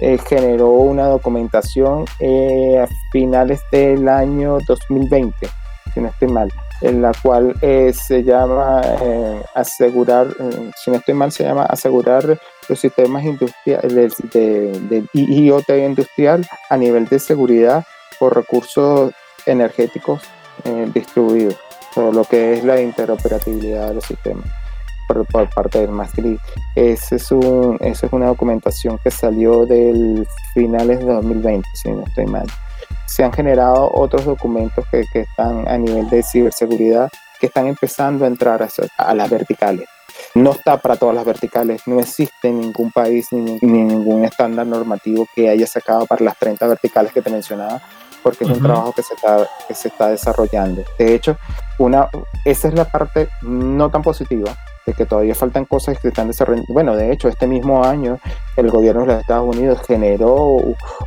eh, 0.00 0.18
generó 0.18 0.70
una 0.70 1.06
documentación 1.06 2.04
eh, 2.20 2.78
a 2.82 2.88
finales 3.12 3.60
del 3.70 4.08
año 4.08 4.58
2020 4.66 5.59
si 5.92 6.00
no 6.00 6.08
estoy 6.08 6.28
mal, 6.28 6.52
en 6.80 7.02
la 7.02 7.12
cual 7.22 7.54
eh, 7.60 7.92
se 7.92 8.22
llama 8.22 8.80
eh, 9.02 9.42
asegurar, 9.54 10.28
eh, 10.38 10.70
si 10.76 10.90
no 10.90 10.98
estoy 10.98 11.14
mal, 11.14 11.32
se 11.32 11.44
llama 11.44 11.64
asegurar 11.64 12.38
los 12.68 12.80
sistemas 12.80 13.24
industriales 13.24 14.14
del, 14.32 15.08
IoT 15.12 15.68
industrial 15.70 16.46
a 16.68 16.76
nivel 16.76 17.06
de 17.06 17.18
seguridad 17.18 17.84
por 18.18 18.34
recursos 18.34 19.12
energéticos 19.46 20.22
distribuidos, 20.92 21.56
todo 21.94 22.12
lo 22.12 22.24
que 22.24 22.52
es 22.52 22.64
la 22.64 22.78
interoperabilidad 22.80 23.88
de 23.88 23.94
los 23.94 24.04
sistemas 24.04 24.44
por, 25.08 25.48
parte 25.48 25.80
del 25.80 25.90
MASGRID. 25.90 26.36
Ese 26.76 27.16
es 27.16 27.32
un, 27.32 27.78
esa 27.80 28.06
es 28.06 28.12
una 28.12 28.26
documentación 28.26 28.98
que 29.02 29.10
salió 29.10 29.64
del 29.64 30.26
finales 30.52 30.98
de 30.98 31.06
2020, 31.06 31.66
si 31.74 31.90
no 31.90 32.04
estoy 32.04 32.26
mal 32.26 32.46
se 33.10 33.24
han 33.24 33.32
generado 33.32 33.90
otros 33.92 34.24
documentos 34.24 34.84
que, 34.90 35.04
que 35.12 35.20
están 35.20 35.66
a 35.66 35.76
nivel 35.76 36.08
de 36.08 36.22
ciberseguridad 36.22 37.10
que 37.40 37.46
están 37.46 37.66
empezando 37.66 38.24
a 38.24 38.28
entrar 38.28 38.66
a, 38.98 39.14
las 39.14 39.30
verticales. 39.30 39.88
No 40.34 40.52
está 40.52 40.76
para 40.76 40.96
todas 40.96 41.14
las 41.14 41.24
verticales, 41.24 41.82
no 41.86 41.98
existe 41.98 42.50
ningún 42.52 42.92
país 42.92 43.28
ni, 43.32 43.58
ningún 43.62 44.24
estándar 44.24 44.66
normativo 44.66 45.26
que 45.34 45.48
haya 45.48 45.66
sacado 45.66 46.06
para 46.06 46.24
las 46.24 46.38
30 46.38 46.66
verticales 46.66 47.12
que 47.12 47.22
te 47.22 47.30
mencionaba, 47.30 47.80
porque 48.22 48.44
es 48.44 48.50
un 48.50 48.62
trabajo 48.62 48.92
que 48.92 49.02
se, 49.02 49.14
está, 49.14 49.48
que 49.66 49.74
se 49.74 49.88
está 49.88 50.08
desarrollando. 50.08 50.84
De 50.98 51.14
hecho, 51.14 51.38
una, 51.78 52.08
esa 52.44 52.68
es 52.68 52.74
la 52.74 52.84
parte 52.84 53.28
no 53.40 53.90
tan 53.90 54.02
positiva, 54.02 54.54
de 54.86 54.92
que 54.92 55.06
todavía 55.06 55.34
faltan 55.34 55.64
cosas 55.64 55.96
que 55.96 56.02
se 56.02 56.08
están 56.08 56.28
desarrollando. 56.28 56.72
Bueno, 56.72 56.94
de 56.94 57.10
hecho, 57.10 57.28
este 57.28 57.46
mismo 57.46 57.82
año 57.82 58.18
el 58.56 58.70
gobierno 58.70 59.02
de 59.02 59.06
los 59.08 59.20
Estados 59.20 59.56
Unidos 59.56 59.80
generó 59.86 60.58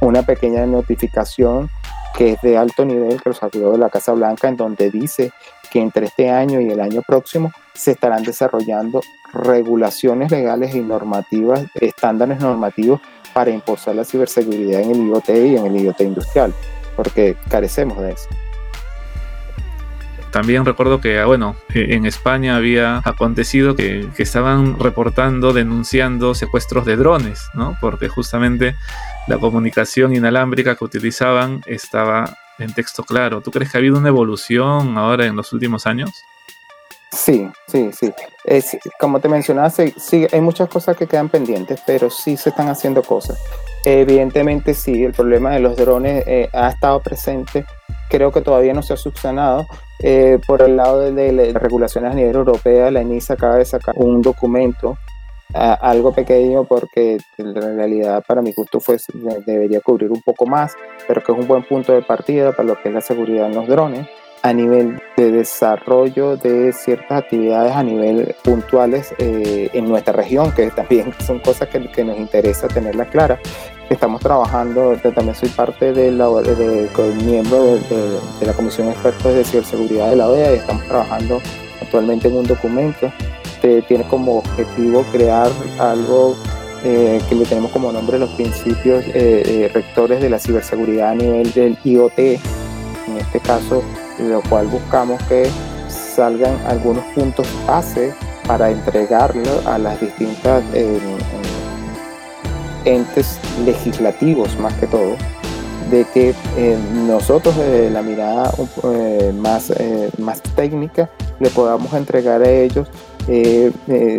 una 0.01 0.24
pequeña 0.24 0.66
notificación 0.66 1.70
que 2.18 2.34
es 2.34 2.41
de 2.41 2.57
alto 2.57 2.86
nivel, 2.86 3.22
que 3.22 3.30
lo 3.30 3.34
salió 3.34 3.72
de 3.72 3.78
la 3.78 3.89
Casa 3.89 4.14
Blanca, 4.14 4.47
en 4.47 4.57
donde 4.57 4.89
dice 4.91 5.32
que 5.72 5.80
entre 5.80 6.05
este 6.07 6.30
año 6.30 6.61
y 6.61 6.70
el 6.70 6.80
año 6.80 7.01
próximo 7.01 7.51
se 7.74 7.91
estarán 7.91 8.24
desarrollando 8.24 9.01
regulaciones 9.34 10.32
legales 10.32 10.76
y 10.76 10.82
normativas, 10.82 11.66
estándares 11.74 12.39
normativos 12.39 13.01
para 13.34 13.49
impulsar 13.49 13.95
la 13.95 14.05
ciberseguridad 14.05 14.82
en 14.82 14.91
el 14.91 15.07
IoT 15.07 15.30
y 15.30 15.57
en 15.57 15.66
el 15.66 15.76
IoT 15.78 16.01
industrial, 16.01 16.53
porque 16.95 17.36
carecemos 17.49 17.99
de 17.99 18.11
eso. 18.11 18.30
También 20.34 20.66
recuerdo 20.66 20.99
que, 20.99 21.20
ah, 21.20 21.28
bueno, 21.28 21.55
e, 21.76 21.93
en 21.93 22.07
España 22.07 22.55
había 22.55 23.01
acontecido 23.05 23.76
que, 23.76 24.09
estaban 24.18 24.80
reportando, 24.80 25.53
denunciando 25.53 26.34
secuestros 26.34 26.86
de 26.86 26.95
drones, 26.95 27.49
¿no? 27.53 27.78
Porque 27.80 28.09
justamente 28.09 28.76
la 29.28 29.38
comunicación 29.38 30.13
inalámbrica 30.13 30.76
que 30.76 30.84
utilizaban 30.84 31.61
estaba 31.65 32.38
en 32.59 32.74
texto 32.74 33.03
claro. 33.03 33.41
¿Tú 33.41 33.51
crees 33.51 33.71
que 33.71 33.78
ha 33.78 33.80
habido 33.80 33.97
una 33.97 34.09
evolución 34.09 34.97
ahora 34.97 35.26
en 35.26 35.36
los 35.36 35.53
últimos 35.53 35.88
años? 35.88 36.11
Sí, 37.11 37.47
sí, 37.67 37.91
sí. 37.93 38.11
como 38.99 39.19
te 39.19 39.30
mencionaba, 39.30 39.69
sí, 39.69 40.28
hay 40.32 40.41
muchas 40.41 40.67
cosas 40.67 40.97
que 40.97 41.05
quedan 41.05 41.30
pendientes, 41.30 41.80
pero 41.86 42.09
sí 42.09 42.38
se 42.38 42.49
están 42.49 42.69
haciendo 42.69 43.03
cosas. 43.03 43.39
Evidentemente 43.86 44.74
sí, 44.74 45.03
el 45.03 45.13
problema 45.13 45.51
de 45.51 45.59
los 45.59 45.76
drones 45.78 46.24
eh, 46.26 46.49
ha 46.53 46.69
estado 46.69 46.99
presente 47.01 47.65
creo 48.13 48.32
que 48.32 48.41
todavía 48.41 48.74
no 48.74 48.84
se 48.84 48.93
ha 48.93 48.97
subsanado. 48.97 49.65
Eh, 49.99 50.39
por 50.45 50.61
el 50.61 50.78
lado 50.78 51.11
de, 51.11 51.32
las 51.32 51.53
regulaciones 51.53 52.11
a 52.11 52.15
nivel 52.15 52.36
europeo, 52.36 52.91
la 52.91 53.01
ENISA 53.01 53.34
acaba 53.34 53.55
de 53.55 53.65
sacar 53.65 53.95
un 53.97 54.21
documento, 54.21 54.97
algo 55.54 56.12
pequeño 56.12 56.64
porque 56.64 57.18
en 57.38 57.56
realidad 57.56 58.24
para 58.28 58.41
mi 58.41 58.51
gusto 58.54 58.80
fue, 58.80 58.97
debería 59.45 59.82
cubrir 59.82 60.12
un 60.12 60.22
poco 60.22 60.45
más, 60.45 60.76
pero 61.08 61.24
que 61.24 61.32
es 61.32 61.38
un 61.38 61.47
buen 61.47 61.64
punto 61.64 61.93
de 61.93 62.01
partida 62.01 62.51
para 62.51 62.70
lo 62.70 62.82
que 62.82 62.89
es 62.89 62.95
la 62.95 63.01
seguridad 63.01 63.47
en 63.47 63.56
los 63.56 63.68
drones 63.68 64.08
a 64.43 64.51
nivel 64.51 65.01
de 65.16 65.32
desarrollo 65.32 66.36
de 66.36 66.74
ciertas 66.74 67.24
actividades 67.24 67.72
a 67.74 67.82
nivel 67.82 68.36
puntuales 68.43 69.16
eh, 69.18 69.70
en 69.72 69.88
nuestra 69.88 70.12
región, 70.12 70.51
que 70.51 70.70
también 70.70 71.14
son 71.26 71.39
cosas 71.39 71.70
que, 71.70 71.89
que 71.89 72.04
nos 72.04 72.18
interesa 72.18 72.68
tenerlas 72.68 73.08
claras. 73.08 73.39
Estamos 73.89 74.22
trabajando, 74.22 74.95
también 74.97 75.36
soy 75.36 75.49
parte 75.49 75.93
de 75.93 76.12
de, 76.12 76.56
de, 76.56 76.89
de, 78.39 78.45
la 78.45 78.54
Comisión 78.54 78.88
de 78.88 78.93
Expertos 78.93 79.34
de 79.34 79.43
Ciberseguridad 79.45 80.10
de 80.10 80.16
la 80.18 80.28
OEA 80.28 80.54
y 80.54 80.56
estamos 80.58 80.84
trabajando 80.86 81.41
actualmente 81.82 82.28
en 82.28 82.36
un 82.36 82.45
documento 82.45 83.12
que 83.64 83.82
tiene 83.82 84.07
como 84.07 84.38
objetivo 84.38 85.03
crear 85.11 85.49
algo 85.80 86.36
eh, 86.84 87.20
que 87.28 87.34
le 87.34 87.45
tenemos 87.45 87.72
como 87.72 87.91
nombre 87.91 88.20
los 88.20 88.30
principios 88.32 89.03
eh, 89.07 89.72
rectores 89.74 90.22
de 90.22 90.30
la 90.30 90.38
ciberseguridad 90.38 91.09
a 91.09 91.16
nivel 91.16 91.51
del 91.53 91.78
IoT, 91.84 92.20
en 92.20 93.18
este 93.20 93.39
caso 93.39 93.82
lo 94.20 94.41
cual 94.43 94.68
buscamos 94.68 95.22
que 95.24 95.49
salgan 95.89 96.55
algunos 96.68 97.03
puntos 97.16 97.47
base 97.68 98.14
para 98.47 98.70
entregarlo 98.72 99.61
a 99.66 99.78
las 99.78 99.99
distintas 99.99 100.64
eh, 100.74 100.99
entes 102.86 103.39
legislativos 103.66 104.57
más 104.59 104.74
que 104.76 104.88
todo 104.88 105.16
de 105.89 106.05
que 106.14 106.34
eh, 106.57 106.78
nosotros 107.07 107.55
de 107.57 107.89
la 107.89 108.01
mirada 108.01 108.51
eh, 108.84 109.34
más, 109.36 109.72
más 110.18 110.41
técnica 110.41 111.09
le 111.39 111.49
podamos 111.49 111.93
entregar 111.93 112.41
a 112.41 112.49
ellos 112.49 112.88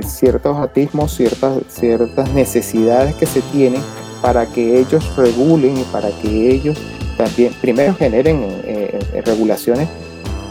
ciertos 0.06 0.56
atismos, 0.58 1.14
ciertas, 1.14 1.58
ciertas 1.68 2.32
necesidades 2.32 3.14
que 3.14 3.26
se 3.26 3.40
tienen 3.42 3.82
para 4.22 4.46
que 4.46 4.80
ellos 4.80 5.16
regulen 5.16 5.76
y 5.76 5.82
para 5.84 6.10
que 6.10 6.50
ellos 6.50 6.78
también 7.16 7.52
primero 7.60 7.94
generen 7.94 8.42
eh, 8.42 8.98
eh, 9.12 9.22
regulaciones 9.22 9.88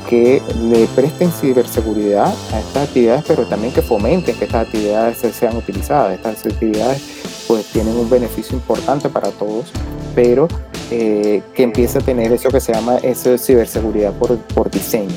que 0.07 0.41
le 0.61 0.85
presten 0.87 1.31
ciberseguridad 1.31 2.33
a 2.51 2.59
estas 2.59 2.87
actividades, 2.89 3.23
pero 3.27 3.45
también 3.45 3.73
que 3.73 3.81
fomenten 3.81 4.35
que 4.35 4.45
estas 4.45 4.67
actividades 4.67 5.17
sean 5.33 5.55
utilizadas. 5.55 6.13
Estas 6.13 6.45
actividades 6.45 7.01
pues 7.47 7.65
tienen 7.67 7.95
un 7.95 8.09
beneficio 8.09 8.55
importante 8.55 9.09
para 9.09 9.29
todos, 9.31 9.71
pero 10.13 10.47
eh, 10.91 11.41
que 11.55 11.63
empiece 11.63 11.97
a 11.97 12.01
tener 12.01 12.31
eso 12.31 12.49
que 12.49 12.59
se 12.59 12.73
llama 12.73 12.97
eso 12.97 13.37
ciberseguridad 13.37 14.13
por, 14.13 14.37
por 14.37 14.69
diseño. 14.69 15.15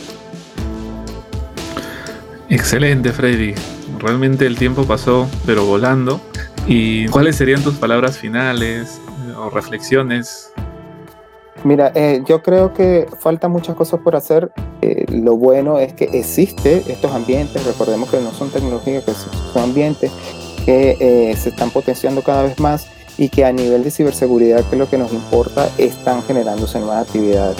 Excelente, 2.48 3.12
Freddy. 3.12 3.54
Realmente 3.98 4.46
el 4.46 4.56
tiempo 4.56 4.84
pasó, 4.84 5.28
pero 5.44 5.64
volando. 5.64 6.20
¿Y 6.66 7.06
cuáles 7.08 7.36
serían 7.36 7.62
tus 7.62 7.74
palabras 7.74 8.18
finales 8.18 9.00
o 9.36 9.50
reflexiones 9.50 10.52
Mira, 11.64 11.90
eh, 11.94 12.22
yo 12.26 12.42
creo 12.42 12.72
que 12.72 13.08
faltan 13.18 13.50
muchas 13.50 13.74
cosas 13.74 14.00
por 14.00 14.14
hacer. 14.14 14.52
eh, 14.82 15.04
lo 15.08 15.36
bueno 15.36 15.78
es 15.78 15.94
que 15.94 16.04
existe 16.12 16.84
estos 16.86 17.12
ambientes, 17.12 17.64
recordemos 17.64 18.10
que 18.10 18.20
no 18.20 18.30
son 18.30 18.50
tecnologías, 18.50 19.02
que 19.04 19.12
son 19.12 19.62
ambientes 19.62 20.12
que 20.64 20.96
eh, 21.00 21.36
se 21.36 21.48
están 21.48 21.70
potenciando 21.70 22.22
cada 22.22 22.42
vez 22.42 22.60
más 22.60 22.86
y 23.18 23.30
que 23.30 23.44
a 23.44 23.52
nivel 23.52 23.82
de 23.82 23.90
ciberseguridad, 23.90 24.64
que 24.64 24.76
es 24.76 24.78
lo 24.78 24.88
que 24.88 24.98
nos 24.98 25.12
importa, 25.12 25.68
están 25.78 26.22
generándose 26.22 26.78
nuevas 26.78 27.06
actividades. 27.06 27.56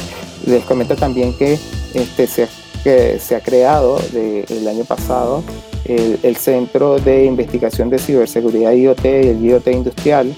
Les 0.47 0.65
comento 0.65 0.95
también 0.95 1.37
que, 1.37 1.59
este, 1.95 2.27
se, 2.27 2.49
que 2.87 3.19
se 3.19 3.35
ha 3.35 3.41
creado 3.41 3.99
de, 4.13 4.45
el 4.49 4.69
año 4.69 4.85
pasado 4.85 5.43
el, 5.87 6.37
Centro 6.37 7.01
de 7.01 7.25
Investigación 7.25 7.91
de 7.91 7.99
Ciberseguridad 7.99 8.71
IoT 8.71 9.05
y 9.05 9.09
el 9.09 9.45
IoT 9.45 9.67
Industrial, 9.73 10.33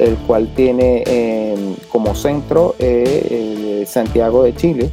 el 0.00 0.16
cual 0.26 0.48
tiene 0.56 1.04
em, 1.06 1.76
como 1.88 2.16
centro 2.16 2.74
eh, 2.80 3.84
Santiago 3.86 4.42
de 4.42 4.56
Chile, 4.56 4.90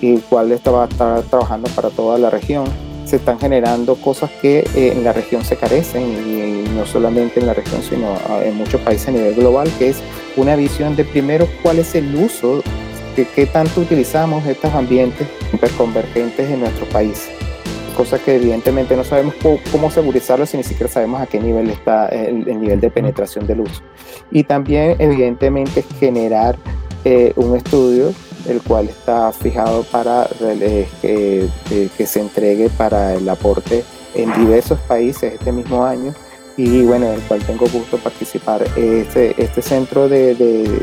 y 0.00 0.14
el 0.14 0.22
cual 0.22 0.52
está, 0.52 0.84
estar 0.84 1.22
trabajando 1.22 1.68
para 1.70 1.90
toda 1.90 2.18
la 2.18 2.30
región. 2.30 2.66
Se 3.04 3.16
están 3.16 3.40
generando 3.40 3.96
cosas 3.96 4.30
que 4.40 4.60
eh, 4.60 4.92
en 4.94 5.02
la 5.02 5.12
región 5.12 5.44
se 5.44 5.56
carecen 5.56 6.02
y, 6.02 6.68
no 6.76 6.86
solamente 6.86 7.40
en 7.40 7.46
la 7.46 7.54
región 7.54 7.82
sino 7.82 8.14
ah, 8.28 8.40
en 8.44 8.56
muchos 8.56 8.80
países 8.80 9.08
a 9.08 9.10
nivel 9.10 9.34
global, 9.34 9.68
que 9.76 9.88
es 9.88 9.96
una 10.36 10.54
visión 10.54 10.94
de 10.94 11.04
primero 11.04 11.48
cuál 11.64 11.80
es 11.80 11.96
el 11.96 12.14
uso, 12.14 12.62
qué 13.14 13.46
tanto 13.46 13.80
utilizamos 13.80 14.44
estos 14.46 14.72
ambientes 14.74 15.28
hiperconvergentes 15.52 16.50
en 16.50 16.60
nuestro 16.60 16.86
país. 16.86 17.28
Cosa 17.96 18.18
que 18.18 18.34
evidentemente 18.34 18.96
no 18.96 19.04
sabemos 19.04 19.34
cómo, 19.70 19.90
segurizarlo 19.90 20.46
si 20.46 20.56
ni 20.56 20.64
siquiera 20.64 20.92
sabemos 20.92 21.20
a 21.20 21.26
qué 21.26 21.38
nivel 21.38 21.70
está 21.70 22.08
el, 22.08 22.44
nivel 22.60 22.80
de 22.80 22.90
penetración 22.90 23.46
del 23.46 23.60
uso. 23.60 23.82
Y 24.32 24.42
también 24.42 24.96
evidentemente 24.98 25.84
generar 26.00 26.56
eh, 27.04 27.32
un 27.36 27.56
estudio 27.56 28.12
el 28.48 28.60
cual 28.62 28.88
está 28.88 29.32
fijado 29.32 29.84
para 29.84 30.28
eh, 30.40 30.88
que, 31.96 32.06
se 32.06 32.20
entregue 32.20 32.68
para 32.70 33.14
el 33.14 33.28
aporte 33.28 33.84
en 34.14 34.32
diversos 34.34 34.78
países 34.80 35.34
este 35.34 35.52
mismo 35.52 35.84
año 35.84 36.14
y 36.56 36.82
bueno, 36.82 37.10
el 37.12 37.20
cual 37.22 37.40
tengo 37.44 37.66
gusto 37.66 37.98
participar. 37.98 38.64
Este, 38.76 39.34
este 39.42 39.62
centro 39.62 40.08
de, 40.08 40.32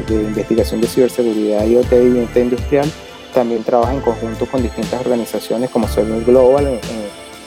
investigación 0.09 0.81
de 0.81 0.87
ciberseguridad 0.87 1.65
IoT 1.65 1.91
y 1.93 2.39
industrial 2.39 2.91
también 3.33 3.63
trabaja 3.63 3.93
en 3.93 4.01
conjunto 4.01 4.45
con 4.45 4.61
distintas 4.61 4.99
organizaciones 4.99 5.69
como 5.69 5.87
Solving 5.87 6.25
Global 6.25 6.67
en, 6.67 6.79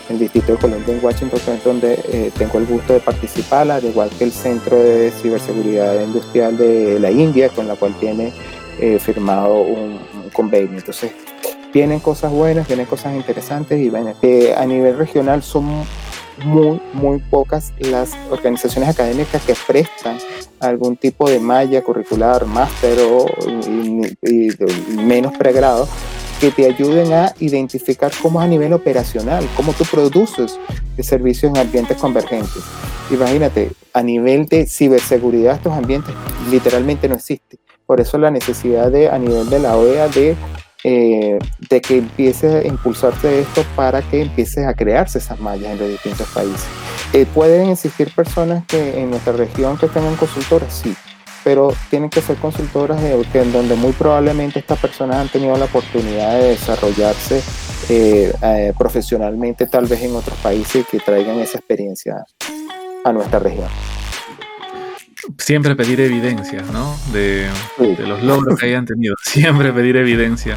el 0.08 0.18
Distrito 0.18 0.52
de 0.52 0.58
Columbia 0.58 0.94
en 0.94 1.02
Washington, 1.02 1.40
donde 1.64 1.98
eh, 2.12 2.30
tengo 2.36 2.58
el 2.58 2.66
gusto 2.66 2.92
de 2.92 3.00
participar, 3.00 3.70
al 3.70 3.84
igual 3.84 4.10
que 4.10 4.24
el 4.24 4.32
Centro 4.32 4.76
de 4.76 5.10
Ciberseguridad 5.10 5.98
Industrial 5.98 6.54
de 6.58 7.00
la 7.00 7.10
India, 7.10 7.48
con 7.48 7.66
la 7.66 7.74
cual 7.74 7.94
tiene 7.98 8.30
eh, 8.78 8.98
firmado 8.98 9.62
un, 9.62 9.98
convenio. 10.32 10.76
Entonces, 10.76 11.12
vienen 11.72 12.00
cosas 12.00 12.32
buenas, 12.32 12.66
vienen 12.66 12.84
cosas 12.86 13.14
interesantes 13.14 13.80
y 13.80 13.88
bueno, 13.88 14.14
a 14.56 14.66
nivel 14.66 14.98
regional 14.98 15.42
son 15.42 15.84
muy, 16.44 16.80
muy 16.92 17.18
pocas 17.18 17.72
las 17.78 18.12
organizaciones 18.30 18.88
académicas 18.88 19.42
que 19.42 19.54
prestan 19.66 20.18
algún 20.60 20.96
tipo 20.96 21.28
de 21.28 21.38
malla 21.38 21.82
curricular, 21.82 22.46
máster 22.46 22.98
o 23.00 23.26
y, 24.22 24.50
menos 24.96 25.36
pregrado 25.36 25.88
que 26.40 26.50
te 26.50 26.66
ayuden 26.66 27.12
a 27.12 27.32
identificar 27.38 28.12
cómo 28.20 28.40
a 28.40 28.46
nivel 28.46 28.72
operacional, 28.72 29.48
cómo 29.56 29.72
tú 29.72 29.84
produces 29.84 30.58
servicios 30.98 31.52
en 31.52 31.58
ambientes 31.58 31.96
convergentes. 31.96 32.62
Imagínate, 33.10 33.70
a 33.92 34.02
nivel 34.02 34.46
de 34.46 34.66
ciberseguridad 34.66 35.56
estos 35.56 35.72
ambientes 35.72 36.14
literalmente 36.50 37.08
no 37.08 37.14
existen. 37.14 37.58
Por 37.86 38.00
eso 38.00 38.18
la 38.18 38.30
necesidad 38.30 38.90
de, 38.90 39.10
a 39.10 39.18
nivel 39.18 39.48
de 39.50 39.58
la 39.58 39.76
OEA 39.76 40.08
de, 40.08 40.36
eh, 40.84 41.38
de 41.70 41.80
que 41.80 41.96
empiece 41.96 42.58
a 42.58 42.66
impulsarse 42.66 43.40
esto 43.40 43.64
para 43.74 44.02
que 44.02 44.20
empiece 44.20 44.66
a 44.66 44.74
crearse 44.74 45.16
esas 45.16 45.40
mallas 45.40 45.72
en 45.72 45.78
los 45.78 45.88
distintos 45.88 46.28
países. 46.28 46.66
Eh, 47.14 47.26
¿Pueden 47.32 47.70
existir 47.70 48.14
personas 48.14 48.66
que 48.66 49.00
en 49.00 49.10
nuestra 49.10 49.32
región 49.32 49.78
que 49.78 49.88
tengan 49.88 50.14
consultoras? 50.16 50.82
Sí, 50.84 50.94
pero 51.42 51.72
tienen 51.88 52.10
que 52.10 52.20
ser 52.20 52.36
consultoras 52.36 53.00
de, 53.00 53.12
en 53.12 53.52
donde 53.52 53.76
muy 53.76 53.92
probablemente 53.92 54.58
estas 54.58 54.78
personas 54.78 55.16
han 55.16 55.28
tenido 55.28 55.56
la 55.56 55.64
oportunidad 55.64 56.38
de 56.38 56.50
desarrollarse 56.50 57.42
eh, 57.88 58.72
profesionalmente 58.76 59.66
tal 59.66 59.86
vez 59.86 60.02
en 60.02 60.14
otros 60.14 60.36
países 60.38 60.86
que 60.90 61.00
traigan 61.00 61.38
esa 61.40 61.58
experiencia 61.58 62.24
a 63.04 63.12
nuestra 63.12 63.38
región 63.38 63.68
siempre 65.38 65.76
pedir 65.76 66.00
evidencia, 66.00 66.62
¿no? 66.72 66.96
De, 67.12 67.48
los 67.78 68.22
logros 68.22 68.58
que 68.58 68.66
hayan 68.66 68.86
tenido. 68.86 69.14
Siempre 69.22 69.72
pedir 69.72 69.96
evidencia. 69.96 70.56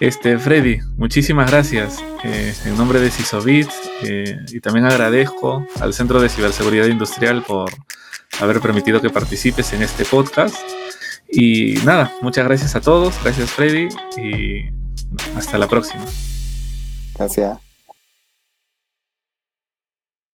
Este, 0.00 0.38
Freddy, 0.38 0.80
muchísimas 0.96 1.50
gracias 1.50 2.02
eh, 2.24 2.52
en 2.64 2.76
nombre 2.76 2.98
de 2.98 3.10
Cisobit 3.10 3.68
eh, 4.02 4.36
y 4.50 4.60
también 4.60 4.86
agradezco 4.86 5.64
al 5.80 5.94
Centro 5.94 6.20
de 6.20 6.28
Ciberseguridad 6.28 6.86
Industrial 6.86 7.42
por 7.42 7.70
haber 8.40 8.60
permitido 8.60 9.00
que 9.00 9.10
participes 9.10 9.72
en 9.72 9.82
este 9.82 10.04
podcast. 10.04 10.56
Y 11.28 11.74
nada, 11.84 12.12
muchas 12.20 12.44
gracias 12.44 12.74
a 12.74 12.80
todos, 12.80 13.14
gracias 13.22 13.50
Freddy 13.50 13.88
y 14.18 14.70
hasta 15.36 15.56
la 15.56 15.68
próxima. 15.68 16.04
Gracias. 17.14 17.71